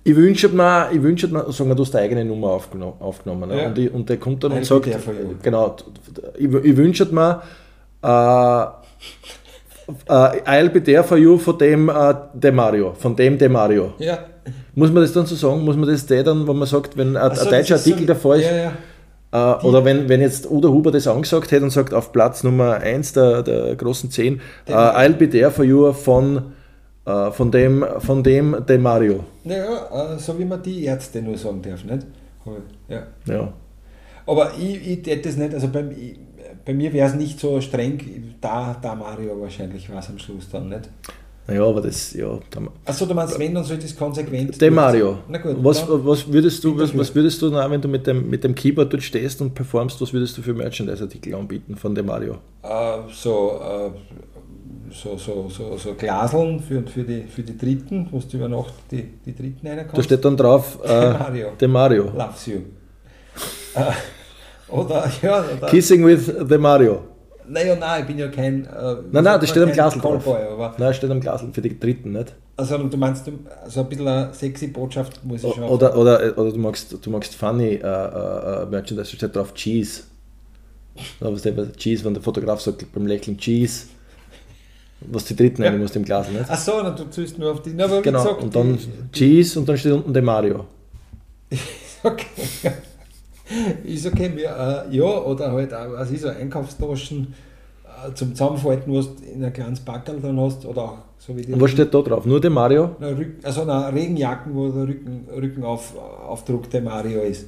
ich 0.03 0.17
wünsche 0.17 0.49
mir, 0.49 0.89
ich 0.93 1.03
wünsche 1.03 1.29
mir, 1.29 1.51
sagen 1.53 1.71
wir, 1.71 1.75
du 1.75 1.83
hast 1.83 1.93
deine 1.93 2.05
eigene 2.05 2.25
Nummer 2.25 2.49
aufgenommen, 2.49 2.95
aufgenommen 3.01 3.49
ne? 3.51 3.61
Ja. 3.63 3.69
und, 3.69 3.79
ich, 3.79 3.93
und 3.93 4.09
der 4.09 4.17
kommt 4.17 4.43
dann 4.45 4.53
I'll 4.53 4.57
und 4.59 4.65
sagt, 4.65 4.89
genau, 5.43 5.77
ich, 6.39 6.53
ich 6.53 6.77
wünsche 6.77 7.05
mir, 7.07 7.43
äh, 8.03 8.63
äh, 10.09 10.43
I'll 10.47 10.69
be 10.71 10.83
there 10.83 11.03
for 11.05 11.19
you 11.19 11.37
von 11.39 11.59
dem 11.59 11.89
äh, 11.89 12.15
De 12.35 12.51
Mario, 12.51 12.93
von 12.95 13.15
dem 13.17 13.37
De 13.39 13.49
Mario. 13.49 13.95
ja. 13.99 14.19
Muss 14.75 14.91
man 14.91 15.03
das 15.03 15.13
dann 15.13 15.27
so 15.27 15.35
sagen? 15.35 15.63
Muss 15.65 15.77
man 15.77 15.89
das 15.89 16.07
der 16.07 16.23
dann, 16.23 16.47
wenn 16.49 16.57
man 16.57 16.67
sagt, 16.67 16.97
wenn 16.97 17.17
ein, 17.17 17.35
so, 17.35 17.45
ein 17.45 17.51
deutscher 17.51 17.75
ist 17.75 17.85
so- 17.85 17.91
Artikel 17.91 18.07
davor 18.07 18.37
ist, 18.37 18.45
Ja, 18.47 18.73
ja. 19.33 19.61
äh, 19.61 19.65
oder 19.67 19.85
wenn, 19.85 20.09
wenn 20.09 20.21
jetzt 20.21 20.49
Udo 20.51 20.71
Huber 20.73 20.91
das 20.93 21.07
angesagt 21.09 21.51
hätte 21.51 21.65
und 21.65 21.71
sagt, 21.71 21.93
auf 21.93 22.13
Platz 22.13 22.43
Nummer 22.45 22.75
1 22.75 23.13
der, 23.13 23.43
der 23.43 23.75
großen 23.77 24.11
10, 24.11 24.41
äh. 24.67 24.73
I'll 24.73 25.13
be 25.13 25.29
there 25.29 25.51
for 25.51 25.65
you 25.65 25.93
von, 25.93 26.53
von, 27.05 27.51
dem, 27.51 27.85
von 27.99 28.23
dem 28.23 28.57
De 28.69 28.79
Mario. 28.79 29.25
Naja, 29.45 30.15
äh, 30.15 30.19
so 30.19 30.39
wie 30.39 30.45
man 30.45 30.63
die 30.63 30.85
Ärzte 30.85 31.23
nur 31.23 31.37
sagen 31.39 31.63
darf, 31.63 31.85
nicht? 31.85 32.07
Ja. 32.89 33.03
Ja. 33.27 33.53
Aber 34.27 34.53
ich, 34.59 34.87
ich 34.87 35.07
hätte 35.07 35.29
das 35.29 35.37
nicht, 35.37 35.55
also 35.55 35.69
bei, 35.69 35.85
bei 36.65 36.75
mir 36.75 36.93
wäre 36.93 37.09
es 37.09 37.15
nicht 37.15 37.41
so 37.41 37.61
streng, 37.61 38.35
da, 38.41 38.77
da 38.81 38.95
Mario 38.95 39.41
wahrscheinlich 39.41 39.91
war 39.91 39.99
es 40.01 40.09
am 40.09 40.19
Schluss 40.19 40.49
dann 40.51 40.69
nicht. 40.69 40.89
Naja, 41.47 41.65
aber 41.65 41.81
das, 41.81 42.13
ja. 42.13 42.39
da- 42.51 42.61
Achso, 42.85 43.07
du 43.07 43.15
meinst, 43.15 43.37
wenn, 43.39 43.55
dann 43.55 43.65
sollte 43.65 43.87
es 43.87 43.97
konsequent. 43.97 44.61
De 44.61 44.71
Mario. 44.71 45.19
Na 45.29 45.39
gut, 45.39 45.57
was, 45.65 45.85
was 45.89 46.31
würdest 46.33 46.63
du, 46.63 46.79
was, 46.79 46.97
was 46.97 47.13
würdest 47.15 47.43
du, 47.43 47.51
wenn 47.51 47.81
du 47.81 47.89
mit 47.89 48.07
dem, 48.07 48.29
mit 48.31 48.45
dem 48.45 48.55
Keyboard 48.55 48.93
dort 48.93 49.03
stehst 49.03 49.41
und 49.41 49.53
performst, 49.55 50.01
was 50.01 50.13
würdest 50.13 50.37
du 50.39 50.43
für 50.43 50.55
Merchandise-Artikel 50.55 51.35
anbieten 51.35 51.75
von 51.77 51.95
De 51.95 52.05
Mario? 52.05 52.35
Äh, 52.63 52.99
so, 53.13 53.59
äh, 53.61 53.91
so, 54.93 55.17
so, 55.17 55.49
so, 55.49 55.77
so 55.77 55.95
Glaseln 55.95 56.61
für, 56.61 56.83
für, 56.87 57.05
die, 57.05 57.23
für 57.25 57.43
die 57.43 57.57
Dritten, 57.57 58.09
wo 58.11 58.19
du 58.19 58.37
über 58.37 58.49
Nacht 58.49 58.75
die, 58.91 59.03
die 59.25 59.35
Dritten 59.35 59.67
reinkommst. 59.67 59.99
Da 59.99 60.03
steht 60.03 60.25
dann 60.25 60.37
drauf 60.37 60.79
äh, 60.85 61.11
Mario. 61.19 61.49
De 61.61 61.69
Mario. 61.69 62.05
Loves 62.17 62.47
you. 62.47 62.59
äh, 63.75 63.83
oder, 64.73 65.11
ja, 65.23 65.45
oder, 65.59 65.67
Kissing 65.69 66.05
with 66.07 66.27
De 66.27 66.59
Mario. 66.59 67.03
naja, 67.49 67.75
nein, 67.77 68.03
ich 68.03 68.07
bin 68.07 68.19
ja 68.19 68.29
kein. 68.29 68.65
Äh, 68.65 68.97
Nein, 69.11 69.25
nein, 69.25 69.41
das 69.41 69.49
steht 69.51 69.63
am 69.63 69.73
Glasl 69.73 69.99
drauf. 70.01 70.27
Aber, 70.27 70.75
Nein, 70.79 70.95
steht 70.95 71.11
am 71.11 71.21
Glas 71.21 71.45
für 71.53 71.63
die 71.63 71.79
Dritten, 71.79 72.13
nicht? 72.13 72.35
also 72.57 72.77
du 72.77 72.97
meinst, 72.99 73.27
du- 73.27 73.39
also 73.65 73.81
ein 73.81 73.89
bisschen 73.89 74.07
eine 74.07 74.35
sexy 74.35 74.67
Botschaft 74.67 75.25
muss 75.25 75.43
ich 75.43 75.55
schon. 75.55 75.65
Oder, 75.65 75.97
oder, 75.97 76.37
oder 76.39 76.53
du 76.53 76.59
magst, 76.59 76.95
du 77.05 77.11
magst 77.11 77.35
funny 77.35 77.75
äh, 77.75 77.79
äh, 77.79 78.63
äh, 78.63 78.67
Merchandise, 78.67 79.11
da 79.13 79.17
steht 79.17 79.35
drauf 79.35 79.55
Cheese. 79.55 80.03
Der 81.23 81.73
Cheese, 81.77 82.05
wenn 82.05 82.13
der 82.15 82.23
Fotograf 82.23 82.61
sagt 82.61 82.93
beim 82.93 83.07
Lächeln 83.07 83.39
Cheese. 83.39 83.87
Was 85.03 85.25
die 85.25 85.35
Dritten 85.37 85.63
Ja. 85.63 85.71
rein 85.71 85.79
muss 85.81 85.97
im 85.97 86.05
Glas, 86.05 86.29
nicht? 86.31 86.45
Ach 86.49 86.59
so, 86.59 86.73
na, 86.83 86.91
du 86.91 87.05
ziehst 87.11 87.39
nur 87.39 87.53
auf 87.53 87.63
die. 87.63 87.73
Na, 87.75 87.85
aber 87.85 88.03
Genau, 88.03 88.23
gesagt, 88.23 88.43
und 88.43 88.55
dann 88.55 88.77
die, 88.77 89.19
Cheese 89.19 89.59
und 89.59 89.69
dann 89.69 89.77
steht 89.79 89.93
unten 89.93 90.13
De 90.13 90.23
Mario. 90.23 90.65
Okay. 92.03 92.71
Ist 93.85 94.07
okay, 94.07 94.29
mir, 94.31 94.45
äh, 94.91 94.97
ja, 94.97 95.05
oder 95.05 95.53
halt 95.53 95.75
auch, 95.75 95.93
was 95.93 96.11
ist 96.11 96.23
so, 96.23 96.29
Einkaufstaschen 96.29 97.35
äh, 97.85 98.15
zum 98.15 98.31
Zusammenfalten, 98.35 98.95
was 98.95 99.07
du 99.17 99.25
in 99.25 99.45
ein 99.45 99.53
kleines 99.53 99.81
Backerl 99.81 100.19
dann 100.21 100.39
hast, 100.41 100.65
oder 100.65 100.83
auch 100.83 100.99
so 101.19 101.37
wie 101.37 101.43
die. 101.43 101.53
Und 101.53 101.61
was 101.61 101.73
steht 101.73 101.93
da 101.93 102.01
drauf? 102.01 102.25
Nur 102.25 102.41
De 102.41 102.49
Mario? 102.49 102.97
Na, 103.01 103.09
Rück, 103.09 103.33
also 103.43 103.65
na, 103.67 103.89
Regenjacken, 103.89 104.55
wo 104.55 104.69
der 104.71 104.87
Rücken, 104.89 105.27
Rückenauf, 105.35 105.95
Aufdruck 106.27 106.71
der 106.71 106.81
Mario 106.81 107.21
ist. 107.23 107.47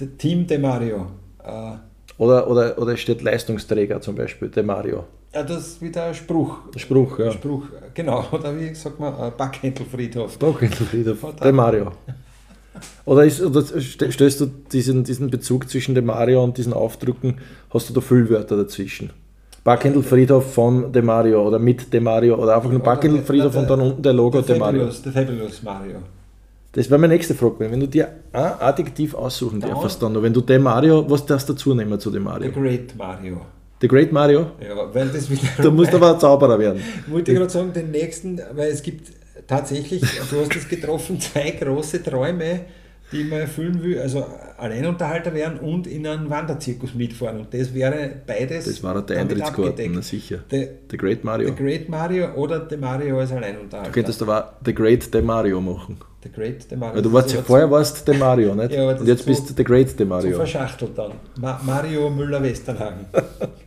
Der 0.00 0.16
Team 0.18 0.46
de 0.46 0.58
Mario. 0.58 1.06
Äh, 1.44 1.72
Oder, 2.18 2.48
oder, 2.50 2.78
oder 2.78 2.96
steht 2.96 3.22
Leistungsträger 3.22 4.00
zum 4.00 4.14
Beispiel, 4.16 4.48
De 4.48 4.62
Mario. 4.62 5.04
Ja, 5.36 5.42
das 5.42 5.66
ist 5.66 5.82
wieder 5.82 6.04
ein 6.06 6.14
Spruch. 6.14 6.58
Spruch, 6.76 7.18
ja. 7.18 7.32
Spruch, 7.32 7.64
genau. 7.94 8.24
Oder 8.32 8.58
wie 8.58 8.74
sagt 8.74 8.98
man, 8.98 9.12
Backhändelfriedhof. 9.36 10.38
Bauchhändelfriedhof. 10.38 11.18
De 11.42 11.52
Mario. 11.52 11.92
Oder, 13.04 13.24
ist, 13.24 13.40
oder 13.42 13.60
st- 13.60 14.10
stößt 14.12 14.40
du 14.40 14.46
diesen, 14.72 15.04
diesen 15.04 15.30
Bezug 15.30 15.68
zwischen 15.68 15.94
De 15.94 16.02
Mario 16.02 16.42
und 16.42 16.58
diesen 16.58 16.72
Aufdrücken, 16.72 17.38
hast 17.70 17.88
du 17.88 17.94
da 17.94 18.00
Füllwörter 18.00 18.56
dazwischen? 18.56 19.10
Backhändelfriedhof 19.64 20.52
von 20.54 20.92
De 20.92 21.02
Mario 21.02 21.46
oder 21.46 21.58
mit 21.58 21.92
De 21.92 22.00
Mario 22.00 22.36
oder 22.36 22.56
einfach 22.56 22.70
nur 22.70 22.80
Backhändelfriedhof 22.80 23.52
der- 23.52 23.60
und 23.62 23.70
dann 23.70 23.80
unten 23.80 24.02
der 24.02 24.12
Logo 24.12 24.40
der 24.40 24.54
De 24.54 24.58
Mario. 24.58 24.88
Der 25.04 25.12
Fabulous 25.12 25.62
Mario. 25.62 25.96
Das 26.72 26.90
wäre 26.90 27.00
meine 27.00 27.14
nächste 27.14 27.34
Frage. 27.34 27.70
Wenn 27.70 27.80
du 27.80 27.88
dir 27.88 28.08
ein 28.32 28.52
Adjektiv 28.60 29.14
aussuchen 29.14 29.60
darfst, 29.60 30.02
dann, 30.02 30.22
wenn 30.22 30.32
du 30.32 30.40
De 30.42 30.58
Mario, 30.58 31.08
was 31.08 31.24
darfst 31.24 31.48
du 31.48 31.54
dazu 31.54 31.74
nehmen 31.74 31.98
zu 31.98 32.10
De 32.10 32.20
The 32.20 32.24
Mario? 32.24 32.52
Great 32.52 32.94
Mario. 32.96 33.40
The 33.80 33.88
Great 33.88 34.10
Mario? 34.12 34.52
Ja, 34.60 34.74
weil 34.94 35.08
das 35.08 35.28
wieder. 35.30 35.42
Da 35.62 35.70
musst 35.70 35.92
du 35.92 35.96
aber 35.96 36.14
ein 36.14 36.20
Zauberer 36.20 36.58
werden. 36.58 36.80
Wollte 37.08 37.32
ich 37.32 37.38
gerade 37.38 37.50
sagen, 37.50 37.72
den 37.72 37.90
nächsten, 37.90 38.40
weil 38.54 38.70
es 38.70 38.82
gibt 38.82 39.10
tatsächlich, 39.46 40.00
du 40.00 40.40
hast 40.40 40.56
es 40.56 40.68
getroffen, 40.68 41.20
zwei 41.20 41.50
große 41.50 42.02
Träume, 42.02 42.60
die 43.12 43.24
mir 43.24 43.40
erfüllen 43.40 43.82
will. 43.82 43.98
Also 43.98 44.24
Alleinunterhalter 44.56 45.32
werden 45.34 45.60
und 45.60 45.86
in 45.86 46.06
einen 46.06 46.30
Wanderzirkus 46.30 46.94
mitfahren. 46.94 47.40
Und 47.40 47.52
das 47.52 47.72
wäre 47.74 48.12
beides. 48.26 48.64
Das 48.64 48.82
war 48.82 49.00
der 49.02 49.20
Eintrittskarten, 49.20 49.92
na 49.94 50.00
sicher. 50.02 50.38
The, 50.50 50.68
The 50.90 50.96
Great 50.96 51.18
The 51.20 51.26
Mario. 51.26 51.54
Great 51.54 51.88
Mario 51.90 52.32
oder 52.34 52.66
The 52.68 52.78
Mario 52.78 53.18
als 53.20 53.30
Du 53.30 53.36
Alleinunterhalter. 53.36 53.92
könntest 53.92 54.22
aber 54.22 54.54
The 54.64 54.74
Great 54.74 55.12
De 55.12 55.20
Mario 55.20 55.60
machen. 55.60 55.98
The 56.22 56.32
Great 56.32 56.66
The 56.70 56.76
Mario. 56.76 56.96
Weil 56.96 57.02
du 57.02 57.12
warst 57.12 57.32
ja 57.32 57.42
vorher 57.42 57.70
warst 57.70 58.08
De 58.08 58.16
Mario, 58.16 58.54
nicht? 58.54 58.72
Ja, 58.72 58.88
Und 58.88 59.06
jetzt 59.06 59.20
ist 59.20 59.26
bist 59.26 59.50
du 59.50 59.54
The 59.54 59.64
Great 59.64 59.90
zu 59.90 60.04
Mario. 60.06 60.36
verschachtelt 60.36 60.96
dann. 60.96 61.12
Ma 61.38 61.60
Mario 61.64 62.08
Müller-Westernhagen. 62.10 63.04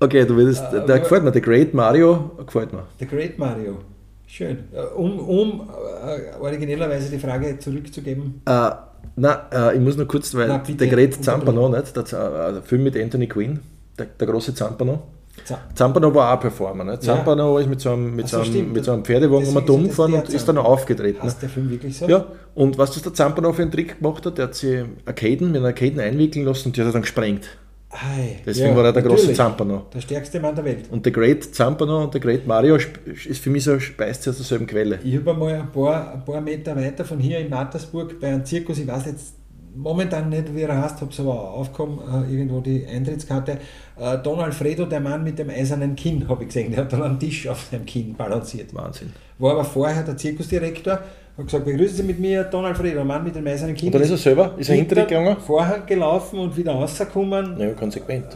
Okay, 0.00 0.24
du 0.26 0.36
würdest, 0.36 0.62
Äh, 0.64 0.72
der 0.72 0.82
aber- 0.82 0.98
gefällt 1.00 1.24
mir, 1.24 1.32
der 1.32 1.40
Great 1.40 1.72
Mario 1.74 2.32
gefällt 2.44 2.72
mir. 2.72 2.82
The 2.98 3.06
Great 3.06 3.38
Mario. 3.38 3.78
Schön. 4.26 4.58
Äh, 4.72 4.80
Um, 4.96 5.18
um 5.20 5.60
äh, 5.70 6.40
originellerweise 6.40 7.10
die 7.10 7.18
Frage 7.18 7.58
zurückzugeben. 7.58 8.42
Äh, 8.46 8.70
na, 9.16 9.46
äh, 9.52 9.74
ich 9.76 9.80
muss 9.80 9.96
noch 9.96 10.08
kurz, 10.08 10.34
weil 10.34 10.48
Na, 10.48 10.58
der 10.58 10.88
Great. 10.88 11.22
Zampano, 11.24 11.68
nicht? 11.68 11.94
Der, 11.96 12.02
äh, 12.02 12.52
der 12.54 12.62
Film 12.62 12.82
mit 12.82 12.96
Anthony 13.00 13.28
Quinn, 13.28 13.60
der, 13.98 14.06
der 14.06 14.26
große 14.26 14.54
Zampano. 14.54 15.02
Za- 15.44 15.58
Zampano 15.74 16.14
war 16.14 16.28
auch 16.30 16.34
ein 16.34 16.40
Performer. 16.40 16.84
Ja. 16.86 17.00
Zampano 17.00 17.58
ist 17.58 17.68
mit 17.68 17.80
so 17.80 17.90
einem, 17.92 18.14
mit 18.16 18.28
so 18.28 18.42
so, 18.42 18.50
einem, 18.50 18.72
mit 18.72 18.84
so 18.84 18.92
einem 18.92 19.04
Pferdewagen 19.04 19.48
um 19.56 19.66
Dumm 19.66 19.84
gefahren 19.84 20.14
und 20.14 20.28
ist 20.28 20.48
dann 20.48 20.58
aufgetreten. 20.58 21.22
Heißt 21.22 21.42
der 21.42 21.48
Film 21.48 21.70
wirklich 21.70 21.96
so? 21.96 22.06
Ja, 22.06 22.24
und 22.54 22.76
was 22.78 22.92
das 22.92 23.02
der 23.02 23.14
Zampano 23.14 23.52
für 23.52 23.62
einen 23.62 23.70
Trick 23.72 23.98
gemacht 24.00 24.24
hat, 24.26 24.38
der 24.38 24.46
hat 24.46 24.54
sich 24.54 24.84
Arcaden 25.06 25.48
mit 25.52 25.58
einer 25.60 25.68
Arcaden 25.68 26.00
einwickeln 26.00 26.44
lassen 26.44 26.68
und 26.68 26.76
die 26.76 26.80
hat 26.80 26.88
er 26.88 26.92
dann 26.92 27.02
gesprengt. 27.02 27.48
Ei, 27.94 28.40
Deswegen 28.44 28.70
ja, 28.70 28.76
war 28.76 28.84
er 28.86 28.92
der 28.92 29.02
große. 29.02 29.32
Zampano. 29.32 29.86
Der 29.94 30.00
stärkste 30.00 30.40
Mann 30.40 30.54
der 30.54 30.64
Welt. 30.64 30.86
Und 30.90 31.04
der 31.06 31.12
Great 31.12 31.44
Zampano 31.54 32.02
und 32.02 32.12
der 32.12 32.20
Great 32.20 32.46
Mario 32.46 32.76
ist 32.76 33.40
für 33.40 33.50
mich 33.50 33.64
so, 33.64 33.78
speist 33.78 34.28
aus 34.28 34.36
derselben 34.36 34.66
Quelle. 34.66 34.98
Ich 35.04 35.16
habe 35.16 35.30
einmal 35.30 35.54
ein 35.54 35.70
paar, 35.70 36.14
ein 36.14 36.24
paar 36.24 36.40
Meter 36.40 36.74
weiter 36.74 37.04
von 37.04 37.20
hier 37.20 37.38
in 37.38 37.48
Mattersburg 37.48 38.18
bei 38.18 38.28
einem 38.28 38.44
Zirkus, 38.44 38.78
ich 38.78 38.88
weiß 38.88 39.06
jetzt 39.06 39.34
momentan 39.76 40.28
nicht, 40.28 40.54
wie 40.54 40.62
er 40.62 40.82
heißt, 40.82 41.00
habe 41.00 41.10
es 41.10 41.20
aber 41.20 41.50
aufgekommen, 41.52 41.98
äh, 42.00 42.32
irgendwo 42.32 42.60
die 42.60 42.86
Eintrittskarte. 42.86 43.58
Äh, 43.96 44.18
Don 44.18 44.40
Alfredo, 44.40 44.86
der 44.86 45.00
Mann 45.00 45.22
mit 45.24 45.38
dem 45.38 45.50
eisernen 45.50 45.96
Kinn, 45.96 46.28
habe 46.28 46.42
ich 46.42 46.48
gesehen, 46.48 46.72
der 46.72 46.80
hat 46.80 46.92
dann 46.92 47.02
einen 47.02 47.18
Tisch 47.18 47.46
auf 47.48 47.68
seinem 47.70 47.86
Kinn 47.86 48.14
balanciert. 48.14 48.74
Wahnsinn. 48.74 49.12
War 49.38 49.52
aber 49.52 49.64
vorher 49.64 50.02
der 50.02 50.16
Zirkusdirektor, 50.16 51.00
hat 51.36 51.46
gesagt, 51.46 51.64
begrüßen 51.64 51.96
Sie 51.96 52.02
mit 52.04 52.18
mir 52.20 52.44
Don 52.44 52.64
Alfredo, 52.64 52.94
der 52.96 53.04
Mann 53.04 53.24
mit 53.24 53.34
dem 53.34 53.46
eisernen 53.46 53.74
Kinn. 53.74 53.88
Und 53.88 53.94
dann 53.94 54.02
ist 54.02 54.10
er 54.10 54.16
selber, 54.18 54.54
ist 54.56 54.68
er 54.68 54.76
hinter 54.76 55.04
gegangen? 55.04 55.36
Vorher 55.44 55.80
gelaufen 55.80 56.38
und 56.38 56.56
wieder 56.56 56.72
rausgekommen, 56.72 57.58
Ja, 57.58 57.72
konsequent. 57.72 58.26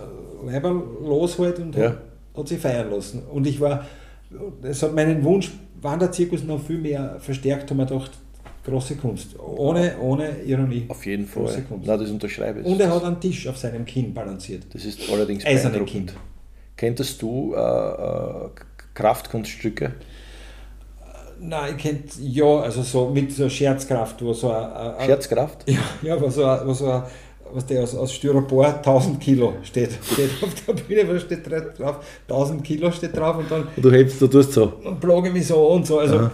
Weiber 0.42 0.70
los 0.70 1.38
halt 1.38 1.58
und 1.58 1.74
Ja. 1.76 1.90
hat, 1.90 1.98
hat 2.36 2.48
sich 2.48 2.58
feiern 2.58 2.90
lassen. 2.90 3.22
Und 3.32 3.46
ich 3.46 3.60
war, 3.60 3.84
es 4.62 4.82
hat 4.82 4.94
meinen 4.94 5.22
Wunsch, 5.24 5.50
wann 5.80 5.98
der 5.98 6.10
Zirkus 6.12 6.42
noch 6.44 6.60
viel 6.62 6.78
mehr 6.78 7.16
verstärkt, 7.20 7.70
haben 7.70 7.78
wir 7.78 7.86
gedacht, 7.86 8.10
große 8.64 8.96
Kunst. 8.96 9.38
Ohne, 9.38 9.94
ohne 10.00 10.40
Ironie. 10.44 10.84
Auf 10.88 11.04
jeden 11.06 11.30
Große 11.30 11.54
Fall. 11.54 11.62
Kunst. 11.62 11.86
Na, 11.86 11.96
das 11.96 12.10
unterschreibe 12.10 12.60
ich. 12.60 12.66
Und 12.66 12.80
er 12.80 12.94
hat 12.94 13.04
einen 13.04 13.20
Tisch 13.20 13.46
auf 13.48 13.56
seinem 13.56 13.84
Kinn 13.84 14.12
balanciert. 14.12 14.64
Das 14.72 14.84
ist 14.84 15.00
allerdings 15.10 15.44
Eisernen 15.46 15.72
beeindruckend. 15.78 16.08
Kind. 16.10 16.20
Kenntest 16.76 17.20
du 17.22 17.54
äh, 17.54 17.58
äh, 17.58 18.48
Kraftkunststücke? 18.94 19.92
Nein, 21.40 21.74
ich 21.76 21.82
kennt 21.82 22.04
ja, 22.20 22.60
also 22.60 22.82
so 22.82 23.08
mit 23.08 23.32
so 23.32 23.48
Scherzkraft, 23.48 24.22
wo 24.24 24.32
so 24.32 24.50
ein, 24.50 24.72
ein, 24.72 25.06
Scherzkraft? 25.06 25.68
Ja, 25.70 25.78
ja 26.02 26.20
wo 26.20 26.28
so, 26.28 26.44
ein- 26.44 26.60
wo 26.66 26.72
so 26.72 26.90
ein, 26.90 27.02
was 27.52 27.64
der 27.66 27.82
aus, 27.82 27.94
aus 27.94 28.12
Styropor 28.12 28.66
1000 28.66 29.20
Kilo 29.20 29.54
steht, 29.62 29.90
steht 30.12 30.30
auf 30.42 30.52
der 30.66 30.72
Bühne, 30.74 31.08
was 31.08 31.22
steht 31.22 31.40
drauf? 31.50 32.04
1000 32.28 32.64
Kilo 32.64 32.90
steht 32.90 33.16
drauf 33.16 33.36
und 33.38 33.50
dann 33.50 33.68
Und 33.76 33.84
du 33.84 33.90
hebst, 33.92 34.20
du 34.20 34.26
tust 34.26 34.52
so. 34.52 34.72
und 34.84 35.00
blogge 35.00 35.30
mich 35.30 35.46
so 35.46 35.66
und 35.68 35.86
so. 35.86 35.98
Also, 36.00 36.16
Aha. 36.18 36.32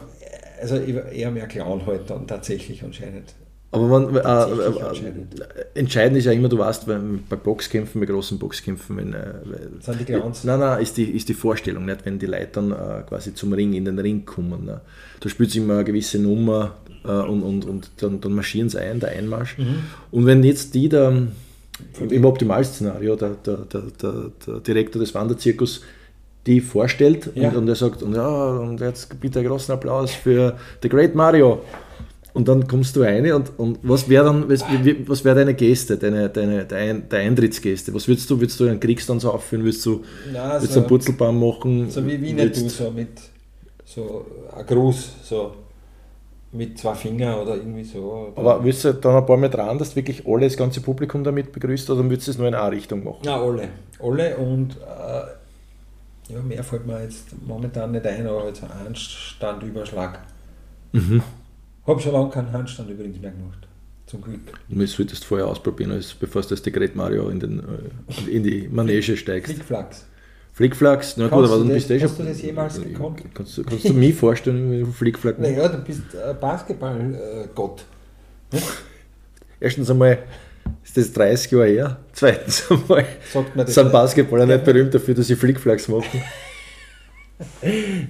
also 0.61 0.77
eher 0.77 1.31
mehr 1.31 1.47
Clown 1.47 1.85
halt 1.87 2.09
dann 2.09 2.27
tatsächlich 2.27 2.83
anscheinend. 2.83 3.35
Aber 3.75 4.01
man, 4.01 4.15
äh, 4.15 4.19
äh, 4.19 4.87
entscheidend. 4.87 5.41
äh, 5.41 5.79
entscheidend 5.79 6.19
ist 6.19 6.25
ja 6.27 6.33
immer, 6.33 6.49
du 6.49 6.59
weißt, 6.59 6.87
wenn, 6.87 7.25
bei 7.29 7.37
Boxkämpfen, 7.37 8.01
bei 8.01 8.07
großen 8.07 8.39
Boxkämpfen, 8.39 8.97
wenn, 8.97 9.13
äh, 9.13 9.35
Sind 9.81 10.01
die 10.01 10.05
Clowns? 10.05 10.45
Nein, 10.45 10.61
nein, 10.61 10.81
ist 10.83 10.97
die, 10.97 11.05
ist 11.05 11.29
die 11.29 11.35
Vorstellung, 11.35 11.85
nicht? 11.85 12.05
wenn 12.07 12.19
die 12.19 12.27
Leute 12.27 12.49
dann 12.53 12.73
äh, 12.73 13.03
quasi 13.09 13.35
zum 13.35 13.53
Ring, 13.53 13.73
in 13.75 13.85
den 13.85 13.99
Ring 13.99 14.25
kommen. 14.25 14.65
Ne? 14.65 14.81
Du 15.21 15.29
spielst 15.29 15.57
immer 15.57 15.75
eine 15.75 15.85
gewisse 15.85 16.19
Nummer 16.19 16.77
äh, 17.05 17.09
und, 17.09 17.43
und, 17.43 17.65
und 17.65 17.91
dann, 17.99 18.21
dann 18.21 18.33
marschieren 18.33 18.69
sie 18.69 18.81
ein, 18.81 19.01
der 19.01 19.11
Einmarsch. 19.11 19.59
Mhm. 19.59 19.79
Und 20.11 20.27
wenn 20.27 20.45
jetzt 20.45 20.75
die 20.75 20.89
da, 20.89 21.13
im 22.09 22.25
Optimalszenario, 22.25 23.17
der, 23.17 23.31
der, 23.45 23.57
der, 23.57 23.83
der, 24.01 24.31
der 24.47 24.61
Direktor 24.61 25.01
des 25.01 25.15
Wanderzirkus, 25.15 25.83
die 26.47 26.61
vorstellt 26.61 27.31
Ja. 27.35 27.49
und, 27.49 27.57
und 27.57 27.69
er 27.69 27.75
sagt, 27.75 28.03
und, 28.03 28.15
ja, 28.15 28.29
und 28.29 28.81
jetzt 28.81 29.19
bitte 29.21 29.39
einen 29.39 29.49
großen 29.49 29.73
Applaus 29.75 30.13
für 30.13 30.57
The 30.83 30.89
Great 30.89 31.15
Mario. 31.15 31.63
Und 32.35 32.49
dann 32.49 32.67
kommst 32.67 32.97
du 32.97 33.03
rein 33.03 33.31
und, 33.33 33.53
und 33.59 33.79
was 33.83 34.09
wäre 34.09 34.25
dann, 34.25 34.49
was, 34.51 34.65
was 35.07 35.25
wäre 35.25 35.37
deine 35.37 35.55
Geste, 35.55 35.97
deine, 35.97 36.29
deine, 36.29 36.65
deine, 36.65 37.01
deine 37.03 37.29
Eintrittsgeste? 37.29 37.95
Was 37.95 38.09
würdest 38.09 38.29
du, 38.29 38.41
würdest 38.41 38.59
du 38.59 38.67
einen 38.67 38.81
Kriegstanz 38.81 39.25
aufführen? 39.25 39.65
Würdest 39.65 39.87
du, 39.87 40.03
Nein, 40.33 40.51
würdest 40.55 40.73
so- 40.73 40.75
du 40.75 40.81
einen 40.81 40.89
Putzelbaum 40.89 41.41
machen? 41.49 41.91
So 41.91 42.05
wie 42.05 42.21
Wiener 42.21 42.47
du, 42.47 42.57
Würdest- 42.61 42.77
so 42.77 42.91
mit 42.91 43.09
so 43.85 44.27
ein 44.57 44.67
Gruß, 44.67 45.13
so 45.23 45.55
mit 46.51 46.77
zwei 46.79 46.95
Fingern 46.95 47.39
oder 47.41 47.55
irgendwie 47.57 47.85
so. 47.85 48.33
Aber 48.35 48.65
willst 48.65 48.85
du 48.85 48.93
dann 48.95 49.15
ein 49.17 49.27
paar 49.27 49.37
Mal 49.37 49.49
dran, 49.49 49.79
dass 49.79 49.91
du 49.91 49.97
wirklich 49.97 50.27
alle, 50.27 50.47
das 50.47 50.57
ganze 50.57 50.81
Publikum 50.81 51.23
damit 51.23 51.53
begrüßt 51.53 51.89
oder 51.91 52.03
würdest 52.03 52.27
du 52.27 52.31
es 52.33 52.39
nur 52.39 52.49
in 52.49 52.55
eine 52.57 52.73
Richtung 52.73 53.05
machen? 53.05 53.21
Ja, 53.25 53.41
alle. 53.41 53.69
Alle 54.01 54.37
und 54.39 54.73
äh, 54.77 56.33
ja, 56.33 56.41
mehr 56.43 56.65
fällt 56.65 56.85
mir 56.87 57.01
jetzt 57.03 57.27
momentan 57.47 57.93
nicht 57.93 58.07
ein, 58.07 58.27
aber 58.27 58.47
jetzt 58.49 58.63
ein 58.65 58.71
Handstandüberschlag. 58.87 60.19
Mhm. 60.93 61.23
Hab 61.87 62.01
schon 62.01 62.13
lange 62.13 62.31
keinen 62.31 62.53
Handstand 62.53 62.91
übrigens 62.91 63.21
mehr 63.21 63.31
gemacht. 63.31 63.67
Zum 64.07 64.21
Glück. 64.23 64.41
Das 64.69 64.93
solltest 64.93 65.23
du 65.25 65.27
vorher 65.29 65.47
ausprobieren, 65.47 65.93
als 65.93 66.15
bevor 66.15 66.43
du 66.43 66.49
das 66.49 66.63
The 66.63 66.71
Great 66.73 66.95
Mario 66.95 67.29
in, 67.31 67.41
den, 67.41 67.61
äh, 67.61 68.31
in 68.31 68.43
die 68.43 68.69
Manege 68.69 69.17
steigst. 69.17 69.53
Flickflacks. 69.53 70.07
Flickflacks, 70.53 71.17
na 71.17 71.25
gut, 71.25 71.33
aber 71.33 71.49
du 71.49 71.59
dann 71.65 71.69
das- 71.69 71.75
bist 71.77 71.91
du 71.91 71.95
eh 71.95 72.01
schon. 72.01 72.09
hast 72.11 72.19
du 72.21 72.23
das 72.25 72.43
jemals 72.43 72.81
gekonnt? 72.83 73.23
Kannst, 73.35 73.59
du- 73.59 73.65
kannst 73.65 73.89
du 73.89 73.93
mich 73.95 74.15
vorstellen, 74.15 74.71
wie 74.71 74.81
du 74.81 74.87
Flickflack 74.93 75.39
machst? 75.39 75.51
Naja, 75.51 75.69
du 75.69 75.79
bist 75.79 76.03
ein 76.15 76.39
Basketball-Gott. 76.41 77.85
Erstens 79.61 79.91
einmal 79.91 80.19
ist 80.85 80.97
das 80.97 81.13
30 81.13 81.51
Jahre 81.53 81.67
her. 81.67 81.97
Zweitens 82.13 82.71
einmal 82.71 83.05
Sagt 83.33 83.57
man 83.57 83.67
das 83.67 83.75
sind? 83.75 83.91
Basketballer 83.93 84.47
nicht 84.47 84.65
berühmt 84.65 84.95
dafür, 84.95 85.15
dass 85.15 85.27
sie 85.27 85.37
Flickflacks 85.37 85.89
machen. 85.89 86.23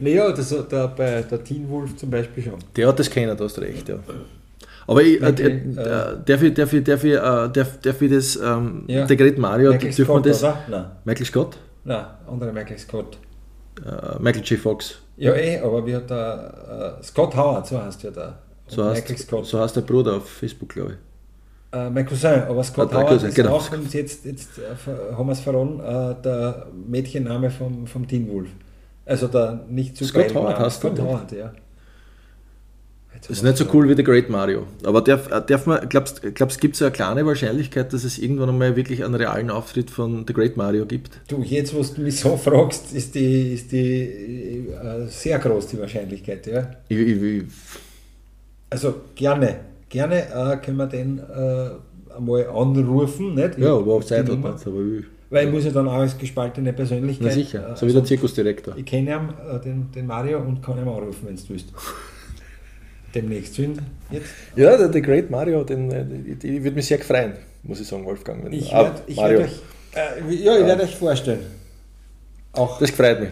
Naja, 0.00 0.32
das 0.32 0.52
hat 0.52 0.70
der, 0.72 0.88
bei 0.88 1.22
der 1.22 1.42
Teen 1.42 1.68
Wolf 1.68 1.96
zum 1.96 2.10
Beispiel 2.10 2.44
schon. 2.44 2.54
Der 2.76 2.88
hat 2.88 2.98
das 2.98 3.08
kennen, 3.10 3.36
du 3.36 3.44
hast 3.44 3.58
recht, 3.58 3.88
ja. 3.88 3.96
Aber 4.86 5.02
ich, 5.02 5.20
äh, 5.22 5.26
Okay, 5.28 5.62
äh, 5.76 5.80
äh, 5.80 6.16
darf, 6.26 6.42
ich, 6.42 6.54
darf, 6.54 6.72
ich, 6.72 6.84
darf, 6.84 7.04
ich, 7.04 7.12
äh, 7.14 7.16
darf, 7.18 7.78
darf 7.80 8.02
ich 8.02 8.10
das, 8.12 8.36
ähm, 8.36 8.84
Ja. 8.86 9.06
der 9.06 9.16
Great 9.16 9.38
Mario, 9.38 9.72
Michael 9.72 9.92
dürfen 9.94 10.04
Scott, 10.12 10.26
das? 10.26 10.42
oder? 10.42 10.58
Nein, 10.68 10.84
Michael 11.04 11.26
Scott? 11.26 11.56
nein, 11.84 12.04
andere 12.26 12.52
Michael 12.52 12.78
Scott. 12.78 13.18
Äh, 13.84 14.22
Michael 14.22 14.44
J. 14.44 14.58
Fox. 14.60 14.98
Ja, 15.16 15.32
eh, 15.34 15.58
aber 15.60 15.86
wie 15.86 15.94
hat 15.96 16.10
der 16.10 16.98
äh, 17.00 17.02
Scott 17.02 17.34
Howard, 17.34 17.66
so 17.66 17.80
heißt 17.82 18.02
ja 18.02 18.10
der. 18.10 18.38
So 18.68 18.82
Und 18.82 18.88
heißt, 18.90 19.02
Michael 19.08 19.18
Scott. 19.18 19.46
so 19.46 19.58
heißt 19.60 19.76
der 19.76 19.80
Bruder 19.80 20.16
auf 20.16 20.28
Facebook, 20.28 20.68
glaube 20.68 20.92
ich. 20.92 21.78
Äh, 21.78 21.90
mein 21.90 22.04
Cousin, 22.06 22.42
aber 22.42 22.62
Scott 22.62 22.90
Ah, 22.92 22.96
Howard 22.96 23.08
Cousin, 23.08 23.28
ist 23.30 23.34
genau. 23.34 23.56
auch, 23.56 23.68
jetzt, 23.92 24.24
jetzt 24.26 24.58
äh, 24.58 25.14
haben 25.16 25.26
wir 25.26 25.32
es 25.32 25.40
verraten, 25.40 25.80
äh, 25.80 26.22
der 26.22 26.66
Mädchenname 26.86 27.50
vom, 27.50 27.86
vom 27.86 28.06
Teen 28.06 28.28
Wolf. 28.32 28.48
Also 29.06 29.28
der 29.28 29.64
nicht 29.68 29.96
zu 29.96 30.04
Scott 30.04 30.34
Howard 30.34 30.58
heißt 30.58 30.82
der, 30.82 30.90
Scott. 30.90 31.06
Howard, 31.06 31.32
ja. 31.32 31.52
Jetzt 33.14 33.30
Das 33.30 33.36
ist 33.38 33.42
nicht 33.42 33.56
so 33.56 33.64
cool 33.72 33.88
wie 33.88 33.94
der 33.94 34.04
Great 34.04 34.28
Mario. 34.28 34.66
Aber 34.82 35.00
darf, 35.00 35.30
äh, 35.30 35.40
darf 35.46 35.66
man, 35.66 35.88
glaubst 35.88 36.24
du, 36.24 36.32
gibt 36.32 36.74
es 36.74 36.82
eine 36.82 36.90
kleine 36.90 37.24
Wahrscheinlichkeit, 37.24 37.92
dass 37.92 38.04
es 38.04 38.18
irgendwann 38.18 38.48
einmal 38.48 38.76
wirklich 38.76 39.04
einen 39.04 39.14
realen 39.14 39.50
Auftritt 39.50 39.90
von 39.90 40.24
The 40.26 40.32
Great 40.32 40.56
Mario 40.56 40.84
gibt? 40.84 41.20
Du, 41.28 41.42
jetzt, 41.42 41.74
wo 41.74 41.82
du 41.82 42.00
mich 42.00 42.18
so 42.18 42.36
fragst, 42.36 42.92
ist 42.92 43.14
die, 43.14 43.54
ist 43.54 43.72
die 43.72 44.68
äh, 44.68 45.06
sehr 45.06 45.38
groß, 45.38 45.68
die 45.68 45.78
Wahrscheinlichkeit. 45.78 46.46
Ja? 46.46 46.70
Ich, 46.88 46.98
ich, 46.98 47.22
ich, 47.22 47.44
Also 48.70 48.94
gerne, 49.14 49.60
gerne 49.88 50.22
äh, 50.22 50.56
können 50.56 50.76
wir 50.76 50.86
den 50.86 51.18
äh, 51.18 52.14
einmal 52.16 52.48
anrufen. 52.48 53.34
Nicht? 53.34 53.58
ja, 53.58 53.76
aber 53.76 53.94
auf 53.94 54.06
Zeit 54.06 54.28
hat 54.28 54.40
man. 54.40 54.54
Aber 54.54 54.80
ich, 54.80 55.04
Weil 55.34 55.46
ich 55.48 55.52
muss 55.52 55.64
ja 55.64 55.72
dann 55.72 55.88
auch 55.88 55.94
als 55.94 56.16
gespaltene 56.16 56.72
Persönlichkeit. 56.72 57.26
na 57.26 57.34
sicher, 57.34 57.72
äh, 57.72 57.76
so 57.76 57.86
wie 57.88 57.92
der 57.92 58.02
also 58.02 58.08
Zirkusdirektor. 58.08 58.76
Ich 58.76 58.84
kenne 58.84 59.10
ihn, 59.10 59.28
äh, 59.50 59.60
den, 59.60 59.90
den 59.90 60.06
Mario, 60.06 60.38
und 60.38 60.62
kann 60.62 60.78
ihn 60.78 60.86
anrufen, 60.86 61.22
wenn 61.24 61.34
du 61.34 61.42
willst. 61.48 61.72
Demnächst. 63.16 63.54
Sind 63.54 63.80
jetzt? 64.12 64.26
Ja, 64.54 64.76
der, 64.76 64.88
der 64.88 65.00
Great 65.00 65.30
Mario, 65.30 65.64
den, 65.64 65.90
äh, 65.90 66.04
die, 66.04 66.36
die 66.36 66.62
würde 66.62 66.76
mich 66.76 66.86
sehr 66.86 67.00
freuen, 67.00 67.32
muss 67.64 67.80
ich 67.80 67.88
sagen, 67.88 68.04
Wolfgang. 68.04 68.44
Wenn, 68.44 68.52
Ich 68.52 68.72
Ah, 68.72 68.84
werde 68.84 69.02
ich 69.08 69.16
Mario, 69.16 69.38
werd 69.40 69.50
euch, 69.50 70.30
äh, 70.30 70.34
ja, 70.36 70.56
ich 70.56 70.66
werd 70.66 70.82
euch 70.82 70.94
vorstellen. 70.94 71.40
Auch 72.52 72.78
das 72.78 72.90
freut 72.92 73.18
mich. 73.18 73.30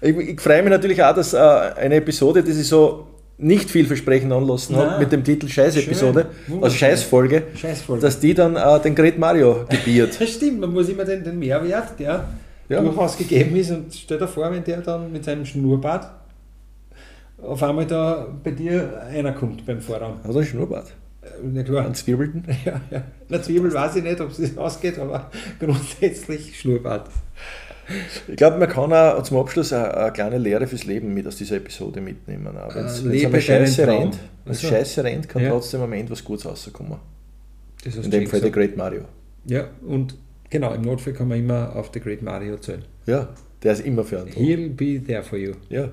Ich, 0.00 0.16
ich 0.16 0.40
freue 0.40 0.62
mich 0.62 0.70
natürlich 0.70 1.02
auch, 1.02 1.14
dass 1.14 1.34
äh, 1.34 1.38
eine 1.38 1.96
Episode, 1.96 2.44
die 2.44 2.52
sich 2.52 2.68
so 2.68 3.08
nicht 3.38 3.70
viel 3.70 3.86
Versprechen 3.86 4.32
anlassen 4.32 4.76
hat, 4.76 4.98
mit 4.98 5.12
dem 5.12 5.22
Titel 5.22 5.46
Scheiß-Episode, 5.48 6.26
also. 6.60 6.74
Scheißfolge, 6.76 7.42
Scheißfolge. 7.54 8.00
dass 8.02 8.18
die 8.18 8.32
dann 8.32 8.56
äh, 8.56 8.80
den 8.80 8.94
Great 8.94 9.18
Mario 9.18 9.64
gebiert. 9.68 10.16
Das 10.18 10.30
stimmt, 10.30 10.60
man 10.60 10.72
muss 10.72 10.88
immer 10.88 11.04
den, 11.04 11.22
den 11.22 11.38
Mehrwert, 11.38 11.98
der 11.98 12.26
Ja. 12.68 12.80
durchaus 12.80 13.16
gegeben 13.18 13.54
ist. 13.56 13.70
Und 13.70 13.94
stell 13.94 14.18
dir 14.18 14.26
vor, 14.28 14.50
wenn 14.50 14.64
der 14.64 14.80
dann 14.80 15.12
mit 15.12 15.24
seinem 15.24 15.44
Schnurrbart 15.44 16.10
auf 17.42 17.62
einmal 17.62 17.86
da 17.86 18.26
bei 18.42 18.52
dir 18.52 19.02
einer 19.10 19.32
kommt 19.32 19.66
beim 19.66 19.80
Vorraum. 19.80 20.16
Hat 20.24 20.30
er 20.30 20.36
einen 20.36 20.46
Schnurrbart? 20.46 20.86
Äh, 21.20 21.46
Nicht 21.46 21.70
wahr? 21.70 21.84
Einen 21.84 21.94
Zwiebelten? 21.94 22.42
Ja, 22.64 22.80
ja. 22.90 23.02
Na, 23.28 23.42
Zwiebel 23.42 23.72
weiß 23.72 23.96
ich 23.96 24.02
nicht, 24.02 24.20
ob 24.20 24.30
es 24.30 24.56
ausgeht, 24.56 24.98
aber 24.98 25.30
grundsätzlich 25.60 26.58
Schnurrbart. 26.58 27.08
Ich 28.28 28.36
glaube, 28.36 28.58
man 28.58 28.68
kann 28.68 28.92
auch 28.92 29.22
zum 29.22 29.36
Abschluss 29.38 29.72
eine, 29.72 29.94
eine 29.96 30.12
kleine 30.12 30.38
Lehre 30.38 30.66
fürs 30.66 30.84
Leben 30.84 31.14
mit 31.14 31.26
aus 31.26 31.36
dieser 31.36 31.56
Episode 31.56 32.00
mitnehmen. 32.00 32.48
Wenn 32.72 32.84
es 32.84 33.02
Äh, 33.04 33.08
lebe 33.08 33.26
einmal 33.26 33.40
scheiße 33.40 33.86
rennt, 33.86 34.18
wenn's 34.44 34.58
Ach 34.58 34.62
so. 34.62 34.68
scheiße 34.68 35.04
rennt, 35.04 35.28
kann 35.28 35.42
Ja. 35.42 35.50
trotzdem 35.50 35.80
am 35.82 35.92
Ende 35.92 36.10
was 36.12 36.24
Gutes 36.24 36.46
rauskommen. 36.46 36.96
Das 37.84 37.96
In 37.96 38.10
dem 38.10 38.26
Fall 38.26 38.40
der. 38.40 38.50
Great 38.50 38.76
Mario. 38.76 39.02
Ja, 39.44 39.68
und 39.86 40.16
Genau, 40.48 40.72
im 40.74 40.82
Notfall 40.82 41.12
kann 41.12 41.26
man 41.28 41.38
immer 41.40 41.74
auf 41.74 41.90
The 41.92 41.98
Great 42.00 42.22
Mario 42.22 42.56
zählen. 42.58 42.84
Ja, 43.06 43.28
der 43.62 43.72
ist 43.72 43.84
immer 43.84 44.04
für 44.04 44.20
einen. 44.20 44.30
He'll 44.30 44.68
be 44.70 45.02
there 45.04 45.22
for 45.24 45.38
you. 45.38 45.52
Ja, 45.68 45.88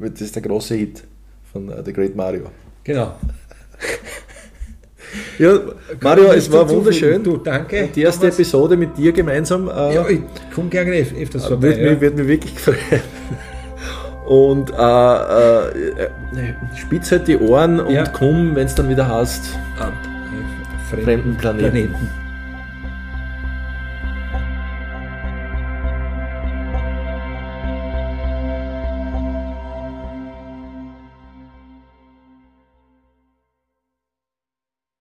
das 0.00 0.20
ist 0.20 0.34
der 0.34 0.42
große 0.42 0.74
Hit 0.74 1.04
von 1.52 1.68
uh, 1.68 1.82
The 1.84 1.92
Great 1.92 2.16
Mario. 2.16 2.50
Genau. 2.84 3.14
Ja, 5.38 5.58
Mario, 6.00 6.32
es 6.32 6.50
war 6.50 6.68
wunderschön. 6.68 7.22
Du, 7.22 7.36
danke. 7.36 7.88
Die 7.94 8.02
erste 8.02 8.28
Episode 8.28 8.76
mit 8.76 8.96
dir 8.96 9.12
gemeinsam. 9.12 9.68
Äh, 9.68 9.94
ja, 9.94 10.08
ich 10.08 10.20
komme 10.54 10.68
gerne 10.68 11.04
öfters 11.20 11.46
vorbei. 11.46 11.68
Würde 11.68 11.84
ja. 11.84 11.90
mich, 11.92 12.00
würd 12.00 12.16
mich 12.16 12.28
wirklich 12.28 12.60
freuen. 12.60 13.02
Und 14.26 14.70
äh, 14.70 15.68
äh, 15.68 16.08
spitz 16.76 17.12
halt 17.12 17.28
die 17.28 17.38
Ohren 17.38 17.78
und 17.78 17.94
ja. 17.94 18.04
komm, 18.08 18.56
wenn 18.56 18.66
es 18.66 18.74
dann 18.74 18.88
wieder 18.88 19.06
hast, 19.06 19.56
ab 19.78 19.92
fremden, 20.90 21.04
fremden 21.04 21.36
Planeten. 21.36 21.70
Planeten. 21.70 22.25